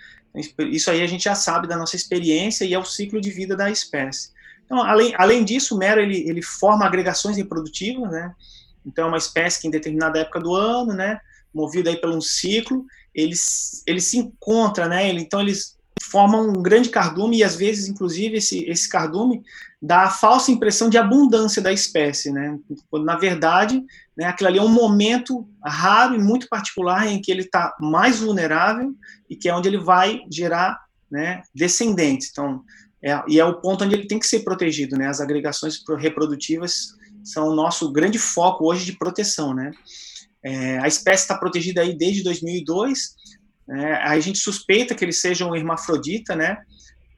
Isso 0.60 0.92
aí 0.92 1.02
a 1.02 1.08
gente 1.08 1.24
já 1.24 1.36
sabe 1.36 1.68
da 1.68 1.78
nossa 1.78 1.96
experiência 1.96 2.66
e 2.66 2.74
é 2.74 2.80
o 2.80 2.86
ciclo 2.86 3.20
de 3.20 3.32
vida 3.32 3.56
da 3.56 3.70
espécie. 3.70 4.30
Então, 4.66 4.82
além, 4.82 5.14
além 5.18 5.44
disso, 5.44 5.76
o 5.76 5.78
mero 5.78 6.02
ele, 6.02 6.28
ele 6.28 6.42
forma 6.42 6.86
agregações 6.86 7.38
reprodutivas, 7.38 8.10
né? 8.12 8.34
Então, 8.86 9.06
é 9.06 9.08
uma 9.08 9.18
espécie 9.18 9.62
que 9.62 9.68
em 9.68 9.72
determinada 9.72 10.20
época 10.20 10.40
do 10.40 10.56
ano, 10.56 10.94
né, 10.94 11.20
movido 11.54 11.90
aí 11.90 11.98
por 11.98 12.10
um 12.10 12.22
ciclo, 12.22 12.86
eles, 13.14 13.84
eles 13.86 14.06
se 14.06 14.18
encontram, 14.18 14.90
né? 14.90 15.08
Ele, 15.08 15.22
então, 15.22 15.40
eles 15.40 15.75
formam 16.04 16.50
um 16.50 16.62
grande 16.62 16.90
cardume 16.90 17.38
e 17.38 17.44
às 17.44 17.56
vezes, 17.56 17.88
inclusive, 17.88 18.38
esse, 18.38 18.64
esse 18.70 18.88
cardume 18.88 19.44
dá 19.82 20.04
a 20.04 20.10
falsa 20.10 20.52
impressão 20.52 20.90
de 20.90 20.98
abundância 20.98 21.62
da 21.62 21.72
espécie, 21.72 22.32
né? 22.32 22.58
Quando 22.90 23.06
na 23.06 23.18
verdade, 23.18 23.84
né, 24.18 24.26
aquilo 24.26 24.50
ali 24.50 24.58
é 24.58 24.62
um 24.62 24.70
momento 24.70 25.48
raro 25.64 26.16
e 26.16 26.20
muito 26.20 26.48
particular 26.48 27.08
em 27.08 27.22
que 27.22 27.32
ele 27.32 27.42
está 27.42 27.76
mais 27.80 28.20
vulnerável 28.20 28.94
e 29.30 29.36
que 29.36 29.50
é 29.50 29.56
onde 29.56 29.68
ele 29.68 29.78
vai 29.78 30.22
gerar, 30.32 30.80
né, 31.10 31.42
descendentes. 31.54 32.30
Então, 32.32 32.64
é, 33.04 33.22
e 33.28 33.40
é 33.40 33.46
o 33.46 33.60
ponto 33.62 33.84
onde 33.84 33.96
ele 33.96 34.08
tem 34.08 34.18
que 34.18 34.28
ser 34.28 34.40
protegido, 34.40 34.98
né? 34.98 35.08
As 35.08 35.22
agregações 35.22 35.82
reprodutivas 35.98 36.96
são 37.24 37.50
o 37.50 37.56
nosso 37.56 37.92
grande 37.92 38.18
foco 38.18 38.66
hoje 38.66 38.86
de 38.86 38.98
proteção, 38.98 39.54
né? 39.54 39.72
É, 40.44 40.80
a 40.80 40.88
espécie 40.88 41.24
está 41.24 41.36
protegida 41.38 41.82
aí 41.82 41.98
desde 41.98 42.24
2002 42.24 43.16
né? 43.68 43.96
A 43.96 44.20
gente 44.20 44.40
suspeita 44.40 44.94
que 44.94 45.04
eles 45.04 45.20
sejam 45.20 45.50
um 45.50 45.56
hermafrodita, 45.56 46.36
né? 46.36 46.58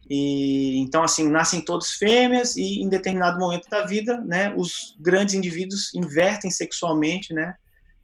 E, 0.09 0.77
então, 0.79 1.03
assim, 1.03 1.27
nascem 1.29 1.59
todos 1.61 1.91
fêmeas 1.91 2.55
e 2.55 2.81
em 2.81 2.87
determinado 2.87 3.37
momento 3.37 3.69
da 3.69 3.85
vida, 3.85 4.21
né, 4.21 4.53
os 4.55 4.95
grandes 4.99 5.35
indivíduos 5.35 5.93
invertem 5.93 6.49
sexualmente, 6.49 7.33
né, 7.33 7.55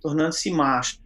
tornando-se 0.01 0.51
machos. 0.51 0.99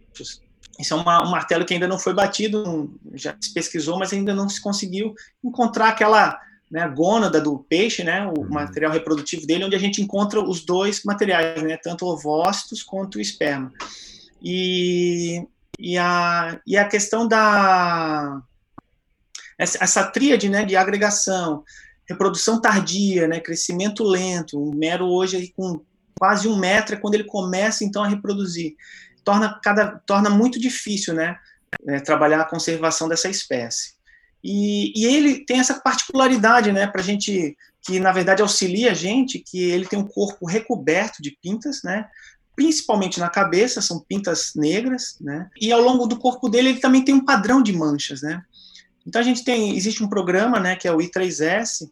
Isso 0.78 0.94
é 0.94 0.96
uma, 0.96 1.24
um 1.24 1.30
martelo 1.30 1.64
que 1.64 1.74
ainda 1.74 1.86
não 1.86 1.98
foi 1.98 2.12
batido, 2.12 2.92
já 3.14 3.36
se 3.40 3.54
pesquisou, 3.54 3.96
mas 3.96 4.12
ainda 4.12 4.34
não 4.34 4.48
se 4.48 4.60
conseguiu 4.60 5.14
encontrar 5.42 5.90
aquela 5.90 6.36
né, 6.70 6.86
gônada 6.88 7.40
do 7.40 7.60
peixe, 7.60 8.02
né, 8.02 8.26
o 8.26 8.40
uhum. 8.40 8.48
material 8.48 8.90
reprodutivo 8.90 9.46
dele, 9.46 9.64
onde 9.64 9.76
a 9.76 9.80
gente 9.80 10.02
encontra 10.02 10.40
os 10.40 10.64
dois 10.64 11.04
materiais, 11.04 11.62
né, 11.62 11.76
tanto 11.80 12.06
ovócitos 12.06 12.82
quanto 12.82 13.16
o 13.16 13.20
esperma. 13.20 13.72
E 14.42 15.46
e 15.78 15.96
a, 15.96 16.60
e 16.66 16.76
a 16.76 16.86
questão 16.86 17.28
da. 17.28 18.42
Essa, 19.56 19.82
essa 19.82 20.04
tríade 20.04 20.48
né, 20.48 20.64
de 20.64 20.76
agregação, 20.76 21.64
reprodução 22.08 22.60
tardia, 22.60 23.28
né, 23.28 23.40
crescimento 23.40 24.04
lento, 24.04 24.60
o 24.60 24.74
mero 24.74 25.06
hoje 25.06 25.52
com 25.56 25.80
quase 26.18 26.48
um 26.48 26.56
metro 26.56 26.94
é 26.94 26.98
quando 26.98 27.14
ele 27.14 27.24
começa 27.24 27.84
então 27.84 28.02
a 28.02 28.08
reproduzir, 28.08 28.74
torna, 29.24 29.58
cada, 29.62 30.00
torna 30.04 30.28
muito 30.30 30.58
difícil 30.58 31.14
né, 31.14 31.36
é, 31.86 32.00
trabalhar 32.00 32.40
a 32.40 32.48
conservação 32.48 33.08
dessa 33.08 33.28
espécie. 33.28 33.94
E, 34.42 34.92
e 34.96 35.06
ele 35.06 35.44
tem 35.44 35.60
essa 35.60 35.80
particularidade 35.80 36.72
né, 36.72 36.86
para 36.86 37.00
a 37.00 37.04
gente, 37.04 37.56
que 37.82 38.00
na 38.00 38.12
verdade 38.12 38.42
auxilia 38.42 38.92
a 38.92 38.94
gente, 38.94 39.38
que 39.38 39.70
ele 39.70 39.86
tem 39.86 39.98
um 39.98 40.06
corpo 40.06 40.46
recoberto 40.46 41.22
de 41.22 41.36
pintas, 41.42 41.82
né, 41.82 42.06
principalmente 42.58 43.20
na 43.20 43.28
cabeça, 43.28 43.80
são 43.80 44.00
pintas 44.00 44.50
negras, 44.56 45.16
né? 45.20 45.48
E 45.60 45.70
ao 45.70 45.80
longo 45.80 46.08
do 46.08 46.18
corpo 46.18 46.48
dele 46.48 46.70
ele 46.70 46.80
também 46.80 47.04
tem 47.04 47.14
um 47.14 47.24
padrão 47.24 47.62
de 47.62 47.72
manchas, 47.72 48.20
né? 48.20 48.42
Então 49.06 49.20
a 49.20 49.24
gente 49.24 49.44
tem, 49.44 49.76
existe 49.76 50.02
um 50.02 50.08
programa, 50.08 50.58
né, 50.58 50.74
que 50.74 50.88
é 50.88 50.92
o 50.92 50.98
I3S, 50.98 51.88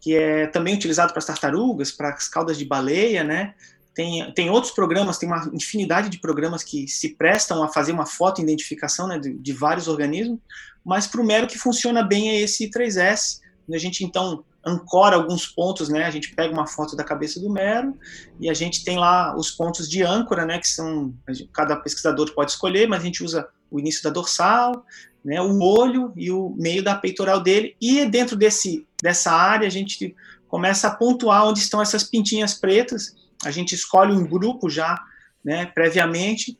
que 0.00 0.16
é 0.16 0.46
também 0.46 0.74
utilizado 0.74 1.12
para 1.12 1.18
as 1.18 1.26
tartarugas, 1.26 1.92
para 1.92 2.14
as 2.14 2.28
caudas 2.28 2.56
de 2.56 2.64
baleia, 2.64 3.22
né? 3.22 3.52
Tem, 3.94 4.32
tem 4.32 4.48
outros 4.48 4.72
programas, 4.72 5.18
tem 5.18 5.28
uma 5.28 5.50
infinidade 5.52 6.08
de 6.08 6.18
programas 6.18 6.64
que 6.64 6.88
se 6.88 7.10
prestam 7.10 7.62
a 7.62 7.68
fazer 7.68 7.92
uma 7.92 8.06
foto-identificação 8.06 9.06
né, 9.06 9.18
de, 9.18 9.34
de 9.34 9.52
vários 9.52 9.86
organismos, 9.86 10.38
mas 10.82 11.06
para 11.06 11.20
o 11.20 11.26
mero 11.26 11.46
que 11.46 11.58
funciona 11.58 12.02
bem 12.02 12.30
é 12.30 12.40
esse 12.40 12.70
I3S, 12.70 13.40
a 13.74 13.78
gente 13.78 14.04
então 14.04 14.44
ancora 14.64 15.16
alguns 15.16 15.46
pontos, 15.46 15.88
né? 15.88 16.04
A 16.04 16.10
gente 16.10 16.34
pega 16.34 16.52
uma 16.52 16.66
foto 16.66 16.96
da 16.96 17.04
cabeça 17.04 17.38
do 17.40 17.48
mero 17.48 17.96
e 18.40 18.50
a 18.50 18.54
gente 18.54 18.84
tem 18.84 18.98
lá 18.98 19.36
os 19.36 19.50
pontos 19.50 19.88
de 19.88 20.02
âncora, 20.02 20.44
né? 20.44 20.58
Que 20.58 20.68
são 20.68 21.14
cada 21.52 21.76
pesquisador 21.76 22.32
pode 22.34 22.50
escolher, 22.50 22.88
mas 22.88 23.00
a 23.00 23.04
gente 23.04 23.22
usa 23.22 23.48
o 23.70 23.78
início 23.78 24.02
da 24.02 24.10
dorsal, 24.10 24.84
né? 25.24 25.40
O 25.40 25.60
olho 25.60 26.12
e 26.16 26.30
o 26.30 26.54
meio 26.58 26.82
da 26.82 26.96
peitoral 26.96 27.40
dele 27.40 27.76
e 27.80 28.04
dentro 28.06 28.36
desse 28.36 28.86
dessa 29.02 29.30
área 29.30 29.66
a 29.66 29.70
gente 29.70 30.14
começa 30.48 30.88
a 30.88 30.94
pontuar 30.94 31.46
onde 31.46 31.60
estão 31.60 31.80
essas 31.80 32.02
pintinhas 32.02 32.54
pretas. 32.54 33.14
A 33.44 33.50
gente 33.50 33.74
escolhe 33.74 34.12
um 34.12 34.26
grupo 34.26 34.68
já, 34.68 35.00
né? 35.44 35.66
Previamente 35.66 36.58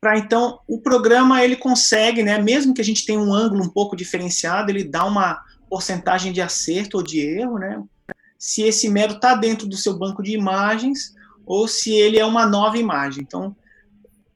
para 0.00 0.18
então 0.18 0.58
o 0.68 0.78
programa 0.78 1.42
ele 1.42 1.56
consegue, 1.56 2.22
né? 2.22 2.38
Mesmo 2.38 2.74
que 2.74 2.80
a 2.82 2.84
gente 2.84 3.06
tenha 3.06 3.18
um 3.18 3.32
ângulo 3.32 3.64
um 3.64 3.70
pouco 3.70 3.96
diferenciado, 3.96 4.70
ele 4.70 4.84
dá 4.84 5.02
uma 5.04 5.40
porcentagem 5.68 6.32
de 6.32 6.40
acerto 6.40 6.98
ou 6.98 7.02
de 7.02 7.20
erro, 7.20 7.58
né? 7.58 7.82
Se 8.38 8.62
esse 8.62 8.88
mero 8.88 9.14
está 9.14 9.34
dentro 9.34 9.66
do 9.66 9.76
seu 9.76 9.98
banco 9.98 10.22
de 10.22 10.32
imagens 10.32 11.14
ou 11.46 11.68
se 11.68 11.92
ele 11.92 12.18
é 12.18 12.24
uma 12.24 12.46
nova 12.46 12.78
imagem. 12.78 13.22
Então, 13.22 13.54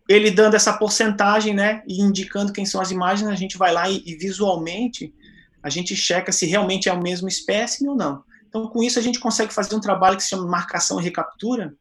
ele 0.09 0.31
dando 0.31 0.55
essa 0.55 0.73
porcentagem, 0.73 1.55
né, 1.55 1.83
e 1.87 2.01
indicando 2.01 2.53
quem 2.53 2.65
são 2.65 2.81
as 2.81 2.91
imagens, 2.91 3.29
a 3.29 3.35
gente 3.35 3.59
vai 3.59 3.73
lá 3.73 3.89
e, 3.91 4.03
e 4.07 4.15
visualmente 4.17 5.15
a 5.63 5.69
gente 5.69 5.95
checa 5.95 6.33
se 6.33 6.47
realmente 6.47 6.89
é 6.89 6.93
o 6.93 7.03
mesmo 7.03 7.29
espécime 7.29 7.91
ou 7.91 7.97
não. 7.97 8.23
Então, 8.49 8.67
com 8.69 8.83
isso 8.83 8.99
a 8.99 9.03
gente 9.03 9.21
consegue 9.21 9.53
fazer 9.53 9.75
um 9.75 9.81
trabalho 9.81 10.17
que 10.17 10.23
se 10.23 10.31
chama 10.31 10.47
marcação 10.47 10.99
e 10.99 11.05
recaptura, 11.05 11.75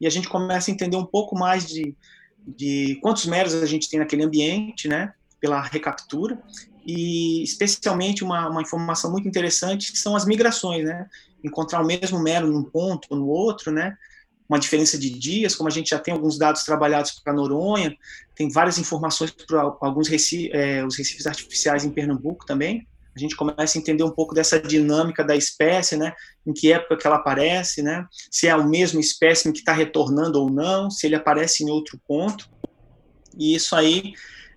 e 0.00 0.06
a 0.06 0.10
gente 0.10 0.28
começa 0.28 0.70
a 0.70 0.74
entender 0.74 0.96
um 0.96 1.04
pouco 1.04 1.36
mais 1.36 1.66
de, 1.66 1.96
de 2.46 2.98
quantos 3.02 3.26
meros 3.26 3.54
a 3.54 3.66
gente 3.66 3.88
tem 3.88 3.98
naquele 3.98 4.22
ambiente, 4.22 4.86
né, 4.86 5.12
pela 5.40 5.60
recaptura, 5.60 6.40
e 6.86 7.42
especialmente 7.42 8.22
uma, 8.22 8.48
uma 8.48 8.62
informação 8.62 9.10
muito 9.10 9.26
interessante 9.26 9.96
são 9.96 10.14
as 10.14 10.24
migrações, 10.24 10.84
né? 10.84 11.08
Encontrar 11.42 11.82
o 11.82 11.86
mesmo 11.86 12.18
mero 12.18 12.46
num 12.46 12.62
ponto 12.62 13.08
ou 13.10 13.16
no 13.16 13.26
outro, 13.26 13.72
né? 13.72 13.96
Uma 14.48 14.58
diferença 14.58 14.98
de 14.98 15.08
dias, 15.08 15.56
como 15.56 15.68
a 15.68 15.72
gente 15.72 15.90
já 15.90 15.98
tem 15.98 16.12
alguns 16.12 16.36
dados 16.36 16.64
trabalhados 16.64 17.12
para 17.12 17.32
Noronha, 17.32 17.96
tem 18.34 18.50
várias 18.50 18.78
informações 18.78 19.30
para 19.30 19.62
alguns 19.80 20.08
reci 20.08 20.50
é, 20.52 20.84
os 20.84 20.96
recifes 20.96 21.26
artificiais 21.26 21.84
em 21.84 21.90
Pernambuco 21.90 22.44
também. 22.44 22.86
A 23.16 23.18
gente 23.18 23.36
começa 23.36 23.78
a 23.78 23.80
entender 23.80 24.02
um 24.02 24.10
pouco 24.10 24.34
dessa 24.34 24.60
dinâmica 24.60 25.24
da 25.24 25.36
espécie, 25.36 25.96
né? 25.96 26.12
Em 26.44 26.52
que 26.52 26.72
época 26.72 26.96
que 26.96 27.06
ela 27.06 27.16
aparece, 27.16 27.80
né? 27.80 28.06
Se 28.30 28.48
é 28.48 28.54
o 28.54 28.68
mesmo 28.68 29.00
espécime 29.00 29.54
que 29.54 29.60
está 29.60 29.72
retornando 29.72 30.40
ou 30.40 30.50
não, 30.50 30.90
se 30.90 31.06
ele 31.06 31.14
aparece 31.14 31.64
em 31.64 31.70
outro 31.70 31.98
ponto. 32.06 32.50
E 33.38 33.54
isso 33.54 33.74
aí 33.74 34.14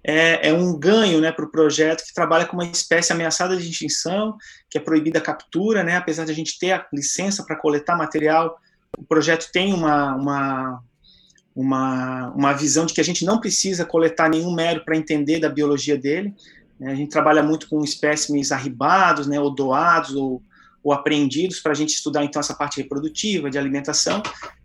é, 0.08 0.48
é 0.48 0.54
um 0.54 0.80
ganho 0.80 1.20
né, 1.20 1.34
para 1.34 1.44
o 1.44 1.52
projeto 1.52 2.06
que 2.06 2.14
trabalha 2.14 2.46
com 2.46 2.56
uma 2.56 2.66
espécie 2.66 3.12
ameaçada 3.12 3.58
de 3.58 3.70
extinção, 3.70 4.38
que 4.70 4.78
é 4.78 4.82
proibida 4.82 5.20
a 5.20 5.22
captura, 5.22 5.84
né, 5.84 5.98
apesar 5.98 6.24
de 6.24 6.32
a 6.32 6.36
gente 6.36 6.58
ter 6.58 6.72
a 6.72 6.88
licença 6.94 7.44
para 7.44 7.58
coletar 7.58 7.98
material, 7.98 8.58
o 8.98 9.04
projeto 9.04 9.52
tem 9.52 9.74
uma, 9.74 10.16
uma, 10.16 10.80
uma, 11.54 12.30
uma 12.30 12.54
visão 12.54 12.86
de 12.86 12.94
que 12.94 13.02
a 13.02 13.04
gente 13.04 13.26
não 13.26 13.42
precisa 13.42 13.84
coletar 13.84 14.30
nenhum 14.30 14.56
mero 14.56 14.86
para 14.86 14.96
entender 14.96 15.42
da 15.42 15.50
biologia 15.50 15.98
dele. 15.98 16.34
Né, 16.80 16.94
a 16.94 16.96
gente 16.96 17.12
trabalha 17.12 17.44
muito 17.44 17.68
com 17.68 17.84
espécimes 17.84 18.54
arribados, 18.54 19.28
né, 19.28 19.38
ou 19.38 19.54
doados, 19.54 20.16
ou, 20.16 20.42
ou 20.88 20.94
apreendidos, 20.94 21.60
para 21.60 21.74
a 21.74 21.76
gente 21.76 21.90
estudar 21.90 22.24
então 22.24 22.40
essa 22.40 22.54
parte 22.54 22.78
reprodutiva, 22.78 23.50
de 23.50 23.58
alimentação, 23.58 24.24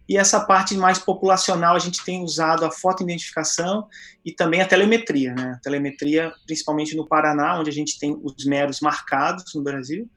e 0.08 0.16
essa 0.16 0.38
parte 0.38 0.76
mais 0.76 0.96
populacional, 0.96 1.74
a 1.74 1.80
gente 1.80 2.04
tem 2.04 2.22
usado 2.22 2.64
a 2.64 2.70
fotoidentificação 2.70 3.88
e 4.24 4.30
também 4.30 4.60
a 4.60 4.66
telemetria, 4.66 5.34
né? 5.34 5.54
A 5.56 5.60
telemetria, 5.60 6.32
principalmente 6.46 6.96
no 6.96 7.08
Paraná, 7.08 7.58
onde 7.58 7.70
a 7.70 7.72
gente 7.72 7.98
tem 7.98 8.16
os 8.22 8.44
meros 8.44 8.78
marcados 8.80 9.52
no 9.52 9.64
Brasil, 9.64 10.08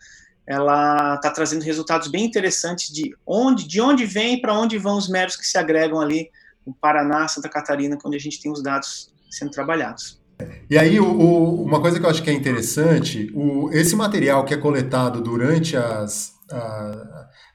ela 0.45 1.16
está 1.16 1.32
trazendo 1.32 1.64
resultados 1.64 2.08
bem 2.08 2.24
interessantes 2.24 2.93
de 2.93 3.12
onde, 3.26 3.68
de 3.68 3.82
onde 3.82 4.06
vem 4.06 4.39
para 4.39 4.53
onde 4.53 4.78
vão 4.78 4.99
os 4.99 5.10
meros 5.10 5.36
que 5.36 5.47
se 5.47 5.58
agregam 5.58 5.99
ali 5.99 6.30
no 6.68 6.76
Paraná, 6.76 7.28
Santa 7.28 7.49
Catarina, 7.49 7.97
onde 8.06 8.16
a 8.16 8.20
gente 8.20 8.39
tem 8.39 8.51
os 8.51 8.62
dados 8.62 9.12
sendo 9.32 9.49
trabalhados. 9.49 10.22
E 10.70 10.78
aí, 10.78 11.00
o, 11.00 11.06
o, 11.06 11.64
uma 11.64 11.80
coisa 11.80 12.00
que 12.00 12.06
eu 12.06 12.10
acho 12.10 12.24
que 12.24 12.30
é 12.30 12.34
interessante, 12.34 13.32
o, 13.34 13.70
esse 13.72 13.96
material 13.96 14.44
que 14.44 14.54
é 14.54 14.58
coletado 14.58 15.22
durante 15.22 15.78
as, 15.78 16.36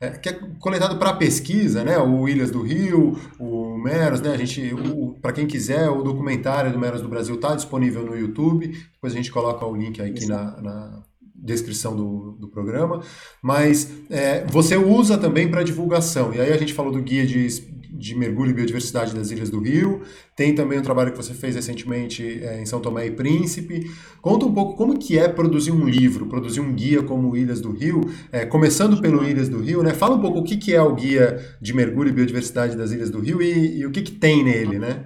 é, 0.01 0.11
que 0.11 0.28
é 0.28 0.41
coletado 0.59 0.99
para 0.99 1.12
pesquisa, 1.12 1.85
né? 1.85 1.99
O 1.99 2.28
Ilhas 2.28 2.51
do 2.51 2.62
Rio, 2.62 3.18
o 3.39 3.78
Meros, 3.78 4.20
né? 4.20 4.33
A 4.33 4.37
gente, 4.37 4.72
para 5.20 5.33
quem 5.33 5.47
quiser, 5.47 5.89
o 5.89 6.03
documentário 6.03 6.72
do 6.72 6.78
Meros 6.78 7.03
do 7.03 7.09
Brasil 7.09 7.35
está 7.35 7.55
disponível 7.55 8.05
no 8.05 8.16
YouTube. 8.16 8.68
Depois 8.95 9.12
a 9.12 9.16
gente 9.16 9.31
coloca 9.31 9.64
o 9.64 9.76
link 9.76 10.01
aqui 10.01 10.26
na, 10.26 10.61
na 10.61 11.03
descrição 11.35 11.95
do, 11.95 12.33
do 12.33 12.49
programa. 12.49 13.03
Mas 13.43 13.93
é, 14.11 14.45
você 14.47 14.76
usa 14.76 15.16
também 15.16 15.49
para 15.51 15.62
divulgação. 15.62 16.35
E 16.35 16.41
aí 16.41 16.53
a 16.53 16.57
gente 16.57 16.74
falou 16.74 16.91
do 16.91 17.03
guia 17.03 17.26
de 17.26 17.47
de 18.01 18.14
mergulho 18.14 18.51
e 18.51 18.55
biodiversidade 18.55 19.14
das 19.14 19.30
Ilhas 19.30 19.51
do 19.51 19.61
Rio. 19.61 20.03
Tem 20.34 20.55
também 20.55 20.78
um 20.78 20.82
trabalho 20.82 21.12
que 21.12 21.16
você 21.16 21.34
fez 21.34 21.55
recentemente 21.55 22.42
é, 22.42 22.61
em 22.61 22.64
São 22.64 22.80
Tomé 22.80 23.07
e 23.07 23.11
Príncipe. 23.11 23.90
Conta 24.22 24.46
um 24.46 24.55
pouco 24.55 24.74
como 24.74 24.98
que 24.98 25.18
é 25.18 25.28
produzir 25.28 25.70
um 25.70 25.86
livro, 25.86 26.26
produzir 26.26 26.61
um 26.61 26.72
guia 26.72 27.03
como 27.03 27.36
Ilhas 27.36 27.61
do 27.61 27.70
Rio, 27.70 28.01
é, 28.32 28.46
começando 28.46 29.01
pelo 29.03 29.22
Ilhas 29.22 29.51
do 29.51 29.61
Rio, 29.61 29.82
né? 29.82 29.92
Fala 29.92 30.16
um 30.16 30.20
pouco 30.20 30.38
o 30.38 30.44
que, 30.44 30.57
que 30.57 30.74
é 30.74 30.80
o 30.80 30.94
guia 30.94 31.57
de 31.61 31.74
mergulho 31.74 32.09
e 32.09 32.12
biodiversidade 32.12 32.74
das 32.74 32.90
Ilhas 32.90 33.11
do 33.11 33.20
Rio 33.20 33.42
e, 33.42 33.80
e 33.80 33.86
o 33.86 33.90
que, 33.90 34.01
que 34.01 34.12
tem 34.12 34.42
nele, 34.42 34.78
né? 34.78 35.05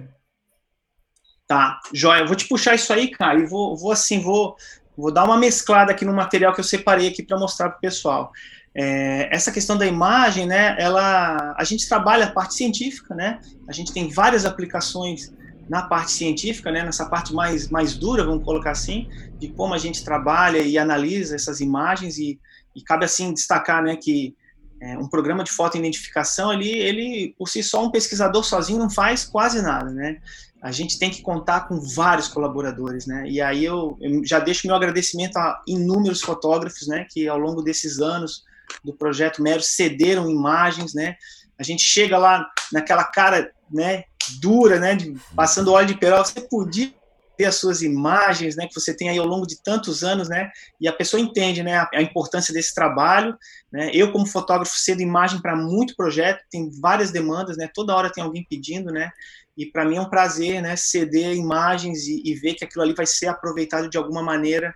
Tá, 1.45 1.79
joia. 1.93 2.21
Eu 2.21 2.27
vou 2.27 2.35
te 2.35 2.47
puxar 2.47 2.75
isso 2.75 2.91
aí, 2.93 3.09
cara, 3.09 3.39
e 3.39 3.45
vou, 3.45 3.75
vou 3.75 3.91
assim, 3.91 4.21
vou, 4.21 4.55
vou 4.97 5.11
dar 5.11 5.25
uma 5.25 5.37
mesclada 5.37 5.91
aqui 5.91 6.05
no 6.05 6.13
material 6.13 6.53
que 6.53 6.61
eu 6.61 6.63
separei 6.63 7.09
aqui 7.09 7.21
para 7.21 7.37
mostrar 7.37 7.69
para 7.69 7.77
o 7.77 7.81
pessoal. 7.81 8.31
É, 8.77 9.33
essa 9.33 9.53
questão 9.53 9.77
da 9.77 9.85
imagem, 9.85 10.45
né, 10.45 10.75
ela, 10.77 11.55
a 11.57 11.63
gente 11.63 11.87
trabalha 11.87 12.25
a 12.25 12.31
parte 12.31 12.55
científica, 12.55 13.15
né, 13.15 13.39
a 13.69 13.71
gente 13.71 13.93
tem 13.93 14.09
várias 14.09 14.45
aplicações 14.45 15.33
na 15.69 15.83
parte 15.83 16.11
científica, 16.11 16.69
né, 16.69 16.83
nessa 16.83 17.05
parte 17.05 17.33
mais, 17.33 17.69
mais 17.69 17.95
dura, 17.95 18.25
vamos 18.25 18.43
colocar 18.43 18.71
assim, 18.71 19.07
de 19.39 19.47
como 19.47 19.73
a 19.73 19.77
gente 19.77 20.03
trabalha 20.03 20.57
e 20.57 20.77
analisa 20.77 21.35
essas 21.35 21.61
imagens 21.61 22.17
e, 22.17 22.37
e 22.75 22.81
cabe 22.81 23.05
assim 23.05 23.33
destacar, 23.33 23.81
né, 23.81 23.95
que 23.95 24.35
é, 24.81 24.97
um 24.97 25.07
programa 25.07 25.45
de 25.45 25.51
fotoidentificação, 25.51 26.51
ele, 26.51 26.69
ele, 26.69 27.33
por 27.39 27.47
si 27.47 27.63
só, 27.63 27.81
um 27.81 27.89
pesquisador 27.89 28.43
sozinho 28.43 28.77
não 28.77 28.89
faz 28.89 29.23
quase 29.23 29.61
nada, 29.61 29.89
né, 29.89 30.17
a 30.61 30.71
gente 30.73 30.99
tem 30.99 31.09
que 31.09 31.21
contar 31.21 31.61
com 31.69 31.79
vários 31.79 32.27
colaboradores, 32.27 33.07
né, 33.07 33.23
e 33.25 33.39
aí 33.39 33.63
eu, 33.63 33.97
eu 34.01 34.21
já 34.25 34.39
deixo 34.39 34.67
meu 34.67 34.75
agradecimento 34.75 35.37
a 35.37 35.63
inúmeros 35.65 36.19
fotógrafos, 36.19 36.89
né, 36.89 37.07
que 37.09 37.25
ao 37.25 37.37
longo 37.37 37.61
desses 37.61 38.01
anos 38.01 38.43
do 38.83 38.93
projeto 38.93 39.41
Mero 39.41 39.61
cederam 39.61 40.29
imagens, 40.29 40.93
né? 40.93 41.15
A 41.57 41.63
gente 41.63 41.83
chega 41.83 42.17
lá 42.17 42.49
naquela 42.71 43.03
cara, 43.03 43.51
né, 43.71 44.03
dura, 44.39 44.79
né, 44.79 44.95
de, 44.95 45.15
passando 45.35 45.71
óleo 45.71 45.87
de 45.87 45.97
perola, 45.97 46.25
você 46.25 46.41
podia 46.41 46.93
ver 47.37 47.45
as 47.45 47.55
suas 47.55 47.81
imagens, 47.81 48.55
né, 48.55 48.67
que 48.67 48.73
você 48.73 48.95
tem 48.95 49.09
aí 49.09 49.17
ao 49.17 49.25
longo 49.25 49.45
de 49.45 49.61
tantos 49.61 50.03
anos, 50.03 50.29
né, 50.29 50.49
e 50.79 50.87
a 50.87 50.93
pessoa 50.93 51.21
entende, 51.21 51.61
né, 51.61 51.77
a, 51.77 51.89
a 51.93 52.01
importância 52.01 52.53
desse 52.53 52.73
trabalho, 52.73 53.37
né, 53.71 53.91
eu 53.93 54.11
como 54.11 54.25
fotógrafo 54.25 54.77
cedo 54.77 55.01
imagem 55.01 55.41
para 55.41 55.55
muito 55.55 55.95
projeto, 55.95 56.41
tem 56.49 56.69
várias 56.79 57.11
demandas, 57.11 57.57
né, 57.57 57.69
toda 57.73 57.95
hora 57.95 58.11
tem 58.11 58.23
alguém 58.23 58.45
pedindo, 58.49 58.91
né, 58.91 59.11
e 59.57 59.65
para 59.65 59.85
mim 59.85 59.97
é 59.97 60.01
um 60.01 60.09
prazer, 60.09 60.61
né, 60.61 60.75
ceder 60.75 61.35
imagens 61.35 62.07
e, 62.07 62.21
e 62.25 62.35
ver 62.35 62.53
que 62.53 62.63
aquilo 62.63 62.83
ali 62.83 62.93
vai 62.93 63.05
ser 63.05 63.27
aproveitado 63.27 63.89
de 63.89 63.97
alguma 63.97 64.23
maneira 64.23 64.73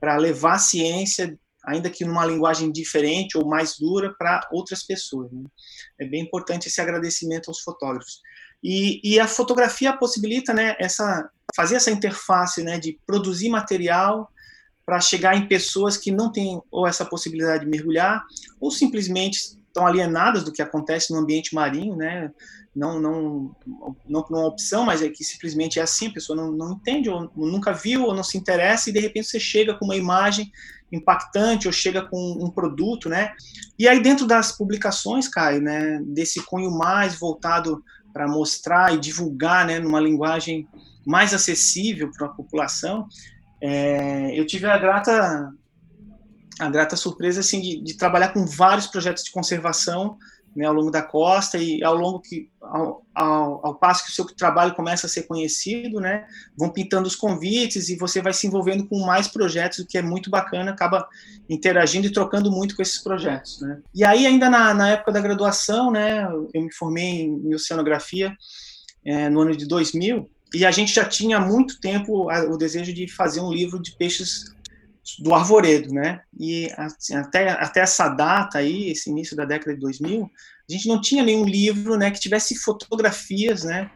para 0.00 0.16
levar 0.16 0.54
a 0.54 0.58
ciência 0.58 1.38
ainda 1.68 1.90
que 1.90 2.04
numa 2.04 2.24
linguagem 2.24 2.72
diferente 2.72 3.36
ou 3.36 3.46
mais 3.46 3.76
dura 3.78 4.14
para 4.18 4.48
outras 4.50 4.82
pessoas. 4.82 5.30
Né? 5.30 5.44
É 6.00 6.06
bem 6.06 6.22
importante 6.22 6.68
esse 6.68 6.80
agradecimento 6.80 7.48
aos 7.48 7.60
fotógrafos. 7.60 8.20
E, 8.62 9.00
e, 9.04 9.20
a 9.20 9.28
fotografia 9.28 9.96
possibilita, 9.96 10.52
né, 10.52 10.74
essa 10.80 11.30
fazer 11.54 11.76
essa 11.76 11.90
interface, 11.90 12.62
né, 12.62 12.78
de 12.78 12.98
produzir 13.06 13.48
material 13.48 14.30
para 14.84 15.00
chegar 15.00 15.36
em 15.36 15.46
pessoas 15.46 15.96
que 15.96 16.10
não 16.10 16.30
têm 16.30 16.60
ou 16.70 16.86
essa 16.86 17.04
possibilidade 17.04 17.64
de 17.64 17.70
mergulhar 17.70 18.24
ou 18.60 18.70
simplesmente 18.70 19.58
estão 19.78 19.86
alienadas 19.86 20.42
do 20.42 20.52
que 20.52 20.62
acontece 20.62 21.12
no 21.12 21.20
ambiente 21.20 21.54
marinho, 21.54 21.94
né? 21.94 22.32
Não, 22.74 23.00
não, 23.00 23.56
não 24.08 24.22
por 24.22 24.36
uma 24.36 24.46
opção, 24.46 24.84
mas 24.84 25.02
é 25.02 25.08
que 25.08 25.24
simplesmente 25.24 25.78
é 25.78 25.82
assim, 25.82 26.08
a 26.08 26.12
pessoa 26.12 26.36
não, 26.36 26.52
não 26.52 26.72
entende, 26.72 27.08
ou 27.08 27.30
nunca 27.36 27.72
viu, 27.72 28.04
ou 28.04 28.14
não 28.14 28.22
se 28.22 28.38
interessa, 28.38 28.88
e 28.88 28.92
de 28.92 29.00
repente 29.00 29.28
você 29.28 29.40
chega 29.40 29.74
com 29.74 29.84
uma 29.84 29.96
imagem 29.96 30.50
impactante 30.90 31.66
ou 31.66 31.72
chega 31.72 32.02
com 32.02 32.38
um 32.40 32.50
produto, 32.50 33.08
né? 33.08 33.34
E 33.78 33.86
aí 33.86 34.02
dentro 34.02 34.26
das 34.26 34.52
publicações, 34.52 35.28
Caio, 35.28 35.60
né, 35.60 36.00
desse 36.04 36.42
cunho 36.42 36.70
mais 36.70 37.18
voltado 37.18 37.82
para 38.12 38.26
mostrar 38.26 38.94
e 38.94 38.98
divulgar, 38.98 39.66
né, 39.66 39.78
numa 39.78 40.00
linguagem 40.00 40.66
mais 41.06 41.32
acessível 41.32 42.10
para 42.10 42.26
a 42.26 42.30
população, 42.30 43.06
é, 43.60 44.38
eu 44.38 44.46
tive 44.46 44.66
a 44.66 44.78
grata 44.78 45.52
a 46.58 46.68
grata 46.68 46.96
surpresa 46.96 47.40
assim 47.40 47.60
de, 47.60 47.80
de 47.80 47.96
trabalhar 47.96 48.32
com 48.32 48.44
vários 48.44 48.88
projetos 48.88 49.22
de 49.22 49.30
conservação 49.30 50.18
né, 50.58 50.66
ao 50.66 50.74
longo 50.74 50.90
da 50.90 51.00
costa 51.00 51.56
e 51.56 51.84
ao 51.84 51.94
longo 51.94 52.18
que 52.18 52.50
ao, 52.60 53.06
ao, 53.14 53.66
ao, 53.66 53.74
passo 53.76 54.04
que 54.04 54.10
o 54.10 54.12
seu 54.12 54.24
trabalho 54.24 54.74
começa 54.74 55.06
a 55.06 55.08
ser 55.08 55.22
conhecido, 55.22 56.00
né, 56.00 56.26
vão 56.56 56.68
pintando 56.68 57.06
os 57.06 57.14
convites 57.14 57.88
e 57.88 57.96
você 57.96 58.20
vai 58.20 58.32
se 58.32 58.48
envolvendo 58.48 58.84
com 58.84 58.98
mais 59.06 59.28
projetos, 59.28 59.78
o 59.78 59.86
que 59.86 59.96
é 59.96 60.02
muito 60.02 60.28
bacana, 60.28 60.72
acaba 60.72 61.08
interagindo 61.48 62.08
e 62.08 62.12
trocando 62.12 62.50
muito 62.50 62.74
com 62.74 62.82
esses 62.82 62.98
projetos, 62.98 63.60
né. 63.60 63.78
E 63.94 64.04
aí 64.04 64.26
ainda 64.26 64.50
na, 64.50 64.74
na 64.74 64.90
época 64.90 65.12
da 65.12 65.20
graduação, 65.20 65.92
né, 65.92 66.28
eu 66.52 66.60
me 66.60 66.74
formei 66.74 67.20
em 67.22 67.54
oceanografia 67.54 68.36
é, 69.04 69.30
no 69.30 69.42
ano 69.42 69.56
de 69.56 69.64
2000 69.64 70.28
e 70.52 70.66
a 70.66 70.72
gente 70.72 70.92
já 70.92 71.04
tinha 71.04 71.36
há 71.36 71.40
muito 71.40 71.78
tempo 71.78 72.28
o 72.32 72.56
desejo 72.56 72.92
de 72.92 73.06
fazer 73.06 73.40
um 73.40 73.52
livro 73.52 73.80
de 73.80 73.92
peixes 73.92 74.52
do 75.18 75.34
arvoredo, 75.34 75.92
né? 75.92 76.20
E 76.38 76.70
assim, 76.76 77.14
até, 77.14 77.50
até 77.50 77.80
essa 77.80 78.08
data 78.08 78.58
aí, 78.58 78.90
esse 78.90 79.10
início 79.10 79.36
da 79.36 79.44
década 79.44 79.74
de 79.74 79.80
2000, 79.80 80.30
a 80.68 80.72
gente 80.72 80.88
não 80.88 81.00
tinha 81.00 81.22
nenhum 81.22 81.44
livro, 81.44 81.96
né, 81.96 82.10
que 82.10 82.20
tivesse 82.20 82.56
fotografias, 82.56 83.64
né, 83.64 83.90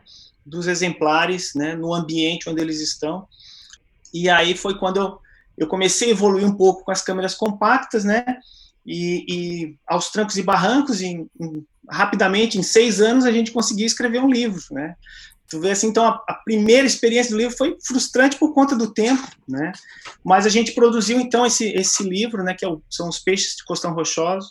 dos 0.45 0.67
exemplares, 0.67 1.55
né, 1.55 1.75
no 1.75 1.93
ambiente 1.93 2.49
onde 2.49 2.61
eles 2.61 2.81
estão. 2.81 3.27
E 4.13 4.29
aí 4.31 4.57
foi 4.57 4.79
quando 4.79 4.97
eu, 4.97 5.19
eu 5.57 5.67
comecei 5.67 6.09
a 6.09 6.13
evoluir 6.13 6.47
um 6.47 6.57
pouco 6.57 6.85
com 6.85 6.91
as 6.91 7.03
câmeras 7.03 7.35
compactas, 7.35 8.05
né? 8.05 8.25
E, 8.85 9.25
e 9.29 9.77
aos 9.87 10.11
trancos 10.11 10.37
e 10.37 10.43
barrancos, 10.43 11.01
em, 11.01 11.31
em, 11.41 11.65
rapidamente, 11.89 12.59
em 12.59 12.63
seis 12.63 13.01
anos, 13.01 13.25
a 13.25 13.33
gente 13.33 13.53
conseguia 13.53 13.87
escrever 13.87 14.21
um 14.21 14.31
livro, 14.31 14.63
né? 14.71 14.97
Tu 15.53 15.61
vê 15.61 15.73
assim, 15.73 15.89
então 15.89 16.07
a, 16.07 16.25
a, 16.27 16.33
primeira 16.33 16.87
experiência 16.87 17.31
do 17.31 17.37
livro 17.37 17.55
foi 17.55 17.77
frustrante 17.87 18.39
por 18.39 18.55
conta 18.55 18.75
do 18.75 18.91
tempo, 18.91 19.23
né? 19.47 19.71
Mas 20.25 20.47
a 20.47 20.49
gente 20.49 20.73
produziu 20.73 21.21
então 21.21 21.45
esse, 21.45 21.67
esse 21.75 22.03
livro, 22.03 22.43
né? 22.43 22.55
Que 22.55 22.65
é 22.65 22.69
o, 22.69 22.83
são 22.89 23.07
os 23.07 23.19
peixes 23.19 23.57
de 23.57 23.65
costão 23.65 23.93
rochoso 23.93 24.49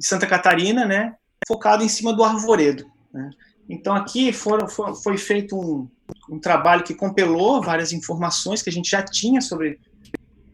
de 0.00 0.06
Santa 0.06 0.26
Catarina, 0.26 0.86
né? 0.86 1.14
Focado 1.46 1.84
em 1.84 1.88
cima 1.90 2.14
do 2.14 2.24
arvoredo. 2.24 2.86
Né? 3.12 3.28
Então 3.68 3.94
aqui 3.94 4.32
foram, 4.32 4.66
foi, 4.66 4.94
foi 4.94 5.18
feito 5.18 5.54
um, 5.54 5.86
um 6.30 6.40
trabalho 6.40 6.82
que 6.82 6.94
compilou 6.94 7.60
várias 7.60 7.92
informações 7.92 8.62
que 8.62 8.70
a 8.70 8.72
gente 8.72 8.88
já 8.88 9.02
tinha 9.02 9.42
sobre 9.42 9.78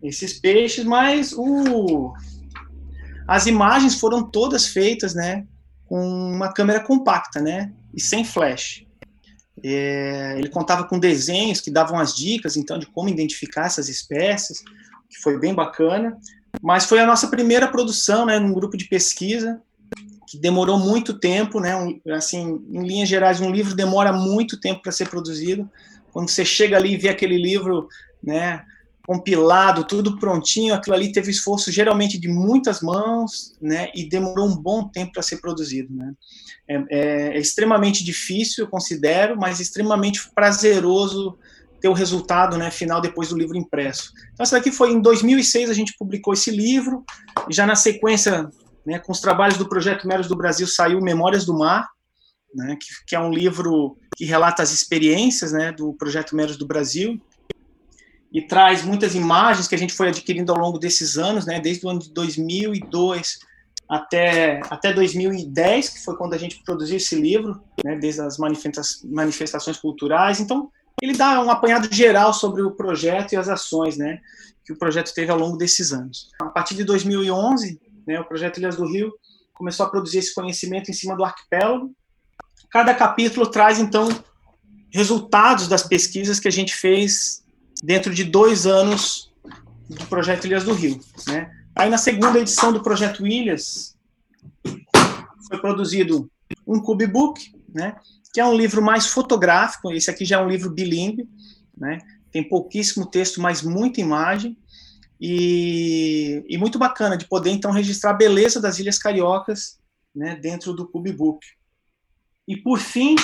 esses 0.03 0.41
peixes, 0.41 0.85
mas 0.85 1.33
o, 1.33 2.13
as 3.29 3.47
imagens 3.47 3.95
foram 3.95 4.29
todas 4.29 4.67
feitas, 4.67 5.15
né? 5.15 5.47
Com 5.85 6.05
uma 6.05 6.53
câmera 6.53 6.81
compacta, 6.81 7.41
né? 7.41 7.73
E 7.95 8.01
sem 8.01 8.25
flash. 8.25 8.85
É, 9.65 10.35
ele 10.39 10.49
contava 10.49 10.85
com 10.85 10.99
desenhos 10.99 11.61
que 11.61 11.71
davam 11.71 11.99
as 11.99 12.15
dicas, 12.15 12.57
então, 12.57 12.79
de 12.79 12.87
como 12.87 13.09
identificar 13.09 13.67
essas 13.67 13.89
espécies, 13.89 14.63
que 15.09 15.21
foi 15.23 15.39
bem 15.39 15.55
bacana. 15.55 16.17
Mas 16.61 16.85
foi 16.85 17.01
a 17.01 17.07
nossa 17.07 17.29
primeira 17.29 17.69
produção, 17.69 18.27
né, 18.27 18.39
num 18.39 18.53
grupo 18.53 18.77
de 18.77 18.87
pesquisa, 18.87 19.61
que 20.29 20.39
demorou 20.39 20.79
muito 20.79 21.19
tempo, 21.19 21.61
né, 21.61 21.77
um, 21.77 22.01
assim, 22.13 22.65
em 22.71 22.87
linhas 22.87 23.09
gerais, 23.09 23.41
um 23.41 23.51
livro 23.51 23.75
demora 23.75 24.13
muito 24.13 24.59
tempo 24.59 24.83
para 24.83 24.93
ser 24.93 25.09
produzido. 25.09 25.69
quando 26.13 26.29
você 26.29 26.45
chega 26.45 26.77
ali 26.77 26.93
e 26.93 26.97
vê 26.99 27.09
aquele 27.09 27.37
livro, 27.37 27.89
né, 28.23 28.63
compilado, 29.07 29.85
tudo 29.85 30.19
prontinho, 30.19 30.75
aquilo 30.75 30.95
ali 30.95 31.11
teve 31.11 31.31
esforço 31.31 31.73
geralmente 31.73 32.19
de 32.19 32.29
muitas 32.29 32.81
mãos, 32.83 33.57
né, 33.61 33.91
e 33.95 34.09
demorou 34.09 34.47
um 34.47 34.57
bom 34.57 34.89
tempo 34.89 35.13
para 35.13 35.23
ser 35.23 35.39
produzido, 35.41 35.93
né. 35.95 36.13
É, 36.69 36.77
é, 36.77 37.37
é, 37.37 37.39
extremamente 37.39 38.05
difícil, 38.05 38.65
eu 38.65 38.71
considero, 38.71 39.37
mas 39.37 39.59
extremamente 39.59 40.31
prazeroso 40.33 41.37
ter 41.81 41.89
o 41.89 41.93
resultado, 41.93 42.57
né, 42.57 42.71
final 42.71 43.01
depois 43.01 43.31
do 43.31 43.37
livro 43.37 43.57
impresso. 43.57 44.13
Então 44.33 44.45
essa 44.45 44.57
daqui 44.57 44.71
foi 44.71 44.93
em 44.93 45.01
2006 45.01 45.69
a 45.69 45.75
gente 45.75 45.95
publicou 45.99 46.33
esse 46.33 46.51
livro, 46.51 47.05
já 47.51 47.67
na 47.67 47.75
sequência, 47.75 48.49
né, 48.87 49.01
com 49.01 49.11
os 49.11 49.21
trabalhos 49.21 49.59
do 49.59 49.69
projeto 49.69 50.07
Meros 50.07 50.29
do 50.29 50.37
Brasil 50.37 50.67
saiu 50.67 51.01
Memórias 51.01 51.45
do 51.45 51.59
Mar, 51.59 51.89
né, 52.55 52.77
que, 52.81 52.87
que 53.09 53.17
é 53.17 53.21
um 53.21 53.33
livro 53.33 53.97
que 54.17 54.25
relata 54.25 54.63
as 54.63 54.73
experiências, 54.73 55.51
né, 55.51 55.73
do 55.73 55.93
projeto 55.95 56.37
Meros 56.37 56.57
do 56.57 56.67
Brasil, 56.67 57.21
e 58.33 58.47
traz 58.47 58.85
muitas 58.85 59.17
imagens 59.17 59.67
que 59.67 59.75
a 59.75 59.79
gente 59.79 59.93
foi 59.93 60.09
adquirindo 60.09 60.53
ao 60.53 60.59
longo 60.59 60.79
desses 60.79 61.19
anos, 61.19 61.45
né, 61.45 61.59
desde 61.59 61.85
o 61.85 61.89
ano 61.91 61.99
de 61.99 62.13
2002 62.13 63.41
até, 63.93 64.59
até 64.71 64.91
2010, 64.91 65.91
que 65.91 66.03
foi 66.03 66.17
quando 66.17 66.33
a 66.33 66.39
gente 66.39 66.63
produziu 66.65 66.97
esse 66.97 67.15
livro, 67.15 67.63
né, 67.85 67.95
desde 67.95 68.23
as 68.23 68.39
manifestações 68.39 69.77
culturais. 69.77 70.41
Então, 70.41 70.71
ele 71.03 71.13
dá 71.13 71.43
um 71.43 71.51
apanhado 71.51 71.95
geral 71.95 72.33
sobre 72.33 72.63
o 72.63 72.71
projeto 72.71 73.33
e 73.33 73.37
as 73.37 73.51
ações 73.51 73.99
né, 73.99 74.19
que 74.65 74.73
o 74.73 74.79
projeto 74.79 75.13
teve 75.13 75.31
ao 75.31 75.39
longo 75.39 75.59
desses 75.59 75.93
anos. 75.93 76.31
A 76.41 76.47
partir 76.47 76.75
de 76.75 76.85
2011, 76.85 77.79
né, 78.07 78.19
o 78.19 78.25
projeto 78.25 78.57
Ilhas 78.57 78.77
do 78.77 78.87
Rio 78.87 79.13
começou 79.53 79.85
a 79.85 79.91
produzir 79.91 80.21
esse 80.21 80.35
conhecimento 80.35 80.91
em 80.91 80.95
cima 80.95 81.15
do 81.15 81.23
arquipélago. 81.23 81.95
Cada 82.71 82.95
capítulo 82.95 83.47
traz, 83.47 83.79
então, 83.79 84.09
resultados 84.91 85.69
das 85.69 85.83
pesquisas 85.83 86.41
que 86.41 86.49
a 86.49 86.53
gente 86.53 86.75
fez 86.75 87.45
dentro 87.85 88.15
de 88.15 88.25
dois 88.25 88.67
anos 88.67 89.31
do 89.87 90.07
projeto 90.07 90.47
Ilhas 90.47 90.65
do 90.65 90.73
Rio. 90.73 90.99
Né? 91.27 91.62
Aí 91.75 91.89
na 91.89 91.99
segunda 91.99 92.39
edição 92.39 92.73
do 92.73 92.83
projeto 92.83 93.27
Ilhas 93.27 93.97
foi 95.49 95.61
produzido 95.61 96.31
um 96.67 96.81
Cubebook, 96.81 97.55
né? 97.69 97.97
que 98.33 98.41
é 98.41 98.47
um 98.47 98.55
livro 98.55 98.83
mais 98.83 99.07
fotográfico. 99.07 99.93
Esse 99.93 100.11
aqui 100.11 100.25
já 100.25 100.39
é 100.41 100.45
um 100.45 100.49
livro 100.49 100.71
bilíngue, 100.71 101.29
né? 101.77 101.99
tem 102.31 102.47
pouquíssimo 102.47 103.07
texto, 103.07 103.41
mas 103.41 103.63
muita 103.63 104.01
imagem. 104.01 104.57
E, 105.21 106.45
e, 106.49 106.59
muito 106.59 106.81
bacana 106.81 107.17
de 107.17 107.29
poder 107.29 107.51
então 107.51 107.71
registrar 107.71 108.11
a 108.11 108.15
beleza 108.15 108.61
das 108.61 108.81
Ilhas 108.81 108.99
Cariocas 108.99 109.79
né, 110.13 110.35
dentro 110.35 110.73
do 110.73 110.89
Cubebook. 110.89 111.47
E 112.49 112.57
por 112.57 112.81
fim, 112.81 113.15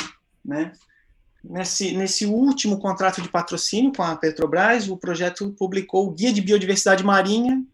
né, 0.44 0.72
Nesse, 1.42 1.92
nesse 1.92 2.26
último 2.26 2.78
contrato 2.78 3.22
de 3.22 3.28
patrocínio 3.28 3.92
com 3.92 4.02
a 4.02 4.16
Petrobras, 4.16 4.88
o 4.88 4.96
projeto 4.96 5.54
publicou 5.56 6.06
o 6.06 6.10
Guia 6.10 6.32
de 6.32 6.42
Biodiversidade 6.42 7.04
Marinha 7.04 7.64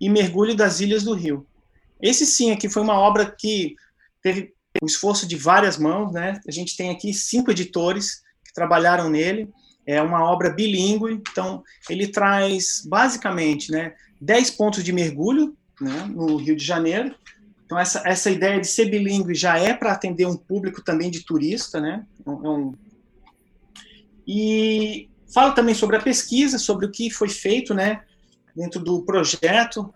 e 0.00 0.08
Mergulho 0.08 0.54
das 0.54 0.80
Ilhas 0.80 1.02
do 1.02 1.14
Rio. 1.14 1.46
Esse 2.00 2.24
sim 2.24 2.50
aqui 2.50 2.68
foi 2.68 2.82
uma 2.82 2.94
obra 2.94 3.30
que 3.30 3.74
teve 4.22 4.54
o 4.80 4.86
esforço 4.86 5.26
de 5.26 5.36
várias 5.36 5.76
mãos, 5.76 6.12
né? 6.12 6.40
A 6.46 6.50
gente 6.50 6.76
tem 6.76 6.90
aqui 6.90 7.12
cinco 7.12 7.50
editores 7.50 8.22
que 8.44 8.52
trabalharam 8.54 9.10
nele. 9.10 9.48
É 9.86 10.00
uma 10.00 10.24
obra 10.24 10.50
bilíngue, 10.50 11.14
então 11.14 11.62
ele 11.88 12.06
traz 12.06 12.82
basicamente, 12.86 13.72
né, 13.72 13.94
10 14.20 14.50
pontos 14.52 14.84
de 14.84 14.92
mergulho, 14.92 15.56
né, 15.80 16.06
no 16.08 16.36
Rio 16.36 16.54
de 16.54 16.64
Janeiro. 16.64 17.14
Então 17.64 17.78
essa, 17.78 18.02
essa 18.06 18.30
ideia 18.30 18.60
de 18.60 18.66
ser 18.66 18.86
bilíngue 18.86 19.34
já 19.34 19.58
é 19.58 19.74
para 19.74 19.92
atender 19.92 20.26
um 20.26 20.36
público 20.36 20.82
também 20.82 21.10
de 21.10 21.24
turista, 21.24 21.80
né? 21.80 22.04
É 22.26 22.30
um, 22.30 22.74
e 24.26 25.08
fala 25.32 25.52
também 25.52 25.74
sobre 25.74 25.96
a 25.96 26.00
pesquisa, 26.00 26.58
sobre 26.58 26.86
o 26.86 26.90
que 26.90 27.10
foi 27.10 27.28
feito 27.28 27.74
né, 27.74 28.02
dentro 28.60 28.80
do 28.80 29.02
projeto. 29.02 29.92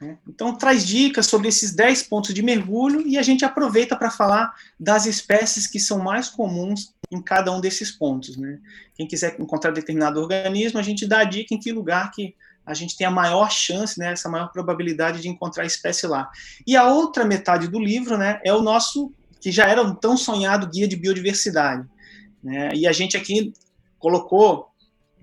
Né? 0.00 0.16
Então, 0.28 0.54
traz 0.56 0.86
dicas 0.86 1.26
sobre 1.26 1.48
esses 1.48 1.74
10 1.74 2.04
pontos 2.04 2.32
de 2.32 2.42
mergulho 2.42 3.04
e 3.06 3.18
a 3.18 3.22
gente 3.22 3.44
aproveita 3.44 3.96
para 3.96 4.10
falar 4.10 4.54
das 4.78 5.04
espécies 5.04 5.66
que 5.66 5.80
são 5.80 5.98
mais 5.98 6.28
comuns 6.28 6.94
em 7.10 7.20
cada 7.20 7.50
um 7.50 7.60
desses 7.60 7.90
pontos. 7.90 8.36
Né? 8.36 8.60
Quem 8.94 9.08
quiser 9.08 9.36
encontrar 9.40 9.72
determinado 9.72 10.20
organismo, 10.20 10.78
a 10.78 10.82
gente 10.82 11.06
dá 11.06 11.20
a 11.20 11.24
dica 11.24 11.54
em 11.54 11.58
que 11.58 11.72
lugar 11.72 12.12
que 12.12 12.34
a 12.64 12.72
gente 12.72 12.96
tem 12.96 13.06
a 13.06 13.10
maior 13.10 13.50
chance, 13.50 13.98
né, 13.98 14.12
essa 14.12 14.26
maior 14.26 14.50
probabilidade 14.50 15.20
de 15.20 15.28
encontrar 15.28 15.64
a 15.64 15.66
espécie 15.66 16.06
lá. 16.06 16.30
E 16.66 16.74
a 16.74 16.88
outra 16.88 17.22
metade 17.22 17.68
do 17.68 17.78
livro 17.78 18.16
né, 18.16 18.40
é 18.42 18.54
o 18.54 18.62
nosso, 18.62 19.12
que 19.38 19.52
já 19.52 19.66
era 19.66 19.82
um 19.82 19.94
tão 19.94 20.16
sonhado 20.16 20.66
guia 20.66 20.88
de 20.88 20.96
biodiversidade. 20.96 21.86
Né? 22.42 22.70
E 22.74 22.86
a 22.86 22.92
gente 22.92 23.18
aqui 23.18 23.52
colocou 23.98 24.70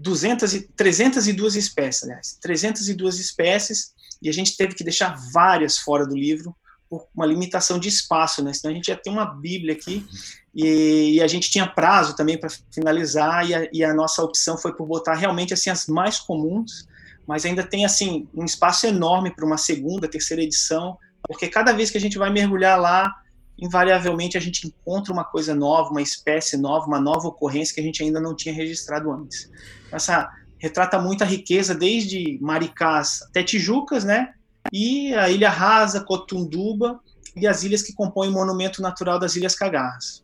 200 0.02 0.54
e, 0.54 0.62
302 0.76 1.56
espécies, 1.56 2.04
aliás, 2.04 2.38
302 2.42 3.20
espécies, 3.20 3.94
e 4.22 4.30
a 4.30 4.34
gente 4.34 4.58
teve 4.58 4.76
que 4.76 4.84
deixar 4.84 5.16
várias 5.32 5.78
fora 5.78 6.06
do 6.06 6.16
livro 6.16 6.56
por 6.90 7.08
uma 7.16 7.26
limitação 7.26 7.80
de 7.80 7.88
espaço, 7.88 8.44
né? 8.44 8.54
Senão 8.54 8.72
a 8.72 8.76
gente 8.76 8.90
ia 8.90 8.98
ter 8.98 9.10
uma 9.10 9.26
bíblia 9.26 9.74
aqui 9.74 10.06
e, 10.54 11.14
e 11.16 11.22
a 11.22 11.28
gente 11.28 11.50
tinha 11.50 11.66
prazo 11.66 12.16
também 12.16 12.38
para 12.38 12.50
finalizar 12.74 13.48
e 13.50 13.56
a, 13.56 13.70
e 13.72 13.84
a, 13.84 13.94
nossa 13.94 14.22
opção 14.22 14.58
foi 14.58 14.76
por 14.76 14.86
botar 14.86 15.14
realmente 15.14 15.54
assim 15.54 15.70
as 15.70 15.88
mais 15.88 16.20
comuns, 16.20 16.86
mas 17.26 17.46
ainda 17.46 17.64
tem 17.64 17.86
assim 17.86 18.28
um 18.34 18.44
espaço 18.44 18.86
enorme 18.86 19.34
para 19.34 19.46
uma 19.46 19.58
segunda, 19.58 20.08
terceira 20.08 20.44
edição, 20.44 20.98
porque 21.26 21.48
cada 21.48 21.72
vez 21.72 21.90
que 21.90 21.98
a 21.98 22.02
gente 22.02 22.18
vai 22.18 22.30
mergulhar 22.30 22.80
lá 22.80 23.14
invariavelmente 23.58 24.38
a 24.38 24.42
gente 24.42 24.68
encontra 24.68 25.14
uma 25.14 25.24
coisa 25.24 25.54
nova, 25.54 25.92
uma 25.92 26.02
espécie 26.02 26.58
nova, 26.58 26.88
uma 26.88 27.00
nova 27.00 27.28
ocorrência 27.28 27.76
que 27.76 27.82
a 27.82 27.84
gente 27.84 28.04
ainda 28.04 28.20
não 28.20 28.36
tinha 28.36 28.54
registrado 28.54 29.12
antes. 29.12 29.50
Essa 29.92 30.30
retrata 30.58 31.00
muito 31.00 31.24
a 31.24 31.28
riqueza 31.28 31.74
desde 31.74 32.38
Maricás 32.42 33.22
até 33.24 33.44
Tijucas, 33.44 34.04
né? 34.04 34.34
E 34.72 35.14
a 35.16 35.30
Ilha 35.30 35.50
Rasa, 35.50 36.02
Cotunduba 36.02 37.00
e 37.36 37.48
as 37.48 37.64
ilhas 37.64 37.82
que 37.82 37.94
compõem 37.94 38.30
o 38.30 38.34
monumento 38.34 38.82
natural 38.82 39.18
das 39.18 39.36
Ilhas 39.36 39.56
Cagarras. 39.56 40.24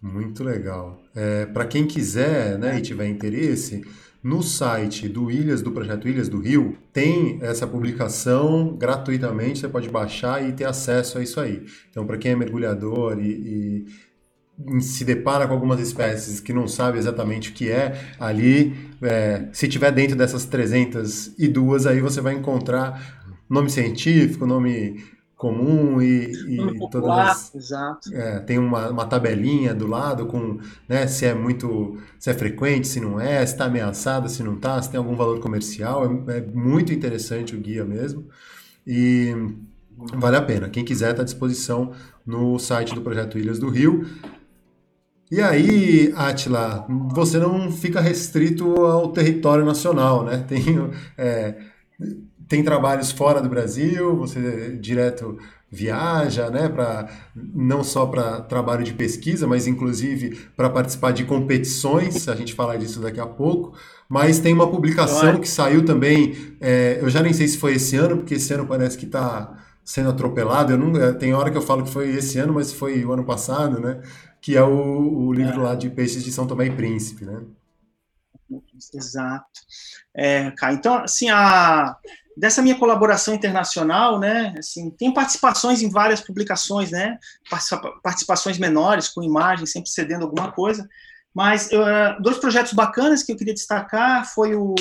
Muito 0.00 0.44
legal. 0.44 1.00
É, 1.14 1.46
Para 1.46 1.66
quem 1.66 1.86
quiser 1.86 2.58
né, 2.58 2.78
e 2.78 2.82
tiver 2.82 3.08
interesse, 3.08 3.82
no 4.26 4.42
site 4.42 5.08
do 5.08 5.30
Ilhas, 5.30 5.62
do 5.62 5.70
projeto 5.70 6.08
Ilhas 6.08 6.28
do 6.28 6.40
Rio, 6.40 6.76
tem 6.92 7.38
essa 7.40 7.64
publicação 7.64 8.76
gratuitamente, 8.76 9.60
você 9.60 9.68
pode 9.68 9.88
baixar 9.88 10.44
e 10.46 10.52
ter 10.52 10.64
acesso 10.64 11.18
a 11.18 11.22
isso 11.22 11.38
aí. 11.38 11.64
Então, 11.88 12.04
para 12.04 12.18
quem 12.18 12.32
é 12.32 12.34
mergulhador 12.34 13.20
e, 13.20 13.86
e, 14.68 14.82
se 14.82 15.04
depara 15.04 15.46
com 15.46 15.52
algumas 15.52 15.78
espécies 15.78 16.40
que 16.40 16.52
não 16.52 16.66
sabe 16.66 16.98
exatamente 16.98 17.50
o 17.50 17.52
que 17.52 17.70
é, 17.70 18.00
ali, 18.18 18.74
é, 19.00 19.46
se 19.52 19.68
tiver 19.68 19.92
dentro 19.92 20.16
dessas 20.16 20.44
302, 20.44 21.86
aí 21.86 22.00
você 22.00 22.20
vai 22.20 22.34
encontrar 22.34 23.32
nome 23.48 23.70
científico, 23.70 24.44
nome 24.44 25.04
comum 25.36 26.00
e, 26.00 26.32
e 26.32 26.90
todas 26.90 27.10
as, 27.10 27.54
exato. 27.54 28.14
É, 28.14 28.40
tem 28.40 28.58
uma, 28.58 28.88
uma 28.88 29.04
tabelinha 29.04 29.74
do 29.74 29.86
lado 29.86 30.26
com 30.26 30.58
né, 30.88 31.06
se 31.06 31.26
é 31.26 31.34
muito 31.34 31.98
se 32.18 32.30
é 32.30 32.34
frequente, 32.34 32.88
se 32.88 33.00
não 33.00 33.20
é, 33.20 33.44
se 33.44 33.52
está 33.52 33.66
ameaçada, 33.66 34.28
se 34.28 34.42
não 34.42 34.54
está, 34.54 34.80
se 34.80 34.90
tem 34.90 34.98
algum 34.98 35.14
valor 35.14 35.38
comercial. 35.40 36.04
É, 36.28 36.38
é, 36.38 36.40
muito 36.40 36.92
interessante 36.92 37.54
o 37.54 37.60
guia 37.60 37.84
mesmo. 37.84 38.26
E 38.86 39.34
vale 40.14 40.36
a 40.36 40.42
pena. 40.42 40.70
Quem 40.70 40.84
quiser 40.84 41.10
está 41.10 41.22
à 41.22 41.24
disposição 41.24 41.92
no 42.24 42.58
site 42.58 42.94
do 42.94 43.02
Projeto 43.02 43.38
Ilhas 43.38 43.58
do 43.58 43.68
Rio. 43.68 44.06
E 45.30 45.40
aí, 45.42 46.12
Atila, 46.16 46.86
você 47.12 47.38
não 47.38 47.70
fica 47.70 48.00
restrito 48.00 48.86
ao 48.86 49.12
território 49.12 49.64
nacional, 49.64 50.24
né? 50.24 50.38
Tem, 50.48 50.62
é, 51.18 51.56
tem 52.48 52.62
trabalhos 52.62 53.10
fora 53.10 53.40
do 53.40 53.48
Brasil, 53.48 54.16
você 54.16 54.76
direto 54.76 55.38
viaja, 55.70 56.48
né, 56.48 56.68
para 56.68 57.08
não 57.34 57.82
só 57.82 58.06
para 58.06 58.40
trabalho 58.42 58.84
de 58.84 58.94
pesquisa, 58.94 59.46
mas 59.46 59.66
inclusive 59.66 60.48
para 60.56 60.70
participar 60.70 61.12
de 61.12 61.24
competições. 61.24 62.28
A 62.28 62.36
gente 62.36 62.54
fala 62.54 62.78
disso 62.78 63.00
daqui 63.00 63.20
a 63.20 63.26
pouco. 63.26 63.76
Mas 64.08 64.38
tem 64.38 64.52
uma 64.52 64.70
publicação 64.70 65.40
que 65.40 65.48
saiu 65.48 65.84
também. 65.84 66.56
É, 66.60 66.98
eu 67.02 67.10
já 67.10 67.20
nem 67.20 67.32
sei 67.32 67.48
se 67.48 67.58
foi 67.58 67.74
esse 67.74 67.96
ano, 67.96 68.18
porque 68.18 68.34
esse 68.34 68.54
ano 68.54 68.66
parece 68.66 68.96
que 68.96 69.04
está 69.04 69.58
sendo 69.84 70.10
atropelado. 70.10 70.72
Eu 70.72 70.78
não, 70.78 71.00
é, 71.00 71.12
tem 71.12 71.34
hora 71.34 71.50
que 71.50 71.56
eu 71.56 71.62
falo 71.62 71.82
que 71.82 71.90
foi 71.90 72.10
esse 72.10 72.38
ano, 72.38 72.54
mas 72.54 72.72
foi 72.72 73.04
o 73.04 73.12
ano 73.12 73.24
passado, 73.24 73.80
né? 73.80 74.00
Que 74.40 74.56
é 74.56 74.62
o, 74.62 75.26
o 75.26 75.32
livro 75.32 75.60
é. 75.60 75.64
lá 75.64 75.74
de 75.74 75.90
peixes 75.90 76.22
de 76.22 76.30
São 76.30 76.46
Tomé 76.46 76.66
e 76.66 76.70
Príncipe, 76.70 77.24
né? 77.24 77.42
Exato. 78.94 79.44
É, 80.16 80.52
então, 80.70 80.98
assim, 80.98 81.28
a, 81.30 81.96
dessa 82.36 82.60
minha 82.60 82.78
colaboração 82.78 83.34
internacional, 83.34 84.18
né, 84.18 84.54
assim, 84.58 84.90
tem 84.90 85.12
participações 85.12 85.82
em 85.82 85.88
várias 85.88 86.20
publicações, 86.20 86.90
né, 86.90 87.18
participações 88.02 88.58
menores, 88.58 89.08
com 89.08 89.22
imagem, 89.22 89.64
sempre 89.64 89.90
cedendo 89.90 90.24
alguma 90.24 90.52
coisa, 90.52 90.86
mas 91.34 91.68
uh, 91.68 92.22
dois 92.22 92.38
projetos 92.38 92.72
bacanas 92.72 93.22
que 93.22 93.32
eu 93.32 93.36
queria 93.36 93.54
destacar 93.54 94.26
foi 94.26 94.54
o 94.54 94.74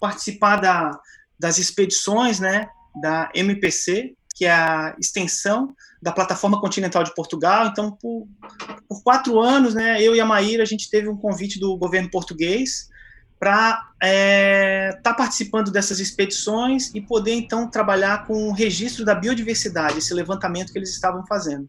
participar 0.00 0.56
da, 0.56 0.90
das 1.38 1.58
expedições, 1.58 2.40
né, 2.40 2.68
da 3.00 3.30
MPC, 3.34 4.14
que 4.34 4.46
é 4.46 4.52
a 4.52 4.94
extensão 4.98 5.74
da 6.00 6.12
plataforma 6.12 6.60
continental 6.60 7.04
de 7.04 7.14
Portugal. 7.14 7.66
Então, 7.66 7.92
por, 7.92 8.26
por 8.88 9.02
quatro 9.02 9.38
anos, 9.38 9.74
né, 9.74 10.02
eu 10.02 10.14
e 10.14 10.20
a 10.20 10.26
Maíra, 10.26 10.62
a 10.62 10.66
gente 10.66 10.90
teve 10.90 11.08
um 11.08 11.16
convite 11.16 11.60
do 11.60 11.76
governo 11.76 12.10
português 12.10 12.90
para 13.42 13.72
estar 13.72 13.92
é, 14.00 14.92
tá 15.02 15.12
participando 15.12 15.72
dessas 15.72 15.98
expedições 15.98 16.94
e 16.94 17.00
poder, 17.00 17.32
então, 17.32 17.68
trabalhar 17.68 18.24
com 18.24 18.48
o 18.48 18.52
registro 18.52 19.04
da 19.04 19.16
biodiversidade, 19.16 19.98
esse 19.98 20.14
levantamento 20.14 20.72
que 20.72 20.78
eles 20.78 20.90
estavam 20.90 21.26
fazendo. 21.26 21.68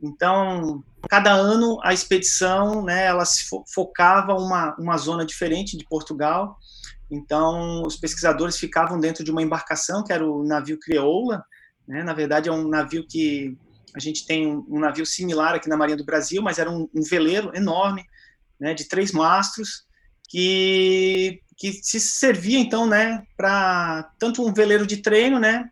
Então, 0.00 0.84
cada 1.08 1.32
ano 1.32 1.80
a 1.82 1.92
expedição, 1.92 2.84
né, 2.84 3.06
ela 3.06 3.24
se 3.24 3.42
focava 3.74 4.34
uma 4.34 4.76
uma 4.78 4.96
zona 4.96 5.26
diferente 5.26 5.76
de 5.76 5.84
Portugal. 5.84 6.56
Então, 7.10 7.82
os 7.82 7.96
pesquisadores 7.96 8.56
ficavam 8.56 9.00
dentro 9.00 9.24
de 9.24 9.32
uma 9.32 9.42
embarcação 9.42 10.04
que 10.04 10.12
era 10.12 10.24
o 10.24 10.44
navio 10.44 10.78
Crioula, 10.78 11.44
né? 11.86 12.04
Na 12.04 12.14
verdade, 12.14 12.48
é 12.48 12.52
um 12.52 12.68
navio 12.68 13.04
que 13.08 13.58
a 13.92 13.98
gente 13.98 14.24
tem 14.24 14.46
um, 14.46 14.78
navio 14.78 15.04
similar 15.04 15.56
aqui 15.56 15.68
na 15.68 15.76
Marinha 15.76 15.96
do 15.96 16.04
Brasil, 16.04 16.40
mas 16.40 16.60
era 16.60 16.70
um, 16.70 16.88
um 16.94 17.02
veleiro 17.02 17.50
enorme, 17.56 18.04
né, 18.60 18.72
de 18.72 18.84
três 18.84 19.10
mastros, 19.10 19.84
que 20.32 21.38
que 21.54 21.72
se 21.72 22.00
servia 22.00 22.58
então, 22.58 22.88
né, 22.88 23.22
para 23.36 24.10
tanto 24.18 24.44
um 24.44 24.52
veleiro 24.52 24.84
de 24.84 24.96
treino, 24.96 25.38
né, 25.38 25.70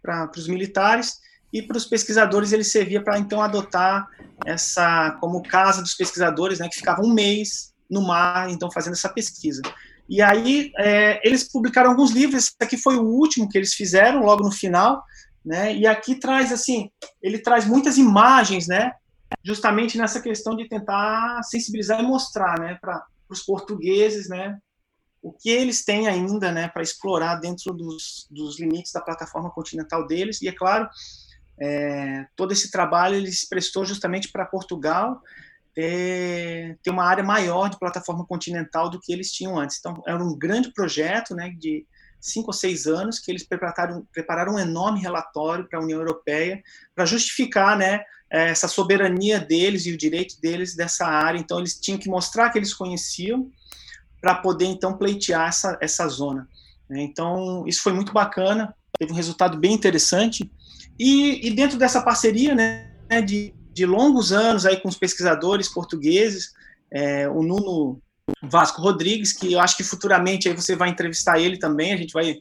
para 0.00 0.30
os 0.36 0.46
militares 0.46 1.18
e 1.52 1.60
para 1.60 1.76
os 1.76 1.84
pesquisadores 1.84 2.52
ele 2.52 2.62
servia 2.62 3.02
para 3.02 3.18
então 3.18 3.42
adotar 3.42 4.06
essa 4.46 5.16
como 5.20 5.42
casa 5.42 5.82
dos 5.82 5.94
pesquisadores, 5.94 6.60
né, 6.60 6.68
que 6.68 6.76
ficava 6.76 7.02
um 7.02 7.12
mês 7.12 7.72
no 7.90 8.02
mar, 8.02 8.50
então 8.50 8.70
fazendo 8.70 8.92
essa 8.92 9.08
pesquisa. 9.08 9.62
E 10.08 10.22
aí 10.22 10.70
é, 10.78 11.20
eles 11.26 11.50
publicaram 11.50 11.90
alguns 11.90 12.12
livros. 12.12 12.44
Esse 12.44 12.54
aqui 12.60 12.76
foi 12.76 12.96
o 12.96 13.04
último 13.04 13.48
que 13.48 13.58
eles 13.58 13.74
fizeram 13.74 14.20
logo 14.20 14.44
no 14.44 14.52
final, 14.52 15.02
né? 15.44 15.74
E 15.74 15.86
aqui 15.86 16.14
traz 16.14 16.52
assim, 16.52 16.90
ele 17.22 17.38
traz 17.38 17.66
muitas 17.66 17.98
imagens, 17.98 18.68
né? 18.68 18.92
Justamente 19.42 19.98
nessa 19.98 20.20
questão 20.20 20.54
de 20.54 20.68
tentar 20.68 21.42
sensibilizar 21.42 21.98
e 22.00 22.06
mostrar, 22.06 22.60
né, 22.60 22.78
para 22.80 23.02
os 23.32 23.42
portugueses, 23.42 24.28
né, 24.28 24.58
o 25.22 25.32
que 25.32 25.48
eles 25.50 25.84
têm 25.84 26.08
ainda, 26.08 26.50
né, 26.50 26.68
para 26.68 26.82
explorar 26.82 27.36
dentro 27.36 27.72
dos, 27.72 28.26
dos 28.30 28.58
limites 28.58 28.92
da 28.92 29.00
plataforma 29.00 29.50
continental 29.50 30.06
deles. 30.06 30.42
E 30.42 30.48
é 30.48 30.52
claro, 30.52 30.88
é, 31.60 32.26
todo 32.34 32.52
esse 32.52 32.70
trabalho 32.70 33.14
ele 33.14 33.30
se 33.30 33.48
prestou 33.48 33.84
justamente 33.84 34.32
para 34.32 34.44
Portugal 34.44 35.22
ter, 35.74 36.78
ter 36.82 36.90
uma 36.90 37.04
área 37.04 37.22
maior 37.22 37.68
de 37.68 37.78
plataforma 37.78 38.26
continental 38.26 38.90
do 38.90 39.00
que 39.00 39.12
eles 39.12 39.30
tinham 39.30 39.58
antes. 39.58 39.78
Então, 39.78 40.02
era 40.06 40.22
um 40.22 40.36
grande 40.36 40.72
projeto 40.72 41.34
né, 41.34 41.54
de 41.56 41.86
cinco 42.20 42.48
ou 42.48 42.52
seis 42.52 42.86
anos 42.86 43.18
que 43.18 43.30
eles 43.30 43.46
prepararam, 43.46 44.06
prepararam 44.12 44.54
um 44.54 44.58
enorme 44.58 45.00
relatório 45.00 45.68
para 45.68 45.78
a 45.78 45.82
União 45.82 45.98
Europeia 46.00 46.62
para 46.94 47.06
justificar 47.06 47.76
né, 47.76 48.04
essa 48.32 48.66
soberania 48.66 49.38
deles 49.38 49.84
e 49.84 49.92
o 49.92 49.96
direito 49.96 50.40
deles 50.40 50.74
dessa 50.74 51.06
área. 51.06 51.38
Então, 51.38 51.58
eles 51.58 51.78
tinham 51.78 51.98
que 51.98 52.08
mostrar 52.08 52.50
que 52.50 52.58
eles 52.58 52.72
conheciam 52.72 53.50
para 54.20 54.34
poder, 54.36 54.66
então, 54.66 54.96
pleitear 54.96 55.48
essa, 55.48 55.76
essa 55.80 56.08
zona. 56.08 56.48
Né. 56.88 57.02
Então, 57.02 57.64
isso 57.66 57.82
foi 57.82 57.92
muito 57.92 58.12
bacana, 58.12 58.74
teve 58.98 59.12
um 59.12 59.16
resultado 59.16 59.58
bem 59.58 59.74
interessante. 59.74 60.50
E, 60.98 61.46
e 61.46 61.50
dentro 61.50 61.76
dessa 61.76 62.00
parceria, 62.00 62.54
né, 62.54 62.90
de, 63.24 63.52
de 63.72 63.84
longos 63.84 64.32
anos 64.32 64.64
aí 64.64 64.78
com 64.78 64.88
os 64.88 64.96
pesquisadores 64.96 65.68
portugueses, 65.68 66.52
é, 66.90 67.28
o 67.28 67.42
Nuno 67.42 68.00
Vasco 68.42 68.80
Rodrigues, 68.80 69.32
que 69.32 69.52
eu 69.52 69.60
acho 69.60 69.76
que 69.76 69.84
futuramente 69.84 70.48
aí 70.48 70.54
você 70.54 70.74
vai 70.74 70.88
entrevistar 70.88 71.38
ele 71.38 71.58
também, 71.58 71.92
a 71.92 71.96
gente 71.96 72.12
vai, 72.12 72.38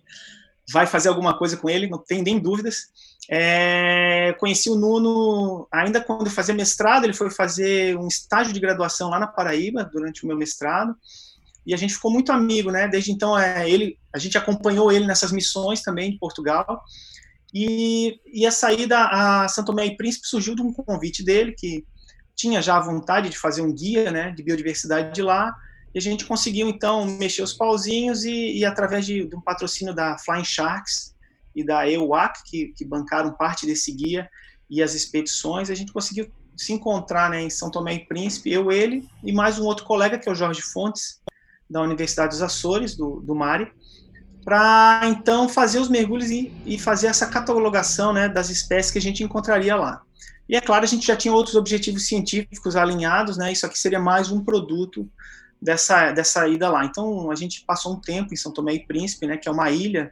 vai 0.71 0.85
fazer 0.85 1.09
alguma 1.09 1.37
coisa 1.37 1.57
com 1.57 1.69
ele, 1.69 1.89
não 1.89 1.97
tem 1.97 2.21
nem 2.21 2.39
dúvidas. 2.39 2.87
É, 3.29 4.33
conheci 4.39 4.69
o 4.69 4.75
Nuno 4.75 5.67
ainda 5.71 6.01
quando 6.01 6.25
eu 6.25 6.31
fazia 6.31 6.53
mestrado, 6.53 7.03
ele 7.03 7.13
foi 7.13 7.29
fazer 7.29 7.97
um 7.97 8.07
estágio 8.07 8.51
de 8.51 8.59
graduação 8.59 9.09
lá 9.09 9.19
na 9.19 9.27
Paraíba 9.27 9.83
durante 9.83 10.23
o 10.23 10.27
meu 10.27 10.37
mestrado, 10.37 10.95
e 11.65 11.73
a 11.73 11.77
gente 11.77 11.93
ficou 11.93 12.11
muito 12.11 12.31
amigo, 12.31 12.71
né? 12.71 12.87
Desde 12.87 13.11
então, 13.11 13.37
é, 13.37 13.69
ele, 13.69 13.97
a 14.13 14.17
gente 14.17 14.37
acompanhou 14.37 14.91
ele 14.91 15.05
nessas 15.05 15.31
missões 15.31 15.81
também 15.81 16.11
em 16.11 16.17
Portugal, 16.17 16.83
e, 17.53 18.19
e 18.25 18.45
a 18.45 18.51
saída 18.51 19.05
a 19.05 19.47
Santo 19.47 19.67
Tomé 19.67 19.85
e 19.85 19.97
Príncipe 19.97 20.27
surgiu 20.27 20.55
de 20.55 20.61
um 20.61 20.73
convite 20.73 21.23
dele, 21.23 21.53
que 21.57 21.85
tinha 22.35 22.61
já 22.61 22.77
a 22.77 22.81
vontade 22.81 23.29
de 23.29 23.37
fazer 23.37 23.61
um 23.61 23.73
guia 23.73 24.09
né, 24.09 24.31
de 24.31 24.41
biodiversidade 24.41 25.13
de 25.13 25.21
lá, 25.21 25.53
e 25.93 25.99
a 25.99 26.01
gente 26.01 26.25
conseguiu, 26.25 26.69
então, 26.69 27.05
mexer 27.05 27.43
os 27.43 27.53
pauzinhos 27.53 28.23
e, 28.23 28.57
e 28.57 28.65
através 28.65 29.05
de, 29.05 29.25
de, 29.25 29.35
um 29.35 29.41
patrocínio 29.41 29.93
da 29.93 30.17
Flying 30.17 30.45
Sharks 30.45 31.10
e 31.55 31.63
da 31.63 31.89
EUAC, 31.89 32.43
que, 32.45 32.73
que 32.77 32.85
bancaram 32.85 33.33
parte 33.33 33.65
desse 33.65 33.91
guia 33.91 34.29
e 34.69 34.81
as 34.81 34.93
expedições, 34.93 35.69
a 35.69 35.75
gente 35.75 35.91
conseguiu 35.91 36.31
se 36.55 36.73
encontrar 36.73 37.29
né, 37.29 37.41
em 37.41 37.49
São 37.49 37.71
Tomé 37.71 37.95
e 37.95 38.05
Príncipe, 38.05 38.51
eu, 38.51 38.71
ele 38.71 39.07
e 39.23 39.31
mais 39.31 39.59
um 39.59 39.65
outro 39.65 39.85
colega, 39.85 40.17
que 40.17 40.29
é 40.29 40.31
o 40.31 40.35
Jorge 40.35 40.61
Fontes, 40.61 41.19
da 41.69 41.81
Universidade 41.81 42.31
dos 42.31 42.41
Açores, 42.41 42.95
do, 42.95 43.21
do 43.21 43.33
Mari, 43.33 43.71
para 44.43 45.01
então 45.05 45.47
fazer 45.47 45.79
os 45.79 45.89
mergulhos 45.89 46.29
e, 46.29 46.51
e, 46.65 46.77
fazer 46.77 47.07
essa 47.07 47.27
catalogação 47.27 48.11
né, 48.11 48.27
das 48.27 48.49
espécies 48.49 48.91
que 48.91 48.97
a 48.97 49.01
gente 49.01 49.23
encontraria 49.23 49.75
lá. 49.75 50.01
E 50.49 50.55
é 50.55 50.61
claro, 50.61 50.83
a 50.83 50.87
gente 50.87 51.05
já 51.07 51.15
tinha 51.15 51.33
outros 51.33 51.55
objetivos 51.55 52.07
científicos 52.07 52.75
alinhados, 52.75 53.37
né? 53.37 53.53
Isso 53.53 53.65
aqui 53.65 53.79
seria 53.79 53.99
mais 53.99 54.31
um 54.31 54.43
produto 54.43 55.09
dessa, 55.61 56.11
dessa 56.11 56.45
ida 56.47 56.69
lá. 56.69 56.83
Então, 56.83 57.31
a 57.31 57.35
gente 57.35 57.63
passou 57.63 57.93
um 57.93 58.01
tempo 58.01 58.33
em 58.33 58.37
São 58.37 58.51
Tomé 58.51 58.73
e 58.73 58.85
Príncipe, 58.85 59.27
né? 59.27 59.37
Que 59.37 59.47
é 59.47 59.51
uma 59.51 59.71
ilha 59.71 60.11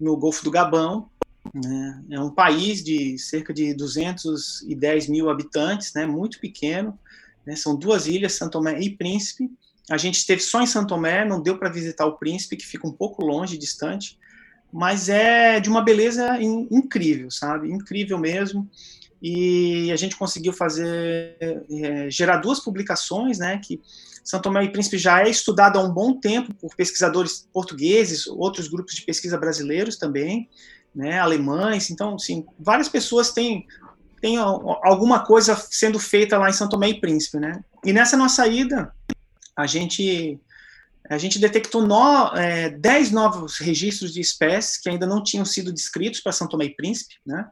no 0.00 0.16
Golfo 0.16 0.44
do 0.44 0.50
Gabão. 0.50 1.08
Né, 1.54 2.02
é 2.10 2.20
um 2.20 2.30
país 2.30 2.84
de 2.84 3.18
cerca 3.18 3.54
de 3.54 3.72
210 3.72 5.08
mil 5.08 5.30
habitantes, 5.30 5.94
né? 5.94 6.06
Muito 6.06 6.38
pequeno. 6.40 6.98
Né, 7.46 7.56
são 7.56 7.74
duas 7.74 8.06
ilhas, 8.06 8.34
São 8.34 8.50
Tomé 8.50 8.80
e 8.80 8.90
Príncipe 8.90 9.50
a 9.90 9.96
gente 9.96 10.18
esteve 10.18 10.42
só 10.42 10.60
em 10.60 10.66
Santo 10.66 10.88
Tomé, 10.88 11.24
não 11.24 11.42
deu 11.42 11.56
para 11.58 11.70
visitar 11.70 12.04
o 12.04 12.18
Príncipe, 12.18 12.56
que 12.56 12.66
fica 12.66 12.86
um 12.86 12.92
pouco 12.92 13.24
longe, 13.24 13.56
distante, 13.56 14.18
mas 14.70 15.08
é 15.08 15.58
de 15.60 15.70
uma 15.70 15.82
beleza 15.82 16.40
in, 16.40 16.68
incrível, 16.70 17.30
sabe? 17.30 17.72
Incrível 17.72 18.18
mesmo. 18.18 18.68
E 19.20 19.90
a 19.90 19.96
gente 19.96 20.14
conseguiu 20.16 20.52
fazer, 20.52 21.36
é, 21.40 22.10
gerar 22.10 22.36
duas 22.36 22.60
publicações, 22.60 23.38
né? 23.38 23.58
Que 23.58 23.80
Santo 24.28 24.42
Tomé 24.42 24.62
e 24.62 24.70
Príncipe 24.70 24.98
já 24.98 25.22
é 25.22 25.30
estudado 25.30 25.78
há 25.78 25.82
um 25.82 25.90
bom 25.90 26.20
tempo 26.20 26.52
por 26.52 26.76
pesquisadores 26.76 27.48
portugueses, 27.50 28.26
outros 28.26 28.68
grupos 28.68 28.94
de 28.94 29.00
pesquisa 29.00 29.38
brasileiros 29.38 29.96
também, 29.96 30.50
né? 30.94 31.18
Alemães. 31.18 31.88
Então, 31.88 32.16
assim, 32.16 32.44
várias 32.60 32.90
pessoas 32.90 33.32
têm 33.32 33.66
tem 34.20 34.36
alguma 34.36 35.24
coisa 35.24 35.56
sendo 35.56 35.98
feita 35.98 36.36
lá 36.36 36.50
em 36.50 36.52
São 36.52 36.68
Tomé 36.68 36.90
e 36.90 37.00
Príncipe, 37.00 37.38
né? 37.38 37.64
E 37.82 37.90
nessa 37.90 38.18
nossa 38.18 38.46
ida, 38.46 38.92
a 39.56 39.66
gente 39.66 40.38
a 41.08 41.16
gente 41.16 41.38
detectou 41.38 41.86
no, 41.86 42.36
é, 42.36 42.68
10 42.68 43.12
novos 43.12 43.56
registros 43.56 44.12
de 44.12 44.20
espécies 44.20 44.76
que 44.76 44.90
ainda 44.90 45.06
não 45.06 45.22
tinham 45.22 45.44
sido 45.46 45.72
descritos 45.72 46.20
para 46.20 46.32
São 46.32 46.46
Tomé 46.46 46.66
e 46.66 46.76
Príncipe, 46.76 47.14
né? 47.24 47.46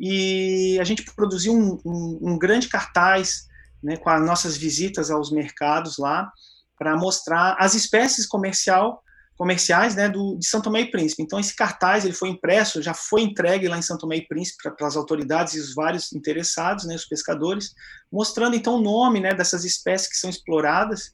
E 0.00 0.78
a 0.80 0.84
gente 0.84 1.04
produziu 1.14 1.52
um, 1.52 1.78
um, 1.84 2.18
um 2.22 2.38
grande 2.38 2.68
cartaz 2.68 3.48
né, 3.86 3.96
com 3.96 4.10
as 4.10 4.20
nossas 4.20 4.56
visitas 4.56 5.10
aos 5.10 5.30
mercados 5.30 5.96
lá 5.96 6.28
para 6.76 6.96
mostrar 6.96 7.56
as 7.58 7.74
espécies 7.74 8.26
comercial, 8.26 9.00
comerciais 9.36 9.94
né, 9.94 10.08
do, 10.08 10.36
de 10.36 10.44
São 10.44 10.60
Tomé 10.60 10.80
e 10.80 10.90
Príncipe. 10.90 11.22
Então, 11.22 11.38
esse 11.38 11.54
cartaz 11.54 12.04
ele 12.04 12.12
foi 12.12 12.30
impresso, 12.30 12.82
já 12.82 12.92
foi 12.92 13.22
entregue 13.22 13.68
lá 13.68 13.78
em 13.78 13.82
São 13.82 13.96
Tomé 13.96 14.16
e 14.16 14.26
Príncipe 14.26 14.70
para 14.76 14.86
as 14.88 14.96
autoridades 14.96 15.54
e 15.54 15.60
os 15.60 15.72
vários 15.72 16.12
interessados, 16.12 16.84
né, 16.84 16.96
os 16.96 17.06
pescadores, 17.06 17.72
mostrando 18.10 18.56
então 18.56 18.74
o 18.74 18.82
nome 18.82 19.20
né, 19.20 19.32
dessas 19.32 19.64
espécies 19.64 20.08
que 20.08 20.16
são 20.16 20.28
exploradas 20.28 21.12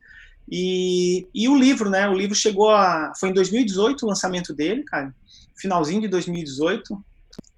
e, 0.50 1.28
e 1.34 1.48
o 1.48 1.56
livro, 1.56 1.88
né? 1.88 2.08
O 2.08 2.14
livro 2.14 2.34
chegou 2.34 2.70
a. 2.70 3.12
Foi 3.18 3.28
em 3.28 3.32
2018 3.32 4.02
o 4.02 4.08
lançamento 4.08 4.52
dele, 4.52 4.82
cara. 4.82 5.14
Finalzinho 5.56 6.00
de 6.00 6.08
2018. 6.08 6.98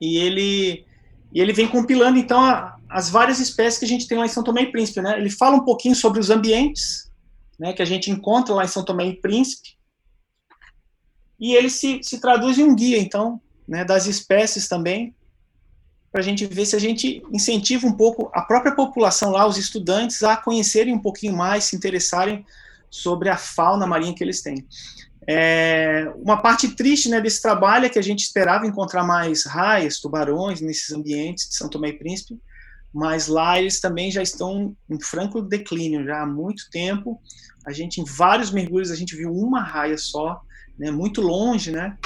E 0.00 0.18
ele, 0.18 0.84
e 1.32 1.40
ele 1.40 1.52
vem 1.52 1.66
compilando, 1.66 2.18
então, 2.18 2.44
a, 2.44 2.76
as 2.94 3.10
várias 3.10 3.40
espécies 3.40 3.80
que 3.80 3.84
a 3.84 3.88
gente 3.88 4.06
tem 4.06 4.16
lá 4.16 4.24
em 4.24 4.28
São 4.28 4.44
Tomé 4.44 4.62
e 4.62 4.70
Príncipe, 4.70 5.00
né? 5.00 5.18
Ele 5.18 5.28
fala 5.28 5.56
um 5.56 5.64
pouquinho 5.64 5.96
sobre 5.96 6.20
os 6.20 6.30
ambientes, 6.30 7.10
né? 7.58 7.72
Que 7.72 7.82
a 7.82 7.84
gente 7.84 8.08
encontra 8.08 8.54
lá 8.54 8.64
em 8.64 8.68
São 8.68 8.84
Tomé 8.84 9.06
e 9.06 9.20
Príncipe. 9.20 9.70
E 11.40 11.56
ele 11.56 11.68
se, 11.68 11.98
se 12.04 12.20
traduz 12.20 12.56
em 12.56 12.62
um 12.62 12.72
guia, 12.72 12.96
então, 12.96 13.40
né? 13.66 13.84
Das 13.84 14.06
espécies 14.06 14.68
também, 14.68 15.12
para 16.12 16.20
a 16.20 16.24
gente 16.24 16.46
ver 16.46 16.66
se 16.66 16.76
a 16.76 16.78
gente 16.78 17.20
incentiva 17.32 17.84
um 17.84 17.92
pouco 17.92 18.30
a 18.32 18.42
própria 18.42 18.76
população 18.76 19.32
lá, 19.32 19.44
os 19.44 19.58
estudantes, 19.58 20.22
a 20.22 20.36
conhecerem 20.36 20.94
um 20.94 21.00
pouquinho 21.00 21.36
mais, 21.36 21.64
se 21.64 21.74
interessarem 21.74 22.46
sobre 22.88 23.28
a 23.28 23.36
fauna 23.36 23.88
marinha 23.88 24.14
que 24.14 24.22
eles 24.22 24.40
têm. 24.40 24.64
É, 25.26 26.12
uma 26.14 26.40
parte 26.40 26.68
triste 26.76 27.08
né, 27.08 27.20
desse 27.20 27.42
trabalho 27.42 27.86
é 27.86 27.88
que 27.88 27.98
a 27.98 28.02
gente 28.02 28.20
esperava 28.20 28.68
encontrar 28.68 29.02
mais 29.02 29.44
raias, 29.46 29.98
tubarões 29.98 30.60
nesses 30.60 30.92
ambientes 30.92 31.48
de 31.48 31.56
São 31.56 31.68
Tomé 31.68 31.88
e 31.88 31.98
Príncipe, 31.98 32.38
mas 32.94 33.26
lá 33.26 33.58
eles 33.58 33.80
também 33.80 34.08
já 34.10 34.22
estão 34.22 34.76
em 34.88 35.00
franco 35.00 35.42
declínio 35.42 36.04
já 36.04 36.22
há 36.22 36.26
muito 36.26 36.70
tempo. 36.70 37.20
A 37.66 37.72
gente, 37.72 38.00
em 38.00 38.04
vários 38.04 38.52
mergulhos, 38.52 38.92
a 38.92 38.96
gente 38.96 39.16
viu 39.16 39.32
uma 39.32 39.60
raia 39.60 39.98
só, 39.98 40.40
né, 40.78 40.92
muito 40.92 41.20
longe, 41.20 41.72
né? 41.72 41.96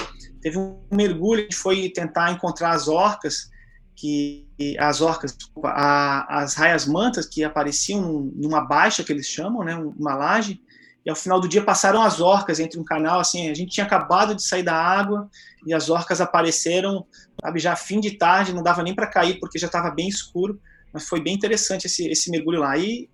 Teve 0.41 0.57
um 0.57 0.81
mergulho, 0.91 1.41
a 1.41 1.43
gente 1.43 1.55
foi 1.55 1.89
tentar 1.89 2.31
encontrar 2.31 2.71
as 2.71 2.87
orcas, 2.87 3.49
que 3.95 4.47
as 4.79 5.01
orcas, 5.01 5.37
a, 5.63 6.41
as 6.41 6.55
raias 6.55 6.87
mantas 6.87 7.27
que 7.27 7.43
apareciam 7.43 8.31
numa 8.35 8.61
baixa 8.61 9.03
que 9.03 9.11
eles 9.11 9.27
chamam, 9.27 9.63
né, 9.63 9.75
uma 9.75 10.15
laje, 10.15 10.59
e 11.05 11.09
ao 11.09 11.15
final 11.15 11.39
do 11.39 11.47
dia 11.47 11.63
passaram 11.63 12.01
as 12.01 12.19
orcas 12.19 12.59
entre 12.59 12.79
um 12.79 12.83
canal, 12.83 13.19
assim, 13.19 13.49
a 13.49 13.53
gente 13.53 13.71
tinha 13.71 13.85
acabado 13.85 14.33
de 14.33 14.43
sair 14.43 14.63
da 14.63 14.75
água 14.75 15.29
e 15.65 15.73
as 15.73 15.89
orcas 15.89 16.19
apareceram, 16.19 17.05
sabe, 17.41 17.59
já 17.59 17.75
fim 17.75 17.99
de 17.99 18.11
tarde, 18.11 18.53
não 18.53 18.63
dava 18.63 18.81
nem 18.81 18.95
para 18.95 19.07
cair 19.07 19.39
porque 19.39 19.59
já 19.59 19.67
estava 19.67 19.91
bem 19.91 20.07
escuro, 20.07 20.59
mas 20.93 21.07
foi 21.07 21.21
bem 21.21 21.35
interessante 21.35 21.85
esse, 21.85 22.07
esse 22.07 22.29
mergulho 22.29 22.59
lá. 22.59 22.77
E, 22.77 23.09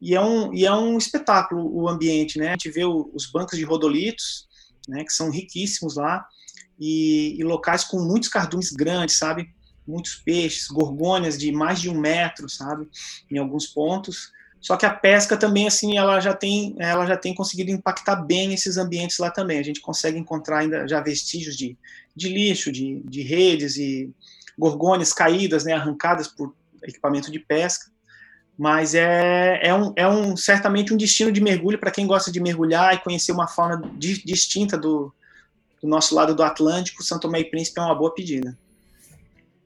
e, 0.00 0.14
é 0.14 0.20
um, 0.20 0.52
e 0.52 0.64
é 0.64 0.72
um 0.72 0.96
espetáculo 0.98 1.70
o 1.72 1.88
ambiente, 1.88 2.38
né? 2.38 2.48
A 2.48 2.52
gente 2.52 2.70
vê 2.70 2.84
o, 2.84 3.10
os 3.14 3.30
bancos 3.30 3.58
de 3.58 3.64
rodolitos, 3.64 4.48
né, 4.88 5.04
que 5.04 5.12
são 5.12 5.30
riquíssimos 5.30 5.96
lá, 5.96 6.26
e, 6.78 7.36
e 7.38 7.44
locais 7.44 7.84
com 7.84 8.00
muitos 8.00 8.28
cardumes 8.28 8.70
grandes, 8.70 9.18
sabe? 9.18 9.48
Muitos 9.86 10.14
peixes, 10.16 10.68
gorgônias 10.68 11.38
de 11.38 11.52
mais 11.52 11.80
de 11.80 11.90
um 11.90 11.98
metro, 11.98 12.48
sabe? 12.48 12.88
Em 13.30 13.38
alguns 13.38 13.66
pontos. 13.66 14.32
Só 14.60 14.76
que 14.76 14.84
a 14.84 14.90
pesca 14.90 15.36
também, 15.36 15.66
assim, 15.66 15.96
ela 15.96 16.20
já 16.20 16.34
tem, 16.34 16.74
ela 16.78 17.06
já 17.06 17.16
tem 17.16 17.34
conseguido 17.34 17.70
impactar 17.70 18.16
bem 18.16 18.52
esses 18.52 18.76
ambientes 18.76 19.18
lá 19.18 19.30
também. 19.30 19.58
A 19.58 19.62
gente 19.62 19.80
consegue 19.80 20.18
encontrar 20.18 20.58
ainda 20.58 20.86
já 20.86 21.00
vestígios 21.00 21.56
de, 21.56 21.78
de 22.14 22.28
lixo, 22.28 22.70
de, 22.70 23.02
de 23.04 23.22
redes 23.22 23.76
e 23.76 24.10
gorgônias 24.58 25.12
caídas, 25.12 25.64
né, 25.64 25.72
arrancadas 25.72 26.28
por 26.28 26.54
equipamento 26.82 27.30
de 27.30 27.38
pesca. 27.38 27.90
Mas 28.58 28.94
é, 28.94 29.58
é, 29.62 29.74
um, 29.74 29.92
é 29.96 30.06
um, 30.06 30.36
certamente 30.36 30.92
um 30.92 30.96
destino 30.96 31.32
de 31.32 31.40
mergulho 31.40 31.78
para 31.78 31.90
quem 31.90 32.06
gosta 32.06 32.30
de 32.30 32.40
mergulhar 32.40 32.94
e 32.94 32.98
conhecer 32.98 33.32
uma 33.32 33.48
fauna 33.48 33.80
di, 33.96 34.22
distinta 34.22 34.76
do, 34.76 35.12
do 35.80 35.88
nosso 35.88 36.14
lado 36.14 36.34
do 36.34 36.42
Atlântico. 36.42 37.02
Santo 37.02 37.22
Tomé 37.22 37.40
e 37.40 37.50
Príncipe 37.50 37.80
é 37.80 37.82
uma 37.82 37.94
boa 37.94 38.12
pedida. 38.14 38.56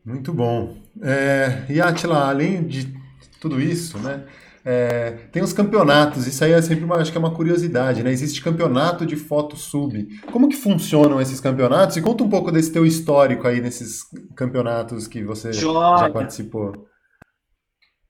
Muito 0.04 0.32
bom. 0.32 0.76
É, 1.02 1.64
e 1.68 1.80
Atila, 1.80 2.28
além 2.28 2.62
de 2.62 2.94
tudo 3.40 3.60
isso, 3.60 3.98
né? 3.98 4.24
É, 4.66 5.10
tem 5.30 5.42
os 5.42 5.52
campeonatos, 5.52 6.26
isso 6.26 6.42
aí 6.42 6.52
é 6.52 6.62
sempre 6.62 6.84
uma, 6.84 6.96
acho 6.96 7.12
que 7.12 7.18
é 7.18 7.20
uma 7.20 7.34
curiosidade, 7.34 8.02
né? 8.02 8.10
Existe 8.10 8.42
campeonato 8.42 9.04
de 9.04 9.14
foto 9.14 9.56
sub. 9.56 10.08
Como 10.32 10.48
que 10.48 10.56
funcionam 10.56 11.20
esses 11.20 11.38
campeonatos? 11.38 11.96
E 11.96 12.00
conta 12.00 12.24
um 12.24 12.30
pouco 12.30 12.50
desse 12.50 12.72
teu 12.72 12.86
histórico 12.86 13.46
aí 13.46 13.60
nesses 13.60 14.04
campeonatos 14.34 15.06
que 15.06 15.22
você 15.22 15.52
Joia. 15.52 15.98
já 15.98 16.10
participou. 16.10 16.86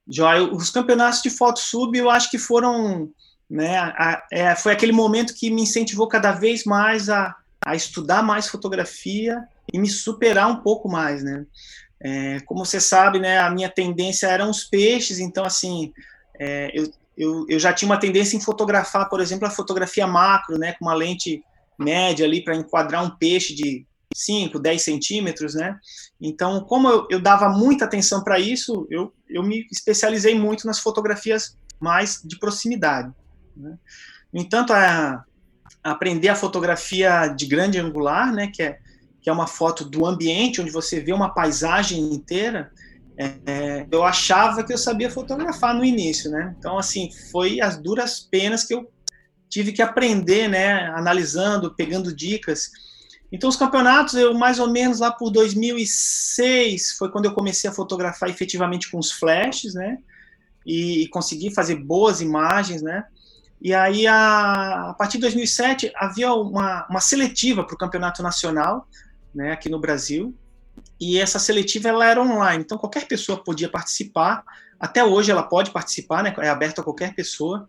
Joia, 0.06 0.44
os 0.44 0.70
campeonatos 0.70 1.22
de 1.22 1.30
foto 1.30 1.58
sub 1.58 1.96
eu 1.96 2.10
acho 2.10 2.30
que 2.30 2.38
foram, 2.38 3.10
né, 3.48 3.78
a, 3.78 4.26
é, 4.30 4.54
foi 4.54 4.72
aquele 4.72 4.92
momento 4.92 5.34
que 5.34 5.50
me 5.50 5.62
incentivou 5.62 6.06
cada 6.06 6.32
vez 6.32 6.64
mais 6.64 7.08
a, 7.08 7.34
a 7.64 7.74
estudar 7.74 8.22
mais 8.22 8.48
fotografia 8.48 9.42
e 9.72 9.78
me 9.78 9.88
superar 9.88 10.48
um 10.48 10.56
pouco 10.56 10.88
mais, 10.88 11.22
né? 11.22 11.46
É, 12.00 12.40
como 12.40 12.66
você 12.66 12.78
sabe, 12.78 13.18
né, 13.18 13.38
a 13.38 13.50
minha 13.50 13.70
tendência 13.70 14.26
eram 14.26 14.50
os 14.50 14.64
peixes, 14.64 15.18
então 15.18 15.42
assim, 15.44 15.90
é, 16.38 16.70
eu, 16.74 16.92
eu, 17.16 17.46
eu 17.48 17.58
já 17.58 17.72
tinha 17.72 17.88
uma 17.88 17.98
tendência 17.98 18.36
em 18.36 18.40
fotografar, 18.40 19.08
por 19.08 19.20
exemplo, 19.20 19.46
a 19.46 19.50
fotografia 19.50 20.06
macro, 20.06 20.58
né, 20.58 20.74
com 20.78 20.84
uma 20.84 20.94
lente 20.94 21.42
média 21.78 22.26
ali 22.26 22.44
para 22.44 22.56
enquadrar 22.56 23.02
um 23.02 23.10
peixe 23.10 23.54
de 23.54 23.86
5, 24.14 24.58
10 24.58 24.82
centímetros, 24.82 25.54
né? 25.54 25.78
Então, 26.20 26.60
como 26.60 26.88
eu, 26.88 27.06
eu 27.10 27.20
dava 27.20 27.48
muita 27.48 27.84
atenção 27.84 28.22
para 28.22 28.38
isso, 28.38 28.86
eu, 28.90 29.12
eu 29.34 29.42
me 29.42 29.66
especializei 29.70 30.38
muito 30.38 30.66
nas 30.66 30.78
fotografias 30.78 31.58
mais 31.80 32.22
de 32.24 32.38
proximidade. 32.38 33.12
Né? 33.56 33.76
No 34.32 34.40
entanto, 34.40 34.72
a, 34.72 35.24
a 35.82 35.90
aprender 35.90 36.28
a 36.28 36.36
fotografia 36.36 37.26
de 37.28 37.46
grande 37.46 37.78
angular, 37.78 38.32
né, 38.32 38.46
que 38.46 38.62
é, 38.62 38.78
que 39.20 39.28
é 39.28 39.32
uma 39.32 39.46
foto 39.46 39.84
do 39.84 40.06
ambiente, 40.06 40.60
onde 40.60 40.70
você 40.70 41.00
vê 41.00 41.12
uma 41.12 41.34
paisagem 41.34 41.98
inteira, 42.12 42.70
é, 43.16 43.86
eu 43.90 44.02
achava 44.02 44.64
que 44.64 44.72
eu 44.72 44.78
sabia 44.78 45.10
fotografar 45.10 45.74
no 45.74 45.84
início, 45.84 46.30
né? 46.30 46.54
Então, 46.58 46.76
assim, 46.76 47.10
foi 47.30 47.60
as 47.60 47.76
duras 47.76 48.20
penas 48.20 48.64
que 48.64 48.74
eu 48.74 48.90
tive 49.48 49.72
que 49.72 49.80
aprender, 49.80 50.48
né? 50.48 50.88
Analisando, 50.88 51.74
pegando 51.74 52.14
dicas. 52.14 52.70
Então, 53.34 53.50
os 53.50 53.56
campeonatos, 53.56 54.14
eu 54.14 54.32
mais 54.32 54.60
ou 54.60 54.70
menos 54.70 55.00
lá 55.00 55.10
por 55.10 55.28
2006 55.28 56.92
foi 56.92 57.10
quando 57.10 57.24
eu 57.24 57.34
comecei 57.34 57.68
a 57.68 57.72
fotografar 57.72 58.30
efetivamente 58.30 58.88
com 58.88 58.96
os 58.96 59.10
flashes, 59.10 59.74
né? 59.74 59.98
E, 60.64 61.02
e 61.02 61.08
consegui 61.08 61.52
fazer 61.52 61.74
boas 61.74 62.20
imagens, 62.20 62.80
né? 62.80 63.04
E 63.60 63.74
aí, 63.74 64.06
a, 64.06 64.90
a 64.90 64.94
partir 64.94 65.18
de 65.18 65.22
2007, 65.22 65.90
havia 65.96 66.32
uma, 66.32 66.86
uma 66.88 67.00
seletiva 67.00 67.64
para 67.64 67.74
o 67.74 67.78
campeonato 67.78 68.22
nacional, 68.22 68.86
né? 69.34 69.50
Aqui 69.50 69.68
no 69.68 69.80
Brasil 69.80 70.32
e 71.00 71.18
essa 71.18 71.40
seletiva 71.40 71.88
ela 71.88 72.06
era 72.06 72.22
online, 72.22 72.62
então 72.62 72.78
qualquer 72.78 73.08
pessoa 73.08 73.42
podia 73.42 73.68
participar. 73.68 74.44
Até 74.78 75.04
hoje 75.04 75.32
ela 75.32 75.42
pode 75.42 75.72
participar, 75.72 76.22
né? 76.22 76.32
É 76.38 76.48
aberto 76.48 76.80
a 76.80 76.84
qualquer 76.84 77.16
pessoa. 77.16 77.66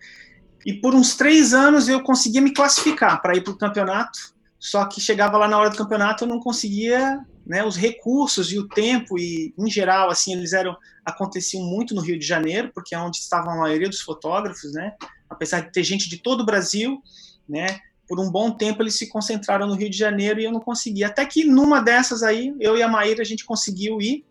E 0.63 0.73
por 0.73 0.93
uns 0.93 1.15
três 1.15 1.55
anos 1.55 1.89
eu 1.89 2.03
conseguia 2.03 2.39
me 2.41 2.53
classificar 2.53 3.19
para 3.19 3.35
ir 3.35 3.41
para 3.41 3.53
o 3.53 3.57
campeonato. 3.57 4.34
Só 4.59 4.85
que 4.85 5.01
chegava 5.01 5.37
lá 5.37 5.47
na 5.47 5.57
hora 5.57 5.69
do 5.69 5.77
campeonato 5.77 6.23
eu 6.23 6.27
não 6.27 6.39
conseguia, 6.39 7.19
né? 7.45 7.63
Os 7.63 7.75
recursos 7.75 8.51
e 8.51 8.57
o 8.57 8.67
tempo 8.67 9.17
e 9.19 9.53
em 9.57 9.69
geral 9.69 10.09
assim 10.09 10.33
eles 10.33 10.53
eram 10.53 10.75
aconteciam 11.03 11.63
muito 11.63 11.93
no 11.93 12.01
Rio 12.01 12.17
de 12.17 12.25
Janeiro, 12.25 12.71
porque 12.73 12.95
é 12.95 12.99
onde 12.99 13.17
estavam 13.17 13.53
a 13.53 13.57
maioria 13.57 13.89
dos 13.89 14.01
fotógrafos, 14.01 14.73
né? 14.73 14.93
Apesar 15.29 15.61
de 15.61 15.71
ter 15.71 15.83
gente 15.83 16.09
de 16.09 16.17
todo 16.17 16.41
o 16.41 16.45
Brasil, 16.45 17.01
né? 17.47 17.79
por 18.07 18.19
um 18.19 18.29
bom 18.29 18.51
tempo 18.51 18.81
eles 18.81 18.97
se 18.97 19.09
concentraram 19.09 19.67
no 19.67 19.75
Rio 19.75 19.89
de 19.89 19.97
Janeiro 19.97 20.39
e 20.39 20.45
eu 20.45 20.51
não 20.51 20.59
consegui. 20.59 21.03
Até 21.03 21.25
que 21.25 21.43
numa 21.43 21.81
dessas 21.81 22.23
aí, 22.23 22.55
eu 22.59 22.77
e 22.77 22.83
a 22.83 22.87
Maíra, 22.87 23.21
a 23.21 23.25
gente 23.25 23.45
conseguiu 23.45 24.01
ir. 24.01 24.23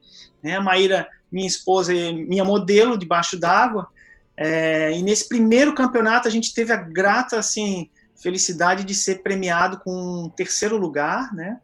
Né? 0.43 0.57
A 0.57 0.61
Maíra, 0.61 1.09
minha 1.31 1.47
esposa, 1.47 1.93
minha 1.93 2.45
modelo 2.45 2.97
debaixo 2.97 3.39
d'água. 3.39 3.89
É, 4.37 4.93
e 4.97 5.03
nesse 5.03 5.29
primeiro 5.29 5.75
campeonato 5.75 6.27
a 6.27 6.31
gente 6.31 6.53
teve 6.55 6.72
a 6.72 6.77
grata 6.77 7.39
assim, 7.39 7.89
felicidade 8.25 8.85
de 8.85 8.95
ser 8.95 9.22
premiado 9.22 9.79
com 9.85 9.93
um 10.25 10.31
terceiro 10.31 10.79
lugar, 10.79 11.33
né? 11.33 11.61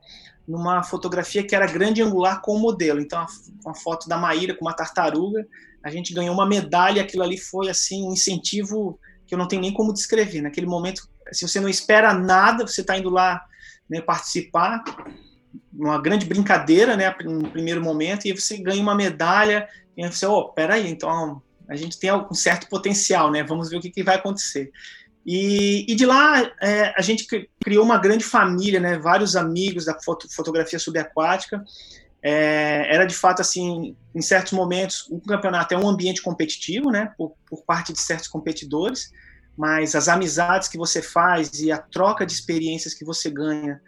numa 0.47 0.83
fotografia 0.83 1.47
que 1.47 1.55
era 1.55 1.67
grande 1.67 2.03
angular 2.03 2.43
com 2.43 2.55
o 2.55 2.59
modelo. 2.59 3.01
Então, 3.01 3.25
uma 3.65 3.75
foto 3.75 4.09
da 4.09 4.19
Maíra 4.19 4.55
com 4.55 4.65
uma 4.65 4.75
tartaruga, 4.75 5.47
a 5.83 5.91
gente 5.91 6.13
ganhou 6.13 6.35
uma 6.35 6.47
medalha, 6.47 7.03
aquilo 7.03 7.23
ali 7.23 7.39
foi 7.39 7.71
assim 7.71 8.07
um 8.07 8.13
incentivo 8.13 8.99
que 9.27 9.35
eu 9.35 9.39
não 9.39 9.47
tenho 9.47 9.63
nem 9.63 9.73
como 9.73 9.93
descrever. 9.93 10.43
Naquele 10.43 10.67
momento, 10.67 11.09
se 11.33 11.47
você 11.47 11.61
não 11.61 11.69
espera 11.69 12.13
nada, 12.13 12.67
você 12.67 12.81
está 12.81 12.99
indo 12.99 13.09
lá 13.09 13.41
né, 13.89 14.01
participar, 14.01 14.83
uma 15.73 16.01
grande 16.01 16.27
brincadeira, 16.27 16.97
né, 16.97 17.15
no 17.25 17.49
primeiro 17.49 17.81
momento, 17.81 18.27
e 18.27 18.33
você 18.33 18.59
ganha 18.59 18.83
uma 18.83 18.95
medalha, 18.95 19.69
e 19.97 20.07
você, 20.07 20.27
oh, 20.27 20.49
peraí, 20.49 20.91
então 20.91 21.41
a 21.69 21.77
gente 21.77 21.99
tem 21.99 22.13
um 22.13 22.35
certo 22.35 22.69
potencial, 22.69 23.31
né, 23.31 23.45
vamos 23.45 23.71
ver 23.71 23.77
o 23.77 23.81
que, 23.81 23.91
que 23.91 24.03
vai 24.03 24.17
acontecer. 24.17 24.73
E, 25.25 25.85
e 25.91 25.95
de 25.95 26.07
lá 26.07 26.41
é, 26.61 26.95
a 26.97 27.03
gente 27.03 27.27
criou 27.63 27.85
uma 27.85 27.99
grande 27.99 28.25
família, 28.25 28.81
né, 28.81 28.99
vários 28.99 29.37
amigos 29.37 29.85
da 29.85 29.99
foto, 30.01 30.27
fotografia 30.35 30.79
subaquática, 30.79 31.63
é, 32.23 32.95
era 32.95 33.05
de 33.05 33.15
fato 33.15 33.41
assim, 33.41 33.97
em 34.15 34.23
certos 34.23 34.53
momentos, 34.53 35.07
o 35.11 35.21
campeonato 35.21 35.75
é 35.75 35.79
um 35.79 35.89
ambiente 35.89 36.23
competitivo, 36.23 36.91
né, 36.91 37.13
por, 37.17 37.35
por, 37.49 37.63
parte 37.63 37.93
de 37.93 38.01
certos 38.01 38.29
competidores, 38.29 39.11
mas 39.57 39.95
as 39.95 40.09
amizades 40.09 40.69
que 40.69 40.79
você 40.79 41.03
faz 41.03 41.61
e 41.61 41.71
a 41.71 41.79
troca 41.79 42.25
de 42.25 42.33
experiências 42.33 42.95
que 42.95 43.05
você 43.05 43.31
ganha, 43.31 43.81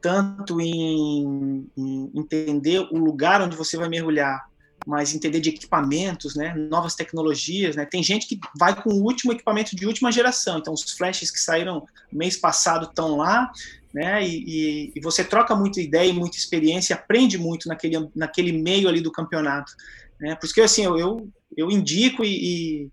tanto 0.00 0.60
em, 0.60 1.70
em 1.76 2.10
entender 2.14 2.80
o 2.90 2.98
lugar 2.98 3.42
onde 3.42 3.56
você 3.56 3.76
vai 3.76 3.88
mergulhar, 3.88 4.49
mas 4.86 5.14
entender 5.14 5.40
de 5.40 5.50
equipamentos, 5.50 6.34
né, 6.34 6.54
novas 6.54 6.94
tecnologias, 6.94 7.76
né, 7.76 7.84
tem 7.84 8.02
gente 8.02 8.26
que 8.26 8.38
vai 8.58 8.80
com 8.80 8.90
o 8.90 9.02
último 9.02 9.32
equipamento 9.32 9.76
de 9.76 9.86
última 9.86 10.10
geração, 10.10 10.58
então 10.58 10.72
os 10.72 10.90
flashes 10.92 11.30
que 11.30 11.38
saíram 11.38 11.86
mês 12.12 12.36
passado 12.36 12.86
estão 12.86 13.16
lá, 13.16 13.50
né? 13.92 14.24
E, 14.24 14.44
e, 14.46 14.92
e, 14.94 15.00
você 15.00 15.24
troca 15.24 15.54
muita 15.54 15.80
ideia 15.80 16.08
e 16.08 16.12
muita 16.12 16.36
experiência, 16.36 16.94
aprende 16.94 17.36
muito 17.36 17.68
naquele, 17.68 18.08
naquele 18.14 18.52
meio 18.52 18.88
ali 18.88 19.00
do 19.00 19.12
campeonato, 19.12 19.72
né? 20.20 20.34
Por 20.36 20.46
isso 20.46 20.54
que 20.54 20.60
assim 20.60 20.84
eu, 20.84 20.96
eu, 20.98 21.28
eu 21.56 21.70
indico 21.70 22.24
e, 22.24 22.88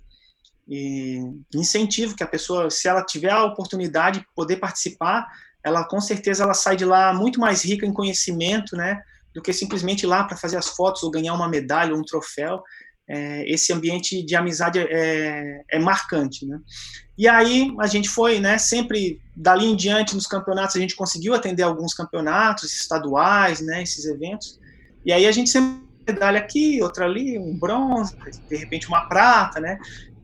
e, 0.68 1.20
incentivo 1.54 2.16
que 2.16 2.24
a 2.24 2.28
pessoa, 2.28 2.70
se 2.70 2.88
ela 2.88 3.04
tiver 3.04 3.32
a 3.32 3.44
oportunidade 3.44 4.20
de 4.20 4.28
poder 4.36 4.58
participar, 4.58 5.28
ela 5.64 5.84
com 5.86 6.02
certeza 6.02 6.44
ela 6.44 6.54
sai 6.54 6.76
de 6.76 6.86
lá 6.86 7.14
muito 7.14 7.40
mais 7.40 7.64
rica 7.64 7.86
em 7.86 7.94
conhecimento, 7.94 8.76
né? 8.76 9.02
Do 9.38 9.44
que 9.44 9.54
simplesmente 9.54 10.02
ir 10.02 10.08
lá 10.08 10.24
para 10.24 10.36
fazer 10.36 10.58
as 10.58 10.70
fotos 10.70 11.04
ou 11.04 11.12
ganhar 11.12 11.32
uma 11.36 11.48
medalha 11.48 11.94
ou 11.94 12.00
um 12.00 12.04
troféu 12.04 12.60
é, 13.08 13.50
esse 13.50 13.72
ambiente 13.72 14.22
de 14.24 14.36
amizade 14.36 14.80
é, 14.80 15.62
é, 15.70 15.80
marcante, 15.80 16.44
né? 16.46 16.60
E 17.16 17.28
aí 17.28 17.74
a 17.80 17.88
gente 17.88 18.10
foi, 18.10 18.40
né, 18.40 18.58
sempre 18.58 19.20
dali 19.36 19.66
em 19.66 19.76
diante 19.76 20.14
nos 20.14 20.28
campeonatos 20.28 20.76
a 20.76 20.80
gente 20.80 20.96
conseguiu 20.96 21.34
atender 21.34 21.64
alguns 21.64 21.94
campeonatos 21.94 22.74
estaduais, 22.74 23.62
né, 23.62 23.82
esses 23.82 24.06
eventos. 24.06 24.60
E 25.06 25.14
aí 25.14 25.26
a 25.26 25.32
gente 25.32 25.50
sempre 25.50 25.88
medalha 26.08 26.40
aqui, 26.40 26.82
outra 26.82 27.06
ali, 27.06 27.40
um 27.40 27.58
bronze, 27.58 28.16
de 28.50 28.56
repente 28.58 28.88
uma 28.88 29.08
prata, 29.08 29.60
né? 29.60 29.78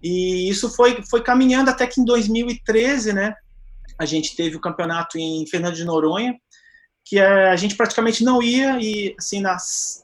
E 0.03 0.49
isso 0.49 0.69
foi 0.75 1.01
foi 1.09 1.21
caminhando 1.21 1.69
até 1.69 1.87
que 1.87 2.01
em 2.01 2.05
2013, 2.05 3.13
né, 3.13 3.33
a 3.97 4.05
gente 4.05 4.35
teve 4.35 4.55
o 4.57 4.61
campeonato 4.61 5.17
em 5.17 5.45
Fernando 5.47 5.75
de 5.75 5.85
Noronha, 5.85 6.35
que 7.05 7.19
a 7.19 7.55
gente 7.55 7.75
praticamente 7.75 8.23
não 8.23 8.41
ia 8.41 8.79
e 8.79 9.15
assim 9.17 9.41
nas 9.41 10.03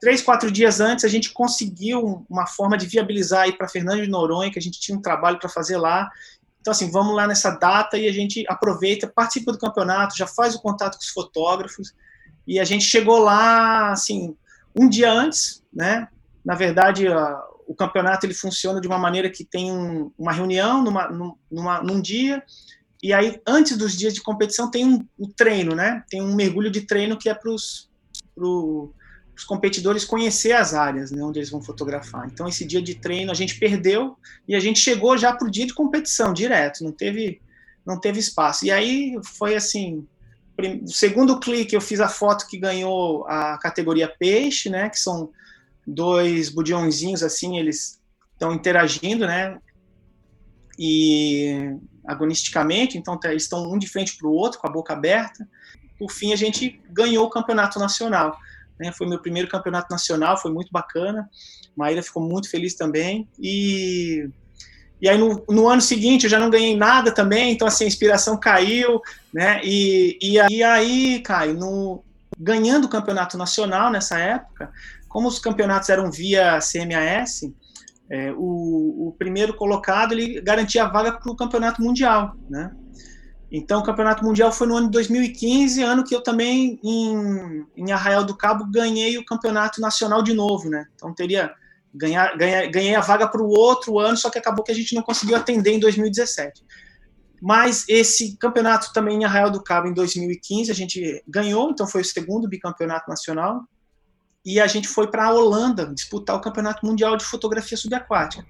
três, 0.00 0.22
quatro 0.22 0.50
dias 0.50 0.80
antes, 0.80 1.04
a 1.04 1.08
gente 1.08 1.30
conseguiu 1.30 2.24
uma 2.28 2.46
forma 2.46 2.76
de 2.76 2.86
viabilizar 2.86 3.48
ir 3.48 3.58
para 3.58 3.68
Fernando 3.68 4.02
de 4.02 4.08
Noronha, 4.08 4.50
que 4.50 4.58
a 4.58 4.62
gente 4.62 4.80
tinha 4.80 4.96
um 4.96 5.02
trabalho 5.02 5.38
para 5.38 5.48
fazer 5.48 5.76
lá. 5.76 6.10
Então, 6.60 6.72
assim, 6.72 6.90
vamos 6.90 7.14
lá 7.14 7.26
nessa 7.26 7.50
data 7.50 7.98
e 7.98 8.08
a 8.08 8.12
gente 8.12 8.44
aproveita, 8.48 9.06
participa 9.06 9.52
do 9.52 9.58
campeonato, 9.58 10.16
já 10.16 10.26
faz 10.26 10.54
o 10.54 10.60
contato 10.60 10.96
com 10.96 11.02
os 11.02 11.08
fotógrafos. 11.08 11.94
E 12.46 12.58
a 12.58 12.64
gente 12.64 12.84
chegou 12.84 13.18
lá, 13.18 13.92
assim, 13.92 14.34
um 14.74 14.88
dia 14.88 15.12
antes, 15.12 15.62
né? 15.72 16.08
Na 16.44 16.54
verdade, 16.54 17.06
a, 17.06 17.42
o 17.66 17.74
campeonato 17.74 18.24
ele 18.24 18.34
funciona 18.34 18.80
de 18.80 18.88
uma 18.88 18.98
maneira 18.98 19.28
que 19.30 19.44
tem 19.44 19.70
um, 19.70 20.10
uma 20.18 20.32
reunião 20.32 20.82
numa, 20.82 21.36
numa, 21.50 21.82
num 21.82 22.00
dia, 22.00 22.42
e 23.02 23.12
aí, 23.12 23.40
antes 23.46 23.76
dos 23.76 23.96
dias 23.96 24.12
de 24.12 24.22
competição, 24.22 24.70
tem 24.70 24.84
um, 24.84 25.06
um 25.18 25.30
treino, 25.30 25.74
né? 25.74 26.04
Tem 26.08 26.20
um 26.20 26.34
mergulho 26.34 26.70
de 26.70 26.82
treino 26.82 27.16
que 27.16 27.28
é 27.28 27.34
para 27.34 27.50
os 27.50 27.88
pro, 28.34 28.94
competidores 29.44 30.04
conhecer 30.04 30.52
as 30.52 30.74
áreas 30.74 31.10
né, 31.10 31.22
onde 31.22 31.38
eles 31.38 31.50
vão 31.50 31.62
fotografar. 31.62 32.28
Então, 32.30 32.46
esse 32.46 32.64
dia 32.64 32.82
de 32.82 32.94
treino 32.94 33.30
a 33.30 33.34
gente 33.34 33.58
perdeu 33.58 34.16
e 34.46 34.54
a 34.54 34.60
gente 34.60 34.78
chegou 34.78 35.16
já 35.16 35.32
para 35.32 35.48
o 35.48 35.50
dia 35.50 35.66
de 35.66 35.74
competição, 35.74 36.32
direto, 36.32 36.84
não 36.84 36.92
teve, 36.92 37.40
não 37.86 37.98
teve 37.98 38.18
espaço. 38.18 38.66
E 38.66 38.70
aí 38.70 39.18
foi 39.24 39.54
assim: 39.54 40.06
segundo 40.86 41.40
clique 41.40 41.74
eu 41.74 41.80
fiz 41.80 42.00
a 42.00 42.08
foto 42.08 42.46
que 42.46 42.58
ganhou 42.58 43.26
a 43.26 43.58
categoria 43.58 44.08
peixe, 44.08 44.68
né? 44.68 44.90
Que 44.90 44.98
são 44.98 45.30
dois 45.86 46.50
budiãozinhos 46.50 47.22
assim, 47.22 47.58
eles 47.58 47.98
estão 48.32 48.52
interagindo, 48.52 49.26
né? 49.26 49.58
E 50.78 51.76
agonisticamente, 52.06 52.96
então 52.98 53.18
tá, 53.18 53.32
estão 53.34 53.70
um 53.70 53.78
de 53.78 53.88
frente 53.88 54.16
para 54.16 54.28
o 54.28 54.32
outro, 54.32 54.58
com 54.58 54.66
a 54.66 54.70
boca 54.70 54.92
aberta. 54.92 55.46
Por 55.98 56.10
fim, 56.10 56.32
a 56.32 56.36
gente 56.36 56.80
ganhou 56.90 57.26
o 57.26 57.30
campeonato 57.30 57.78
nacional. 57.78 58.38
Né? 58.78 58.90
Foi 58.92 59.06
meu 59.06 59.18
primeiro 59.18 59.48
campeonato 59.48 59.90
nacional, 59.90 60.38
foi 60.38 60.52
muito 60.52 60.70
bacana. 60.72 61.28
Maíra 61.76 62.02
ficou 62.02 62.22
muito 62.22 62.50
feliz 62.50 62.74
também. 62.74 63.28
E, 63.38 64.28
e 65.00 65.08
aí, 65.08 65.18
no, 65.18 65.44
no, 65.48 65.68
ano 65.68 65.82
seguinte, 65.82 66.24
eu 66.24 66.30
já 66.30 66.38
não 66.38 66.50
ganhei 66.50 66.76
nada 66.76 67.12
também, 67.12 67.52
então, 67.52 67.68
assim, 67.68 67.84
a 67.84 67.88
inspiração 67.88 68.38
caiu, 68.38 69.00
né? 69.32 69.60
E, 69.62 70.18
e, 70.20 70.54
e 70.54 70.62
aí, 70.62 71.20
Caio, 71.20 71.54
no, 71.54 72.02
ganhando 72.38 72.86
o 72.86 72.88
campeonato 72.88 73.36
nacional 73.36 73.90
nessa 73.90 74.18
época, 74.18 74.72
como 75.08 75.28
os 75.28 75.38
campeonatos 75.38 75.88
eram 75.90 76.10
via 76.10 76.58
CMAS, 76.60 77.42
é, 78.10 78.32
o, 78.32 79.08
o, 79.08 79.14
primeiro 79.16 79.54
colocado 79.54 80.12
ele 80.12 80.40
garantia 80.40 80.82
a 80.82 80.88
vaga 80.88 81.12
para 81.12 81.30
o 81.30 81.36
campeonato 81.36 81.80
mundial, 81.80 82.36
né? 82.48 82.72
Então, 83.52 83.80
o 83.80 83.84
campeonato 83.84 84.24
mundial 84.24 84.52
foi 84.52 84.66
no 84.66 84.76
ano 84.76 84.86
de 84.86 84.92
2015, 84.92 85.82
ano 85.82 86.04
que 86.04 86.14
eu 86.14 86.22
também, 86.22 86.78
em, 86.84 87.66
em 87.76 87.92
Arraial 87.92 88.24
do 88.24 88.36
Cabo, 88.36 88.64
ganhei 88.70 89.16
o 89.16 89.24
campeonato 89.24 89.80
nacional 89.80 90.22
de 90.22 90.32
novo, 90.32 90.68
né? 90.68 90.86
Então, 90.94 91.12
teria 91.14 91.52
ganhar, 91.92 92.36
ganhar, 92.36 92.66
ganhei 92.68 92.94
a 92.94 93.00
vaga 93.00 93.26
para 93.26 93.42
o 93.42 93.48
outro 93.48 93.98
ano, 93.98 94.16
só 94.16 94.30
que 94.30 94.38
acabou 94.38 94.64
que 94.64 94.70
a 94.70 94.74
gente 94.74 94.94
não 94.94 95.02
conseguiu 95.02 95.36
atender 95.36 95.72
em 95.72 95.80
2017. 95.80 96.64
Mas 97.42 97.84
esse 97.88 98.36
campeonato 98.36 98.92
também 98.92 99.20
em 99.20 99.24
Arraial 99.24 99.50
do 99.50 99.62
Cabo, 99.62 99.88
em 99.88 99.94
2015, 99.94 100.70
a 100.70 100.74
gente 100.74 101.22
ganhou, 101.26 101.70
então 101.70 101.86
foi 101.86 102.02
o 102.02 102.04
segundo 102.04 102.48
bicampeonato 102.48 103.08
nacional 103.08 103.64
e 104.44 104.58
a 104.60 104.66
gente 104.66 104.88
foi 104.88 105.10
para 105.10 105.26
a 105.26 105.32
Holanda 105.32 105.92
disputar 105.94 106.36
o 106.36 106.40
Campeonato 106.40 106.84
Mundial 106.86 107.16
de 107.16 107.24
Fotografia 107.24 107.76
Subaquática, 107.76 108.44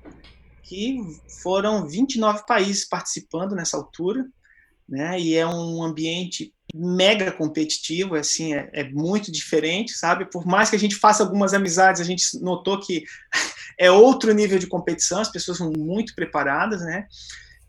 que 0.62 0.98
foram 1.42 1.86
29 1.88 2.46
países 2.46 2.88
participando 2.88 3.54
nessa 3.54 3.76
altura, 3.76 4.24
né? 4.88 5.18
E 5.18 5.36
é 5.36 5.46
um 5.46 5.82
ambiente 5.82 6.54
mega 6.74 7.32
competitivo, 7.32 8.14
assim, 8.14 8.54
é, 8.54 8.70
é, 8.72 8.88
muito 8.90 9.32
diferente, 9.32 9.92
sabe? 9.92 10.30
Por 10.30 10.46
mais 10.46 10.70
que 10.70 10.76
a 10.76 10.78
gente 10.78 10.94
faça 10.94 11.22
algumas 11.22 11.52
amizades, 11.52 12.00
a 12.00 12.04
gente 12.04 12.40
notou 12.40 12.80
que 12.80 13.02
é 13.78 13.90
outro 13.90 14.32
nível 14.32 14.58
de 14.58 14.68
competição, 14.68 15.20
as 15.20 15.30
pessoas 15.30 15.58
são 15.58 15.72
muito 15.76 16.14
preparadas, 16.14 16.82
né? 16.82 17.06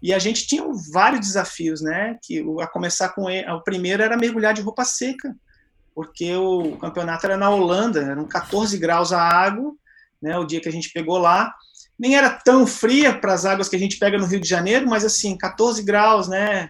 E 0.01 0.13
a 0.13 0.19
gente 0.19 0.47
tinha 0.47 0.63
vários 0.91 1.21
desafios, 1.21 1.81
né? 1.81 2.17
Que 2.23 2.43
a 2.59 2.67
começar 2.67 3.09
com 3.09 3.29
ele, 3.29 3.49
o 3.49 3.63
primeiro 3.63 4.01
era 4.01 4.17
mergulhar 4.17 4.53
de 4.53 4.61
roupa 4.61 4.83
seca, 4.83 5.35
porque 5.93 6.35
o 6.35 6.77
campeonato 6.77 7.25
era 7.25 7.37
na 7.37 7.49
Holanda, 7.49 8.01
eram 8.01 8.25
14 8.27 8.77
graus 8.77 9.11
a 9.11 9.21
água, 9.21 9.73
né, 10.21 10.37
o 10.37 10.45
dia 10.45 10.61
que 10.61 10.69
a 10.69 10.71
gente 10.71 10.91
pegou 10.91 11.17
lá. 11.17 11.53
Nem 11.99 12.15
era 12.15 12.29
tão 12.29 12.65
fria 12.65 13.17
para 13.17 13.33
as 13.33 13.45
águas 13.45 13.69
que 13.69 13.75
a 13.75 13.79
gente 13.79 13.99
pega 13.99 14.17
no 14.17 14.25
Rio 14.25 14.39
de 14.39 14.47
Janeiro, 14.47 14.87
mas 14.87 15.05
assim, 15.05 15.37
14 15.37 15.83
graus, 15.83 16.27
né? 16.27 16.69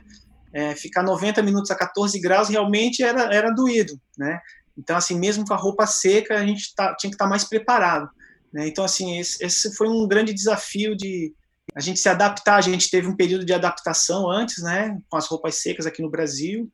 É, 0.53 0.75
ficar 0.75 1.03
90 1.03 1.41
minutos 1.41 1.71
a 1.71 1.75
14 1.75 2.19
graus 2.19 2.49
realmente 2.49 3.01
era, 3.01 3.33
era 3.33 3.51
doído, 3.51 3.97
né? 4.17 4.41
Então, 4.77 4.97
assim, 4.97 5.17
mesmo 5.17 5.45
com 5.45 5.53
a 5.53 5.57
roupa 5.57 5.85
seca, 5.85 6.37
a 6.37 6.45
gente 6.45 6.73
tá, 6.75 6.95
tinha 6.95 7.09
que 7.09 7.15
estar 7.15 7.25
tá 7.25 7.29
mais 7.29 7.43
preparado. 7.43 8.09
Né? 8.51 8.67
Então, 8.67 8.83
assim, 8.83 9.19
esse, 9.19 9.43
esse, 9.43 9.75
foi 9.75 9.87
um 9.87 10.07
grande 10.07 10.33
desafio 10.33 10.95
de 10.95 11.33
a 11.73 11.79
gente 11.79 11.99
se 11.99 12.09
adaptar. 12.09 12.55
A 12.55 12.61
gente 12.61 12.89
teve 12.89 13.07
um 13.07 13.15
período 13.15 13.45
de 13.45 13.53
adaptação 13.53 14.29
antes, 14.29 14.61
né? 14.63 14.97
Com 15.09 15.17
as 15.17 15.27
roupas 15.27 15.55
secas 15.55 15.85
aqui 15.85 16.01
no 16.01 16.09
Brasil. 16.09 16.69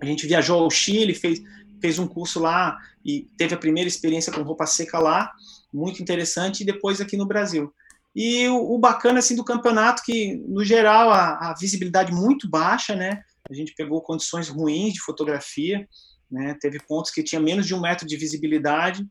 A 0.00 0.04
gente 0.04 0.26
viajou 0.26 0.62
ao 0.62 0.70
Chile, 0.70 1.14
fez, 1.14 1.40
fez 1.84 1.98
um 1.98 2.08
curso 2.08 2.40
lá 2.40 2.78
e 3.04 3.28
teve 3.36 3.54
a 3.54 3.58
primeira 3.58 3.86
experiência 3.86 4.32
com 4.32 4.40
roupa 4.40 4.64
seca 4.64 4.98
lá, 4.98 5.30
muito 5.70 6.00
interessante, 6.00 6.62
e 6.62 6.64
depois 6.64 6.98
aqui 6.98 7.14
no 7.14 7.26
Brasil. 7.26 7.70
E 8.16 8.48
o, 8.48 8.74
o 8.74 8.78
bacana 8.78 9.18
assim 9.18 9.36
do 9.36 9.44
campeonato 9.44 10.02
que 10.02 10.34
no 10.48 10.64
geral 10.64 11.10
a, 11.10 11.50
a, 11.50 11.54
visibilidade 11.60 12.10
muito 12.10 12.48
baixa, 12.48 12.96
né? 12.96 13.22
A 13.50 13.52
gente 13.52 13.74
pegou 13.74 14.00
condições 14.00 14.48
ruins 14.48 14.94
de 14.94 15.02
fotografia, 15.02 15.86
né? 16.30 16.56
Teve 16.58 16.78
pontos 16.80 17.10
que 17.10 17.22
tinha 17.22 17.40
menos 17.40 17.66
de 17.66 17.74
um 17.74 17.82
metro 17.82 18.06
de 18.06 18.16
visibilidade 18.16 19.06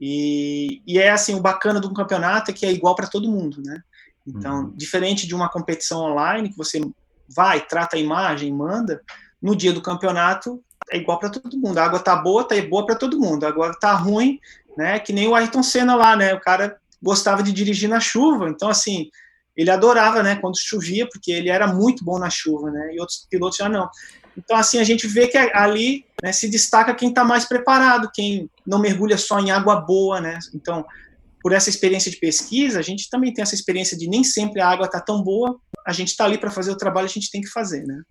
e, 0.00 0.82
e 0.84 0.98
é 0.98 1.10
assim 1.10 1.36
o 1.36 1.40
bacana 1.40 1.78
do 1.78 1.94
campeonato 1.94 2.50
é 2.50 2.54
que 2.54 2.66
é 2.66 2.72
igual 2.72 2.96
para 2.96 3.06
todo 3.06 3.30
mundo, 3.30 3.62
né? 3.64 3.80
Então, 4.26 4.64
uhum. 4.64 4.72
diferente 4.74 5.24
de 5.24 5.36
uma 5.36 5.48
competição 5.48 6.00
online 6.00 6.48
que 6.48 6.56
você 6.56 6.80
vai, 7.32 7.64
trata 7.64 7.96
a 7.96 8.00
imagem, 8.00 8.52
manda, 8.52 9.00
no 9.40 9.54
dia 9.54 9.72
do 9.72 9.82
campeonato 9.82 10.62
é 10.90 10.96
igual 10.96 11.18
para 11.18 11.30
todo 11.30 11.58
mundo. 11.58 11.78
A 11.78 11.84
água 11.84 11.98
tá 11.98 12.16
boa, 12.16 12.44
tá 12.44 12.54
boa 12.62 12.86
para 12.86 12.96
todo 12.96 13.18
mundo. 13.18 13.44
Agora 13.44 13.74
tá 13.78 13.92
ruim, 13.92 14.40
né? 14.76 14.98
Que 14.98 15.12
nem 15.12 15.28
o 15.28 15.34
Ayrton 15.34 15.62
Senna 15.62 15.94
lá, 15.94 16.16
né? 16.16 16.34
O 16.34 16.40
cara 16.40 16.78
gostava 17.02 17.42
de 17.42 17.52
dirigir 17.52 17.88
na 17.88 18.00
chuva, 18.00 18.48
então 18.48 18.68
assim, 18.68 19.10
ele 19.56 19.70
adorava, 19.70 20.22
né, 20.22 20.36
quando 20.36 20.58
chovia, 20.58 21.08
porque 21.10 21.32
ele 21.32 21.48
era 21.48 21.66
muito 21.66 22.04
bom 22.04 22.18
na 22.18 22.30
chuva, 22.30 22.70
né? 22.70 22.94
E 22.94 23.00
outros 23.00 23.26
pilotos 23.30 23.58
já 23.58 23.68
não. 23.68 23.88
Então 24.36 24.56
assim, 24.56 24.78
a 24.78 24.84
gente 24.84 25.06
vê 25.06 25.26
que 25.26 25.36
ali 25.36 26.04
né, 26.22 26.32
se 26.32 26.48
destaca 26.48 26.94
quem 26.94 27.08
está 27.08 27.24
mais 27.24 27.44
preparado, 27.44 28.10
quem 28.12 28.50
não 28.66 28.78
mergulha 28.78 29.16
só 29.16 29.38
em 29.40 29.50
água 29.50 29.76
boa, 29.80 30.20
né? 30.20 30.38
Então, 30.54 30.84
por 31.40 31.52
essa 31.52 31.70
experiência 31.70 32.10
de 32.10 32.18
pesquisa, 32.18 32.78
a 32.78 32.82
gente 32.82 33.08
também 33.08 33.32
tem 33.32 33.42
essa 33.42 33.54
experiência 33.54 33.96
de 33.96 34.08
nem 34.08 34.22
sempre 34.22 34.60
a 34.60 34.68
água 34.68 34.88
tá 34.88 35.00
tão 35.00 35.22
boa, 35.22 35.58
a 35.86 35.92
gente 35.92 36.08
está 36.08 36.24
ali 36.24 36.38
para 36.38 36.50
fazer 36.50 36.70
o 36.70 36.76
trabalho, 36.76 37.06
a 37.06 37.10
gente 37.10 37.30
tem 37.30 37.40
que 37.40 37.48
fazer, 37.48 37.84
né? 37.86 38.02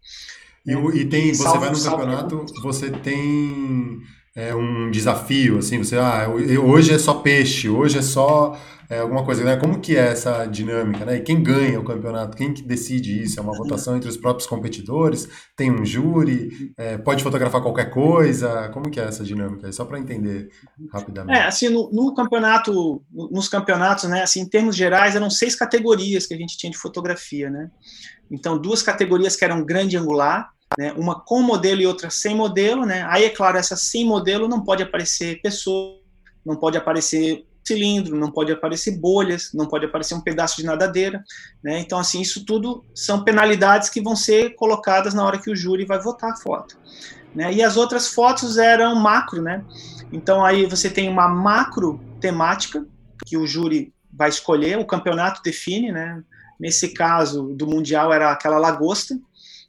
E, 0.68 0.74
e 0.74 1.06
tem, 1.06 1.34
você 1.34 1.44
salve, 1.44 1.60
vai 1.60 1.70
no 1.72 1.82
campeonato, 1.82 2.46
você 2.62 2.92
tem 2.92 4.00
é, 4.36 4.54
um 4.54 4.92
desafio, 4.92 5.60
assim, 5.60 5.78
você, 5.78 5.98
ah, 5.98 6.28
hoje 6.64 6.94
é 6.94 7.00
só 7.00 7.16
peixe, 7.16 7.70
hoje 7.70 7.98
é 7.98 8.02
só 8.02 8.60
é, 8.90 9.00
alguma 9.00 9.24
coisa, 9.26 9.44
né? 9.44 9.58
Como 9.58 9.82
que 9.82 9.98
é 9.98 10.08
essa 10.08 10.46
dinâmica, 10.46 11.04
né? 11.04 11.18
E 11.18 11.22
quem 11.22 11.44
ganha 11.44 11.78
o 11.80 11.84
campeonato? 11.84 12.38
Quem 12.38 12.54
que 12.54 12.62
decide 12.62 13.24
isso? 13.24 13.38
É 13.38 13.44
uma 13.44 13.56
votação 13.58 13.98
entre 13.98 14.10
os 14.10 14.16
próprios 14.16 14.48
competidores? 14.48 15.28
Tem 15.58 15.70
um 15.70 15.86
júri? 15.86 16.72
É, 16.78 16.98
pode 16.98 17.22
fotografar 17.22 17.62
qualquer 17.62 17.90
coisa? 17.90 18.70
Como 18.70 18.90
que 18.90 19.00
é 19.00 19.04
essa 19.04 19.26
dinâmica? 19.26 19.70
Só 19.74 19.84
para 19.84 20.00
entender 20.00 20.50
rapidamente. 20.92 21.38
É, 21.38 21.44
assim, 21.44 21.68
no, 21.68 21.90
no, 21.92 22.14
campeonato, 22.14 23.02
nos 23.12 23.50
campeonatos, 23.50 24.06
né, 24.06 24.24
assim, 24.24 24.42
em 24.42 24.50
termos 24.50 24.76
gerais, 24.76 25.18
eram 25.18 25.30
seis 25.30 25.54
categorias 25.54 26.26
que 26.26 26.34
a 26.34 26.38
gente 26.38 26.58
tinha 26.58 26.72
de 26.72 26.78
fotografia, 26.78 27.50
né? 27.50 27.70
Então, 28.32 28.58
duas 28.58 28.82
categorias 28.82 29.36
que 29.36 29.44
eram 29.44 29.66
grande 29.66 29.98
angular, 29.98 30.50
né, 30.78 30.94
uma 30.94 31.20
com 31.20 31.42
modelo 31.42 31.82
e 31.82 31.88
outra 31.88 32.10
sem 32.10 32.36
modelo, 32.36 32.86
né? 32.86 33.06
Aí, 33.10 33.26
é 33.26 33.30
claro, 33.30 33.58
essa 33.58 33.76
sem 33.76 34.06
modelo 34.06 34.48
não 34.48 34.64
pode 34.64 34.84
aparecer 34.84 35.42
pessoa, 35.42 36.00
não 36.46 36.56
pode 36.56 36.78
aparecer 36.78 37.46
cilindro, 37.68 38.18
não 38.18 38.32
pode 38.32 38.52
aparecer 38.52 38.98
bolhas, 38.98 39.52
não 39.54 39.66
pode 39.66 39.86
aparecer 39.86 40.14
um 40.14 40.22
pedaço 40.22 40.58
de 40.58 40.66
nadadeira, 40.66 41.24
né? 41.62 41.80
Então, 41.80 42.00
assim, 42.00 42.22
isso 42.22 42.46
tudo 42.46 42.84
são 42.96 43.24
penalidades 43.24 43.90
que 43.90 44.02
vão 44.02 44.16
ser 44.16 44.56
colocadas 44.56 45.14
na 45.14 45.26
hora 45.26 45.38
que 45.38 45.52
o 45.52 45.56
júri 45.56 45.86
vai 45.86 46.00
votar 46.00 46.32
a 46.32 46.38
foto, 46.38 46.78
né? 47.36 47.54
E 47.54 47.62
as 47.62 47.76
outras 47.76 48.08
fotos 48.08 48.58
eram 48.58 48.96
macro, 48.96 49.42
né? 49.42 49.64
Então, 50.12 50.46
aí 50.46 50.66
você 50.66 50.90
tem 50.90 51.10
uma 51.10 51.28
macro 51.28 52.00
temática 52.22 52.86
que 53.26 53.38
o 53.38 53.46
júri 53.46 53.94
vai 54.12 54.30
escolher, 54.30 54.80
o 54.80 54.86
campeonato 54.86 55.42
define, 55.44 55.92
né? 55.92 56.24
Nesse 56.60 56.94
caso 56.94 57.54
do 57.54 57.68
mundial 57.68 58.14
era 58.14 58.32
aquela 58.32 58.58
lagosta, 58.58 59.20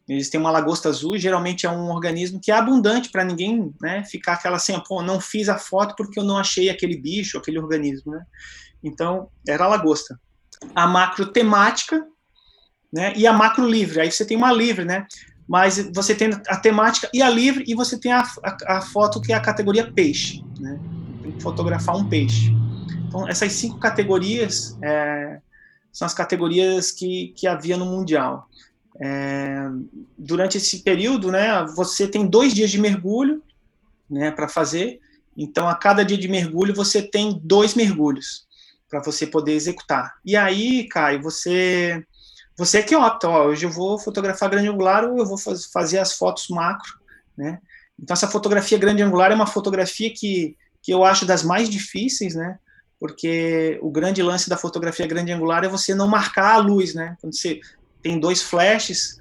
eles 0.09 0.31
têm 0.31 0.41
uma 0.41 0.51
lagosta 0.51 0.89
azul, 0.89 1.19
geralmente 1.19 1.67
é 1.67 1.71
um 1.71 1.91
organismo 1.91 2.41
que 2.41 2.51
é 2.51 2.55
abundante 2.55 3.11
para 3.11 3.25
ninguém 3.25 3.73
né, 3.81 4.05
ficar 4.05 4.35
aquela 4.35 4.57
assim, 4.57 4.79
pô, 4.89 5.03
não 5.03 5.21
fiz 5.21 5.49
a 5.49 5.59
foto 5.59 5.95
porque 5.97 6.19
eu 6.19 6.25
não 6.25 6.39
achei 6.39 6.71
aquele 6.71 6.97
bicho, 6.97 7.37
aquele 7.37 7.59
organismo. 7.59 8.13
Né? 8.13 8.23
Então, 8.83 9.29
era 9.47 9.65
a 9.65 9.69
lagosta. 9.69 10.19
A 10.75 10.87
macro 10.87 11.27
temática 11.27 12.07
né, 12.93 13.13
e 13.17 13.27
a 13.27 13.33
macro 13.33 13.69
livre. 13.69 14.01
Aí 14.01 14.11
você 14.11 14.25
tem 14.25 14.37
uma 14.37 14.53
livre, 14.53 14.85
né? 14.85 15.07
Mas 15.47 15.79
você 15.95 16.15
tem 16.15 16.31
a 16.47 16.57
temática 16.57 17.09
e 17.13 17.23
a 17.23 17.29
livre, 17.29 17.65
e 17.67 17.75
você 17.75 17.99
tem 17.99 18.13
a, 18.13 18.23
a, 18.43 18.79
a 18.79 18.81
foto 18.83 19.21
que 19.21 19.33
é 19.33 19.37
a 19.37 19.41
categoria 19.41 19.91
peixe. 19.93 20.43
Né? 20.59 20.79
tem 21.29 21.33
que 21.33 21.43
fotografar 21.43 21.97
um 21.97 22.09
peixe. 22.09 22.53
Então, 23.07 23.29
essas 23.29 23.53
cinco 23.53 23.79
categorias 23.79 24.77
é, 24.83 25.41
são 25.93 26.07
as 26.07 26.15
categorias 26.15 26.91
que, 26.91 27.33
que 27.37 27.47
havia 27.47 27.77
no 27.77 27.87
Mundial. 27.87 28.48
É, 29.01 29.69
durante 30.17 30.57
esse 30.57 30.81
período, 30.81 31.31
né, 31.31 31.65
você 31.77 32.09
tem 32.09 32.27
dois 32.27 32.53
dias 32.53 32.71
de 32.71 32.81
mergulho 32.81 33.43
né, 34.11 34.31
para 34.31 34.49
fazer. 34.49 35.01
Então, 35.37 35.69
a 35.69 35.75
cada 35.75 36.05
dia 36.05 36.19
de 36.19 36.29
mergulho, 36.29 36.75
você 36.75 37.01
tem 37.01 37.41
dois 37.43 37.75
mergulhos 37.75 38.47
para 38.89 39.01
você 39.01 39.27
poder 39.27 39.53
executar. 39.53 40.15
E 40.25 40.37
aí, 40.37 40.89
Caio, 40.89 41.23
você 41.23 42.05
você 42.59 42.79
é 42.79 42.83
que 42.83 42.97
opta, 42.97 43.29
ó, 43.29 43.47
hoje 43.47 43.65
eu 43.65 43.71
vou 43.71 44.01
fotografar 44.01 44.51
grande 44.51 44.69
angular 44.69 45.05
ou 45.05 45.19
eu 45.19 45.25
vou 45.25 45.39
faz, 45.39 45.67
fazer 45.67 46.01
as 46.01 46.15
fotos 46.15 46.49
macro, 46.49 46.93
né? 47.37 47.61
Então 47.97 48.15
essa 48.15 48.27
fotografia 48.27 48.77
grande 48.77 49.01
angular 49.01 49.31
é 49.31 49.35
uma 49.35 49.47
fotografia 49.47 50.13
que, 50.13 50.57
que 50.83 50.93
eu 50.93 51.05
acho 51.05 51.25
das 51.25 51.45
mais 51.45 51.71
difíceis, 51.71 52.35
né? 52.35 52.59
Porque 52.99 53.79
o 53.81 53.93
grande 53.93 54.21
lance 54.25 54.51
da 54.51 54.57
fotografia 54.57 55.07
grande 55.07 55.31
angular 55.31 55.63
é 55.63 55.69
você 55.69 55.95
não 55.95 56.09
marcar 56.09 56.55
a 56.55 56.59
luz, 56.59 56.95
né? 56.95 57.17
Quando 57.21 57.37
você 57.37 57.61
tem 58.09 58.19
dois 58.19 58.43
flashes, 58.43 59.21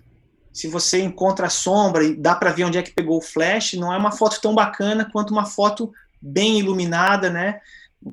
se 0.54 0.70
você 0.70 1.02
encontra 1.02 1.48
a 1.48 1.50
sombra 1.50 2.06
e 2.06 2.16
dá 2.16 2.34
para 2.34 2.54
ver 2.54 2.64
onde 2.64 2.78
é 2.78 2.82
que 2.82 2.94
pegou 2.94 3.18
o 3.18 3.22
flash, 3.22 3.74
não 3.74 3.94
é 3.94 3.98
uma 3.98 4.14
foto 4.14 4.40
tão 4.42 4.56
bacana 4.56 5.10
quanto 5.12 5.32
uma 5.32 5.46
foto 5.46 5.92
bem 6.22 6.58
iluminada, 6.60 7.30
né? 7.30 7.60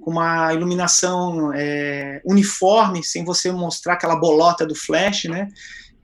com 0.01 0.11
uma 0.11 0.53
iluminação 0.53 1.53
é, 1.55 2.21
uniforme, 2.25 3.05
sem 3.05 3.25
você 3.25 3.53
mostrar 3.53 3.93
aquela 3.93 4.17
bolota 4.17 4.67
do 4.67 4.75
flash, 4.75 5.25
né? 5.25 5.49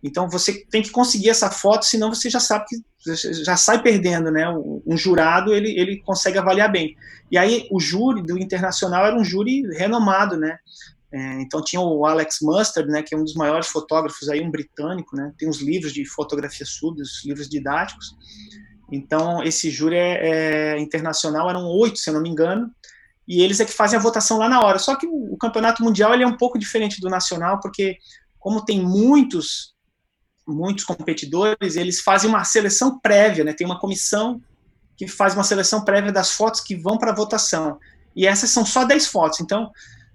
Então 0.03 0.29
você 0.29 0.65
tem 0.71 0.83
que 0.83 0.91
conseguir 0.91 1.31
essa 1.31 1.51
foto, 1.51 1.85
senão 1.85 2.13
você 2.15 2.31
já 2.31 2.39
sabe 2.39 2.67
que 2.69 2.77
já 3.43 3.57
sai 3.57 3.83
perdendo, 3.83 4.31
né? 4.31 4.47
Um 4.87 4.97
jurado 4.97 5.53
ele, 5.53 5.71
ele 5.79 6.01
consegue 6.03 6.39
avaliar 6.39 6.71
bem. 6.71 6.95
E 7.31 7.39
aí 7.39 7.67
o 7.73 7.81
júri 7.81 8.23
do 8.23 8.39
internacional 8.39 9.05
era 9.05 9.17
um 9.17 9.25
júri 9.25 9.63
renomado, 9.77 10.37
né? 10.37 10.59
É, 11.13 11.41
então 11.43 11.63
tinha 11.63 11.81
o 11.81 12.07
Alex 12.07 12.39
Mustard, 12.41 12.91
né? 12.91 13.03
Que 13.03 13.15
é 13.15 13.19
um 13.19 13.25
dos 13.25 13.35
maiores 13.35 13.69
fotógrafos 13.69 14.29
aí, 14.29 14.41
um 14.41 14.51
britânico, 14.51 15.17
né? 15.17 15.33
Tem 15.37 15.49
uns 15.49 15.61
livros 15.61 15.93
de 15.93 16.05
fotografia 16.05 16.67
sub, 16.67 17.01
os 17.01 17.25
livros 17.25 17.49
didáticos. 17.49 18.15
Então 18.93 19.43
esse 19.43 19.71
júri 19.71 19.97
é, 19.97 20.75
é 20.75 20.79
internacional 20.81 21.49
eram 21.49 21.67
oito, 21.67 21.99
se 21.99 22.11
eu 22.11 22.15
não 22.15 22.23
me 22.23 22.29
engano 22.29 22.71
e 23.31 23.43
eles 23.43 23.61
é 23.61 23.65
que 23.65 23.73
fazem 23.73 23.97
a 23.97 24.03
votação 24.03 24.39
lá 24.39 24.49
na 24.49 24.61
hora. 24.61 24.77
Só 24.81 24.97
que 24.97 25.07
o, 25.07 25.37
campeonato 25.37 25.85
mundial 25.85 26.13
ele 26.13 26.25
é 26.25 26.27
um 26.27 26.37
pouco 26.37 26.59
diferente 26.59 27.01
do 27.01 27.09
nacional, 27.09 27.61
porque 27.61 27.97
como 28.41 28.65
tem 28.65 28.81
muitos 28.81 29.73
muitos 30.45 30.85
competidores, 30.85 31.77
eles 31.77 32.01
fazem 32.01 32.29
uma 32.29 32.43
seleção 32.43 32.99
prévia, 32.99 33.45
né? 33.45 33.53
Tem 33.53 33.65
uma 33.65 33.79
comissão 33.79 34.43
que 34.97 35.07
faz 35.07 35.33
uma 35.33 35.45
seleção 35.45 35.85
prévia 35.85 36.11
das 36.11 36.33
fotos 36.33 36.61
que 36.61 36.75
vão 36.75 36.99
para 36.99 37.13
a 37.13 37.15
votação. 37.15 37.79
E 38.17 38.27
essas 38.27 38.51
são 38.51 38.67
só 38.67 38.85
10 38.85 39.07
fotos. 39.07 39.39
Então, 39.39 39.71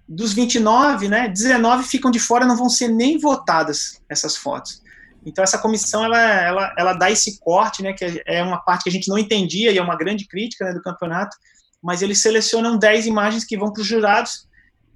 dos 0.07 0.33
29, 0.33 1.07
né, 1.07 1.27
19 1.27 1.83
ficam 1.83 2.11
de 2.11 2.19
fora, 2.19 2.45
não 2.45 2.55
vão 2.55 2.69
ser 2.69 2.89
nem 2.89 3.17
votadas 3.17 4.01
essas 4.09 4.35
fotos. 4.35 4.83
Então 5.25 5.43
essa 5.43 5.57
comissão 5.57 6.05
ela, 6.05 6.19
ela, 6.19 6.73
ela 6.77 6.93
dá 6.93 7.09
esse 7.09 7.39
corte, 7.39 7.81
né, 7.81 7.93
que 7.93 8.21
é 8.27 8.43
uma 8.43 8.59
parte 8.59 8.83
que 8.83 8.89
a 8.89 8.91
gente 8.91 9.09
não 9.09 9.17
entendia 9.17 9.71
e 9.71 9.77
é 9.77 9.81
uma 9.81 9.97
grande 9.97 10.27
crítica 10.27 10.65
né, 10.65 10.73
do 10.73 10.81
campeonato, 10.81 11.35
mas 11.81 12.01
eles 12.01 12.21
selecionam 12.21 12.77
10 12.77 13.07
imagens 13.07 13.43
que 13.43 13.57
vão 13.57 13.73
para 13.73 13.81
os 13.81 13.87
jurados 13.87 14.47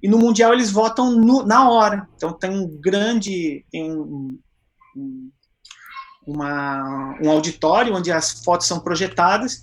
e 0.02 0.08
no 0.08 0.18
Mundial 0.18 0.52
eles 0.52 0.70
votam 0.70 1.12
no, 1.12 1.44
na 1.44 1.68
hora. 1.68 2.08
Então 2.16 2.32
tem 2.32 2.50
um 2.50 2.66
grande. 2.80 3.64
Tem 3.70 3.92
um, 3.92 4.28
um, 4.96 5.30
uma, 6.26 7.18
um 7.22 7.30
auditório 7.30 7.94
onde 7.94 8.10
as 8.10 8.42
fotos 8.42 8.66
são 8.66 8.80
projetadas. 8.80 9.62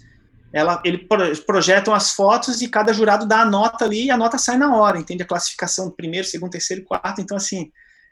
Ela, 0.53 0.81
ele 0.85 1.07
projetam 1.45 1.93
as 1.93 2.11
fotos 2.11 2.61
e 2.61 2.69
cada 2.69 2.93
jurado 2.93 3.27
dá 3.27 3.41
a 3.41 3.45
nota 3.45 3.83
ali 3.85 4.05
e 4.05 4.11
a 4.11 4.17
nota 4.17 4.37
sai 4.37 4.57
na 4.57 4.75
hora, 4.75 4.97
entende? 4.97 5.23
A 5.23 5.27
classificação 5.27 5.91
primeiro, 5.91 6.25
segundo, 6.25 6.51
terceiro, 6.51 6.83
quarto. 6.83 7.19
Então, 7.19 7.35
assim, 7.35 7.69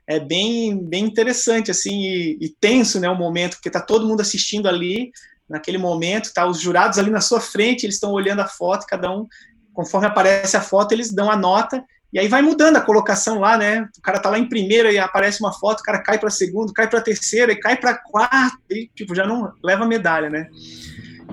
é 0.08 0.20
bem, 0.20 0.78
bem 0.78 1.06
interessante, 1.06 1.72
assim, 1.72 2.04
e, 2.04 2.38
e 2.42 2.50
tenso, 2.50 3.00
né, 3.00 3.10
o 3.10 3.16
momento, 3.16 3.56
porque 3.56 3.70
tá 3.70 3.82
todo 3.82 4.06
mundo 4.06 4.22
assistindo 4.22 4.68
ali, 4.68 5.12
naquele 5.50 5.78
momento, 5.78 6.34
tá 6.34 6.46
os 6.46 6.60
jurados 6.60 7.00
ali 7.00 7.10
na 7.10 7.22
sua 7.22 7.40
frente, 7.40 7.86
eles 7.86 7.96
estão 7.96 8.12
olhando 8.12 8.42
a 8.42 8.48
foto, 8.48 8.86
cada 8.88 9.12
um, 9.12 9.26
conforme 9.74 10.08
aparece 10.08 10.56
a 10.58 10.62
foto, 10.62 10.92
eles 10.92 11.12
dão 11.12 11.30
a 11.30 11.36
nota, 11.36 11.84
e 12.14 12.20
aí 12.20 12.28
vai 12.28 12.42
mudando 12.42 12.78
a 12.78 12.82
colocação 12.82 13.40
lá, 13.40 13.58
né? 13.58 13.90
O 13.98 14.02
cara 14.02 14.20
tá 14.20 14.30
lá 14.30 14.40
em 14.40 14.48
primeira 14.48 14.92
e 14.92 14.98
aparece 14.98 15.42
uma 15.42 15.52
foto, 15.52 15.82
o 15.82 15.84
cara 15.84 16.02
cai 16.02 16.18
para 16.18 16.30
segundo, 16.30 16.72
cai 16.72 16.90
para 16.90 17.02
terceira 17.02 17.52
e 17.52 17.60
cai 17.60 17.76
para 17.76 17.98
quarta, 17.98 18.58
e 18.70 18.90
tipo, 18.96 19.14
já 19.14 19.28
não 19.28 19.52
leva 19.64 19.86
medalha, 19.86 20.30
né? 20.30 20.48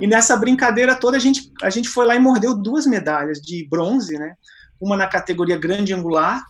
E 0.02 0.06
nessa 0.08 0.36
brincadeira 0.36 0.96
toda 0.96 1.16
a 1.16 1.20
gente 1.20 1.52
a 1.62 1.70
gente 1.70 1.88
foi 1.88 2.04
lá 2.04 2.16
e 2.16 2.18
mordeu 2.18 2.56
duas 2.56 2.86
medalhas 2.86 3.40
de 3.40 3.64
bronze, 3.68 4.18
né? 4.18 4.34
Uma 4.80 4.96
na 4.96 5.06
categoria 5.06 5.56
grande 5.56 5.94
angular 5.94 6.44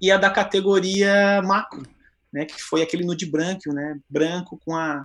e 0.00 0.12
a 0.12 0.16
da 0.16 0.30
categoria 0.30 1.42
macro, 1.42 1.82
né, 2.32 2.44
que 2.44 2.62
foi 2.62 2.80
aquele 2.80 3.04
nude 3.04 3.26
branco, 3.26 3.72
né? 3.72 3.98
Branco 4.08 4.60
com 4.64 4.76
a 4.76 5.04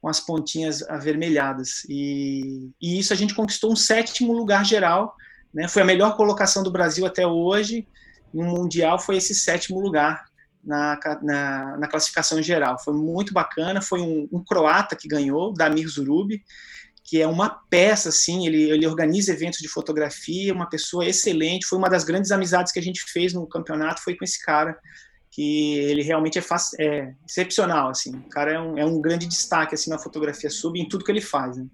com 0.00 0.08
as 0.08 0.20
pontinhas 0.20 0.88
avermelhadas. 0.88 1.84
E, 1.88 2.70
e 2.80 3.00
isso 3.00 3.12
a 3.12 3.16
gente 3.16 3.34
conquistou 3.34 3.72
um 3.72 3.76
sétimo 3.76 4.32
lugar 4.32 4.64
geral, 4.64 5.16
né? 5.52 5.66
Foi 5.66 5.82
a 5.82 5.84
melhor 5.84 6.16
colocação 6.16 6.62
do 6.62 6.70
Brasil 6.70 7.04
até 7.04 7.26
hoje. 7.26 7.88
No 8.32 8.44
Mundial 8.44 9.00
foi 9.00 9.16
esse 9.16 9.34
sétimo 9.34 9.80
lugar 9.80 10.26
na, 10.64 10.96
na, 11.20 11.76
na 11.76 11.88
classificação 11.88 12.40
geral. 12.40 12.78
Foi 12.78 12.94
muito 12.94 13.34
bacana. 13.34 13.82
Foi 13.82 14.00
um, 14.00 14.28
um 14.32 14.44
croata 14.44 14.94
que 14.94 15.08
ganhou, 15.08 15.52
Damir 15.52 15.88
Zurubi, 15.88 16.42
que 17.10 17.20
é 17.20 17.26
uma 17.26 17.48
peça, 17.68 18.10
assim, 18.10 18.46
ele, 18.46 18.70
ele 18.70 18.86
organiza 18.86 19.32
eventos 19.32 19.58
de 19.58 19.66
fotografia, 19.66 20.54
uma 20.54 20.68
pessoa 20.68 21.04
excelente. 21.04 21.66
Foi 21.66 21.76
uma 21.76 21.90
das 21.90 22.04
grandes 22.04 22.30
amizades 22.30 22.72
que 22.72 22.78
a 22.78 22.82
gente 22.82 23.02
fez 23.02 23.34
no 23.34 23.48
campeonato, 23.48 24.00
foi 24.00 24.14
com 24.14 24.24
esse 24.24 24.40
cara 24.40 24.78
que 25.28 25.76
ele 25.78 26.02
realmente 26.02 26.38
é, 26.38 26.42
é 26.78 27.12
excepcional, 27.28 27.90
assim. 27.90 28.14
O 28.14 28.28
cara 28.28 28.52
é 28.52 28.60
um, 28.60 28.78
é 28.78 28.84
um, 28.84 29.00
grande 29.00 29.26
destaque, 29.26 29.74
assim, 29.74 29.90
na 29.90 29.98
fotografia 29.98 30.48
sub 30.48 30.78
em 30.78 30.88
tudo 30.88 31.04
que 31.04 31.10
ele 31.10 31.20
faz, 31.20 31.56
né? 31.56 31.66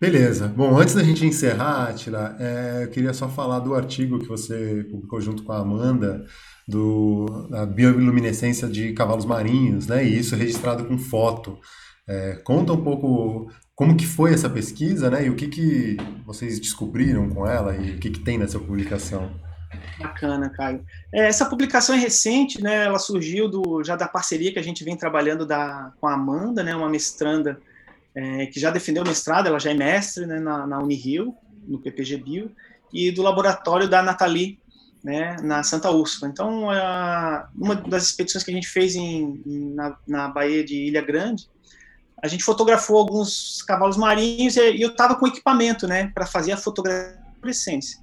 Beleza. 0.00 0.48
Bom, 0.48 0.76
antes 0.76 0.96
da 0.96 1.04
gente 1.04 1.24
encerrar, 1.24 1.90
Atila, 1.90 2.36
é, 2.40 2.82
eu 2.82 2.88
queria 2.88 3.14
só 3.14 3.28
falar 3.28 3.60
do 3.60 3.76
artigo 3.76 4.18
que 4.18 4.26
você 4.26 4.84
publicou 4.90 5.20
junto 5.20 5.44
com 5.44 5.52
a 5.52 5.60
Amanda, 5.60 6.26
do, 6.66 7.46
da 7.48 7.64
bioluminescência 7.64 8.66
de 8.66 8.92
cavalos 8.92 9.24
marinhos, 9.24 9.86
né? 9.86 10.04
E 10.04 10.18
isso 10.18 10.34
registrado 10.34 10.84
com 10.84 10.98
foto. 10.98 11.60
É, 12.08 12.34
conta 12.42 12.72
um 12.72 12.82
pouco 12.82 13.52
como 13.80 13.96
que 13.96 14.06
foi 14.06 14.34
essa 14.34 14.50
pesquisa, 14.50 15.08
né? 15.08 15.24
E 15.24 15.30
o 15.30 15.34
que, 15.34 15.48
que 15.48 15.96
vocês 16.26 16.60
descobriram 16.60 17.30
com 17.30 17.46
ela 17.46 17.74
e 17.74 17.92
o 17.92 17.98
que, 17.98 18.10
que 18.10 18.20
tem 18.20 18.36
nessa 18.36 18.58
publicação. 18.58 19.32
Bacana, 19.98 20.50
Caio. 20.50 20.84
É, 21.10 21.28
essa 21.28 21.46
publicação 21.46 21.94
é 21.94 21.98
recente, 21.98 22.62
né? 22.62 22.84
Ela 22.84 22.98
surgiu 22.98 23.48
do, 23.48 23.82
já 23.82 23.96
da 23.96 24.06
parceria 24.06 24.52
que 24.52 24.58
a 24.58 24.62
gente 24.62 24.84
vem 24.84 24.98
trabalhando 24.98 25.46
da, 25.46 25.94
com 25.98 26.06
a 26.06 26.12
Amanda, 26.12 26.62
né? 26.62 26.76
Uma 26.76 26.90
mestranda 26.90 27.58
é, 28.14 28.44
que 28.44 28.60
já 28.60 28.70
defendeu 28.70 29.02
mestrado, 29.02 29.46
ela 29.46 29.58
já 29.58 29.70
é 29.70 29.74
mestre 29.74 30.26
né, 30.26 30.38
na, 30.38 30.66
na 30.66 30.78
Unirio, 30.78 31.34
no 31.66 31.78
PPG 31.78 32.18
Bio, 32.18 32.52
e 32.92 33.10
do 33.10 33.22
laboratório 33.22 33.88
da 33.88 34.02
Nathalie, 34.02 34.58
né, 35.02 35.36
na 35.42 35.62
Santa 35.62 35.90
Úrsula. 35.90 36.30
Então, 36.30 36.70
é, 36.70 37.46
uma 37.56 37.76
das 37.76 38.08
expedições 38.08 38.44
que 38.44 38.50
a 38.50 38.54
gente 38.54 38.68
fez 38.68 38.94
em, 38.94 39.40
na, 39.74 39.96
na 40.06 40.28
de 40.66 40.88
Ilha 40.88 41.00
Grande, 41.00 41.48
a 42.22 42.28
gente 42.28 42.44
fotografou 42.44 42.98
alguns 42.98 43.62
cavalos 43.62 43.96
marinhos 43.96 44.56
e, 44.56 44.80
eu 44.80 44.90
estava 44.90 45.14
com 45.16 45.26
equipamento, 45.26 45.86
né, 45.86 46.10
para 46.14 46.26
fazer 46.26 46.52
a 46.52 46.56
fotografia 46.56 47.18
de 47.42 47.50
essência. 47.50 47.98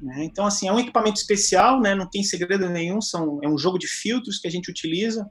Né? 0.00 0.24
Então, 0.24 0.44
assim, 0.44 0.68
é 0.68 0.72
um 0.72 0.78
equipamento 0.78 1.18
especial, 1.18 1.80
né? 1.80 1.94
não 1.94 2.08
tem 2.08 2.22
segredo 2.22 2.68
nenhum, 2.68 3.00
são, 3.00 3.40
é 3.42 3.48
um 3.48 3.56
jogo 3.56 3.78
de 3.78 3.86
filtros 3.86 4.38
que 4.38 4.46
a 4.46 4.50
gente 4.50 4.70
utiliza, 4.70 5.28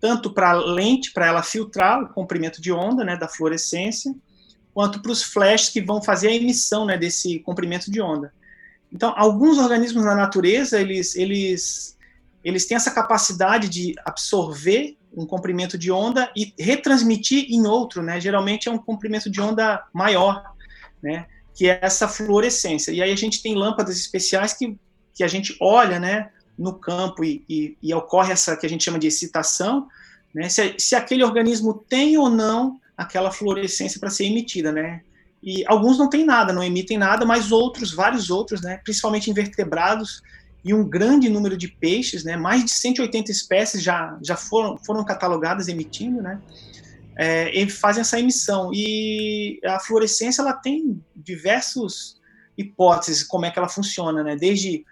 tanto 0.00 0.32
para 0.32 0.50
a 0.50 0.54
lente, 0.54 1.12
para 1.12 1.26
ela 1.26 1.42
filtrar 1.42 2.02
o 2.02 2.08
comprimento 2.08 2.60
de 2.60 2.72
onda 2.72 3.04
né, 3.04 3.16
da 3.16 3.28
fluorescência, 3.28 4.12
quanto 4.74 5.00
para 5.00 5.12
os 5.12 5.22
flashes 5.22 5.68
que 5.68 5.80
vão 5.80 6.02
fazer 6.02 6.28
a 6.28 6.34
emissão 6.34 6.84
né, 6.84 6.98
desse 6.98 7.38
comprimento 7.40 7.90
de 7.90 8.00
onda. 8.00 8.32
Então, 8.92 9.14
alguns 9.16 9.58
organismos 9.58 10.04
na 10.04 10.14
natureza, 10.14 10.80
eles, 10.80 11.14
eles, 11.14 11.96
eles 12.42 12.66
têm 12.66 12.76
essa 12.76 12.90
capacidade 12.90 13.68
de 13.68 13.94
absorver 14.04 14.96
um 15.14 15.26
comprimento 15.26 15.76
de 15.76 15.90
onda 15.90 16.30
e 16.36 16.54
retransmitir 16.58 17.46
em 17.50 17.66
outro, 17.66 18.02
né? 18.02 18.20
Geralmente 18.20 18.68
é 18.68 18.72
um 18.72 18.78
comprimento 18.78 19.30
de 19.30 19.40
onda 19.40 19.84
maior, 19.92 20.42
né? 21.02 21.26
que 21.54 21.68
é 21.68 21.78
essa 21.82 22.08
fluorescência. 22.08 22.92
E 22.92 23.02
aí 23.02 23.12
a 23.12 23.16
gente 23.16 23.42
tem 23.42 23.54
lâmpadas 23.54 23.96
especiais 23.96 24.52
que, 24.52 24.78
que 25.14 25.22
a 25.22 25.28
gente 25.28 25.56
olha 25.60 25.98
né, 25.98 26.30
no 26.58 26.74
campo 26.74 27.24
e, 27.24 27.44
e, 27.48 27.76
e 27.82 27.94
ocorre 27.94 28.32
essa 28.32 28.56
que 28.56 28.66
a 28.66 28.68
gente 28.68 28.84
chama 28.84 28.98
de 28.98 29.06
excitação, 29.06 29.86
né, 30.34 30.48
se, 30.48 30.74
se 30.78 30.94
aquele 30.94 31.22
organismo 31.22 31.74
tem 31.74 32.16
ou 32.16 32.30
não 32.30 32.80
aquela 32.96 33.30
fluorescência 33.30 34.00
para 34.00 34.10
ser 34.10 34.26
emitida, 34.26 34.72
né? 34.72 35.02
E 35.42 35.64
alguns 35.66 35.98
não 35.98 36.08
têm 36.08 36.24
nada, 36.24 36.52
não 36.52 36.62
emitem 36.62 36.96
nada, 36.96 37.26
mas 37.26 37.50
outros, 37.50 37.92
vários 37.92 38.30
outros, 38.30 38.62
né, 38.62 38.80
principalmente 38.84 39.28
invertebrados 39.28 40.22
e 40.64 40.72
um 40.72 40.88
grande 40.88 41.28
número 41.28 41.56
de 41.56 41.68
peixes, 41.68 42.24
né, 42.24 42.36
mais 42.36 42.64
de 42.64 42.70
180 42.70 43.30
espécies 43.30 43.82
já, 43.82 44.16
já 44.22 44.36
foram, 44.36 44.78
foram 44.78 45.04
catalogadas 45.04 45.68
emitindo, 45.68 46.22
né, 46.22 46.40
é, 47.16 47.68
fazem 47.68 48.00
essa 48.00 48.18
emissão. 48.18 48.70
E 48.72 49.60
a 49.64 49.78
fluorescência 49.80 50.42
ela 50.42 50.52
tem 50.52 51.02
diversos 51.14 52.20
hipóteses, 52.56 53.22
como 53.22 53.46
é 53.46 53.50
que 53.50 53.58
ela 53.58 53.68
funciona, 53.68 54.22
né? 54.22 54.36
Desde 54.36 54.84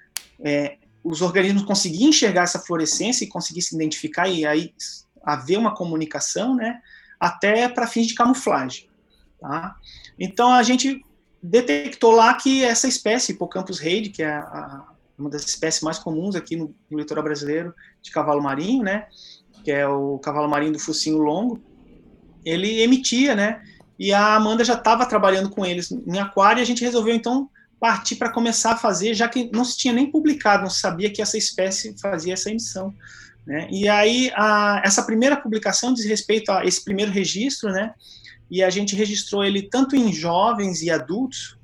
é, 0.45 0.77
os 1.03 1.23
organismos 1.23 1.65
conseguirem 1.65 2.09
enxergar 2.09 2.43
essa 2.43 2.59
fluorescência 2.59 3.25
e 3.25 3.29
conseguir 3.29 3.63
se 3.63 3.75
identificar 3.75 4.29
e 4.29 4.47
aí 4.47 4.75
haver 5.23 5.59
uma 5.59 5.75
comunicação, 5.75 6.55
né? 6.55 6.81
Até 7.19 7.69
para 7.69 7.87
fins 7.87 8.07
de 8.07 8.15
camuflagem, 8.15 8.89
tá? 9.39 9.77
Então 10.19 10.53
a 10.53 10.63
gente 10.63 11.05
detectou 11.43 12.13
lá 12.13 12.35
que 12.35 12.65
essa 12.65 12.89
espécie, 12.89 13.33
Hippocampus 13.33 13.79
reid, 13.79 14.11
que 14.11 14.23
é 14.23 14.31
a, 14.31 14.85
uma 15.21 15.31
das 15.31 15.45
espécies 15.45 15.83
mais 15.83 15.99
comuns 15.99 16.35
aqui 16.35 16.57
no, 16.57 16.75
no 16.91 16.99
litoral 16.99 17.23
brasileiro 17.23 17.75
de 18.03 18.11
cavalo 18.11 18.43
marinho, 18.43 18.83
né? 18.83 19.07
Que 19.65 19.71
é 19.71 19.87
o 19.87 20.19
cavalo 20.19 20.49
marinho 20.49 20.73
do 20.73 20.79
focinho 20.79 21.19
longo, 21.19 21.61
ele 22.45 22.81
emitia, 22.81 23.35
né? 23.35 23.63
E 23.99 24.13
a 24.13 24.35
Amanda 24.35 24.65
já 24.65 24.75
estava 24.75 25.05
trabalhando 25.07 25.51
com 25.51 25.65
eles 25.65 25.91
em 25.91 26.19
aquário 26.19 26.61
e 26.61 26.63
a 26.63 26.67
gente 26.67 26.83
resolveu 26.83 27.15
então 27.15 27.51
partir 27.79 28.17
para 28.17 28.33
começar 28.33 28.73
a 28.73 28.77
fazer, 28.77 29.15
já 29.15 29.29
que 29.29 29.51
não 29.53 29.65
se 29.65 29.77
tinha 29.77 29.93
nem 29.93 30.11
publicado, 30.11 30.63
não 30.63 30.71
se 30.71 30.81
sabia 30.81 31.11
que 31.11 31.23
essa 31.23 31.39
espécie 31.39 31.95
fazia 32.01 32.35
essa 32.35 32.51
emissão. 32.51 32.95
Né? 33.47 33.69
E 33.71 33.89
aí, 33.89 34.31
a, 34.35 34.83
essa 34.85 35.03
primeira 35.03 35.37
publicação 35.37 35.93
diz 35.93 36.05
respeito 36.05 36.51
a 36.51 36.65
esse 36.65 36.85
primeiro 36.85 37.11
registro, 37.11 37.71
né? 37.71 37.95
e 38.51 38.63
a 38.63 38.69
gente 38.69 38.97
registrou 38.97 39.45
ele 39.45 39.63
tanto 39.63 39.95
em 39.95 40.13
jovens 40.13 40.83
e 40.83 40.91
adultos, 40.91 41.57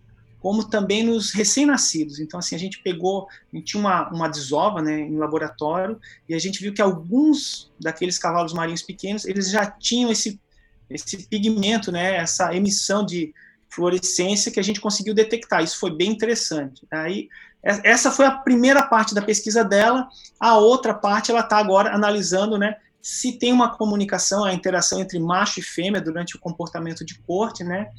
como 0.46 0.62
também 0.62 1.02
nos 1.02 1.32
recém-nascidos. 1.32 2.20
Então, 2.20 2.38
assim, 2.38 2.54
a 2.54 2.58
gente 2.58 2.80
pegou, 2.80 3.26
a 3.52 3.56
gente 3.56 3.66
tinha 3.66 3.80
uma, 3.80 4.08
uma 4.10 4.28
desova 4.28 4.80
né, 4.80 5.00
em 5.00 5.18
laboratório, 5.18 6.00
e 6.28 6.36
a 6.36 6.38
gente 6.38 6.62
viu 6.62 6.72
que 6.72 6.80
alguns 6.80 7.68
daqueles 7.80 8.16
cavalos 8.16 8.52
marinhos 8.52 8.80
pequenos, 8.80 9.24
eles 9.24 9.50
já 9.50 9.66
tinham 9.66 10.08
esse, 10.08 10.40
esse 10.88 11.26
pigmento, 11.26 11.90
né, 11.90 12.14
essa 12.14 12.54
emissão 12.54 13.04
de 13.04 13.34
fluorescência 13.68 14.52
que 14.52 14.60
a 14.60 14.62
gente 14.62 14.80
conseguiu 14.80 15.12
detectar. 15.12 15.64
Isso 15.64 15.80
foi 15.80 15.90
bem 15.90 16.12
interessante. 16.12 16.86
Aí, 16.92 17.28
essa 17.64 18.12
foi 18.12 18.26
a 18.26 18.30
primeira 18.30 18.84
parte 18.84 19.16
da 19.16 19.22
pesquisa 19.22 19.64
dela. 19.64 20.08
A 20.38 20.56
outra 20.56 20.94
parte, 20.94 21.32
ela 21.32 21.40
está 21.40 21.58
agora 21.58 21.92
analisando, 21.92 22.56
né, 22.56 22.76
se 23.02 23.32
tem 23.32 23.52
uma 23.52 23.76
comunicação, 23.76 24.44
a 24.44 24.54
interação 24.54 25.00
entre 25.00 25.18
macho 25.18 25.58
e 25.58 25.62
fêmea 25.64 26.00
durante 26.00 26.36
o 26.36 26.38
comportamento 26.38 27.04
de 27.04 27.18
corte, 27.18 27.64
né, 27.64 27.90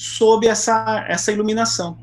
sob 0.00 0.46
essa, 0.46 1.04
essa 1.06 1.30
iluminação. 1.30 1.98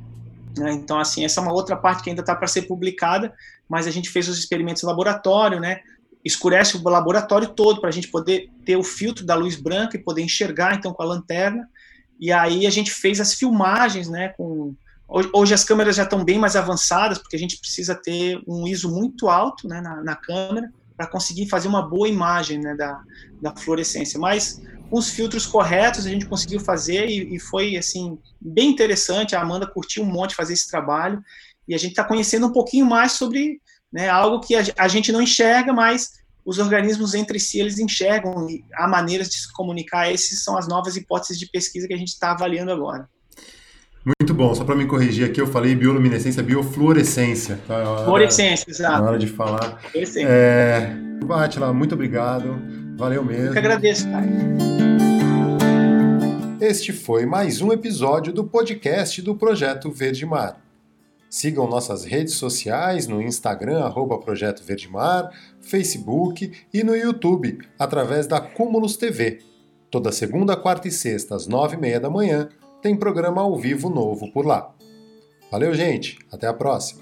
Né? 0.56 0.72
Então, 0.72 1.00
assim, 1.00 1.26
essa 1.26 1.40
é 1.40 1.44
uma 1.44 1.52
outra 1.52 1.76
parte 1.76 2.04
que 2.04 2.12
ainda 2.12 2.22
está 2.22 2.36
para 2.36 2.48
ser 2.48 2.64
publicada, 2.64 3.34
mas 3.68 3.88
a 3.88 3.92
gente 3.92 4.12
fez 4.12 4.30
os 4.30 4.38
experimentos 4.38 4.84
em 4.84 4.86
laboratório, 4.86 5.60
né, 5.60 5.80
escurece 6.24 6.78
o 6.78 6.90
laboratório 6.90 7.48
todo 7.48 7.82
para 7.82 7.90
a 7.90 7.92
gente 7.92 8.10
poder 8.10 8.52
ter 8.64 8.78
o 8.78 8.84
filtro 8.84 9.26
da 9.26 9.34
luz 9.34 9.56
branca 9.56 9.98
e 9.98 10.04
poder 10.04 10.22
enxergar, 10.22 10.76
então, 10.76 10.94
com 10.94 11.02
a 11.02 11.08
lanterna, 11.08 11.68
e 12.20 12.32
aí 12.32 12.68
a 12.68 12.70
gente 12.70 12.92
fez 12.92 13.20
as 13.20 13.34
filmagens, 13.34 14.08
né, 14.08 14.30
com 14.30 14.76
Hoje, 15.34 15.54
as 15.54 15.64
câmeras 15.64 15.96
já 15.96 16.04
estão 16.04 16.22
bem 16.22 16.38
mais 16.38 16.58
avançadas, 16.58 17.18
porque 17.18 17.38
a 17.38 17.40
gente 17.40 17.58
precisa 17.58 17.96
ter 17.96 18.42
um 18.46 18.68
ISO 18.68 18.94
muito 18.94 19.30
alto 19.30 19.66
né, 19.66 19.80
na, 19.80 20.04
na 20.04 20.18
câmera, 20.18 20.70
para 20.98 21.08
conseguir 21.08 21.48
fazer 21.48 21.68
uma 21.68 21.88
boa 21.88 22.10
imagem 22.10 22.60
né, 22.60 22.76
da, 22.76 23.00
da 23.40 23.56
fluorescência. 23.56 24.20
Mas 24.20 24.60
com 24.90 24.98
os 24.98 25.10
filtros 25.10 25.46
corretos 25.46 26.06
a 26.06 26.10
gente 26.10 26.26
conseguiu 26.26 26.60
fazer 26.60 27.08
e, 27.08 27.36
e, 27.36 27.40
foi 27.40 27.78
assim 27.78 28.18
bem 28.42 28.70
interessante. 28.70 29.36
A 29.36 29.42
Amanda 29.42 29.68
curtiu 29.68 30.04
um 30.04 30.12
monte 30.12 30.36
fazer 30.36 30.54
esse 30.54 30.70
trabalho 30.70 31.24
e 31.68 31.76
a 31.76 31.78
gente 31.78 31.92
está 31.92 32.04
conhecendo 32.04 32.48
um 32.48 32.52
pouquinho 32.52 32.86
mais 32.86 33.12
sobre 33.12 33.62
né, 33.94 34.10
algo 34.10 34.40
que 34.40 34.56
a, 34.56 34.64
a, 34.78 34.88
gente 34.88 35.12
não 35.12 35.22
enxerga, 35.22 35.72
mas 35.72 36.14
os 36.44 36.58
organismos 36.58 37.14
entre 37.14 37.40
si 37.40 37.60
eles 37.60 37.78
enxergam 37.78 38.50
e 38.50 38.66
há 38.74 38.88
maneiras 38.88 39.30
de 39.30 39.36
se 39.36 39.54
comunicar. 39.54 40.12
Essas 40.12 40.44
são 40.44 40.58
as 40.58 40.68
novas 40.68 40.96
hipóteses 40.96 41.38
de 41.38 41.46
pesquisa 41.46 41.88
que 41.88 41.94
a 41.94 41.98
gente 41.98 42.10
está 42.10 42.32
avaliando 42.32 42.72
agora. 42.72 43.08
Muito 44.08 44.34
bom, 44.34 44.56
só 44.56 44.64
para 44.64 44.74
me 44.74 44.86
corrigir 44.86 45.30
aqui, 45.30 45.42
eu 45.42 45.48
falei 45.48 45.76
bioluminescência, 45.76 46.42
biofluorescência. 46.42 47.60
Tá? 47.68 48.06
Fluorescência, 48.06 48.72
exato. 48.72 49.04
Na 49.04 49.10
hora 49.10 49.20
de 49.20 49.28
falar. 49.28 49.82
É, 49.94 50.94
Batila, 51.26 51.74
muito 51.74 51.94
obrigado, 51.94 52.58
valeu 52.96 53.22
mesmo. 53.22 53.48
Eu 53.48 53.52
que 53.52 53.60
agradeço, 53.60 54.10
cara. 54.10 54.26
Este 56.62 56.94
foi 56.94 57.26
mais 57.26 57.62
um 57.62 57.74
episódio 57.74 58.32
do 58.32 58.46
podcast 58.46 59.22
do 59.22 59.36
Projeto 59.36 59.92
Verde 59.92 60.26
Mar. 60.26 60.58
Sigam 61.30 61.68
nossas 61.68 62.06
redes 62.06 62.36
sociais 62.36 63.08
no 63.08 63.22
Instagram, 63.22 63.84
arroba 63.84 64.18
Projeto 64.20 64.64
Verde 64.64 64.90
Mar, 64.90 65.30
Facebook 65.60 66.50
e 66.74 66.82
no 66.82 66.96
YouTube, 66.96 67.60
através 67.78 68.26
da 68.26 68.40
Cúmulos 68.40 68.96
TV. 68.96 69.40
Toda 69.92 70.14
segunda, 70.14 70.56
quarta 70.56 70.88
e 70.88 70.92
sexta, 70.92 71.36
às 71.36 71.46
nove 71.46 71.76
e 71.76 71.80
meia 71.80 72.00
da 72.00 72.10
manhã, 72.10 72.48
tem 72.82 72.96
programa 72.96 73.42
ao 73.42 73.56
vivo 73.58 73.90
novo 73.90 74.32
por 74.32 74.46
lá. 74.46 74.74
Valeu, 75.52 75.74
gente. 75.74 76.18
Até 76.32 76.48
a 76.48 76.54
próxima. 76.54 77.02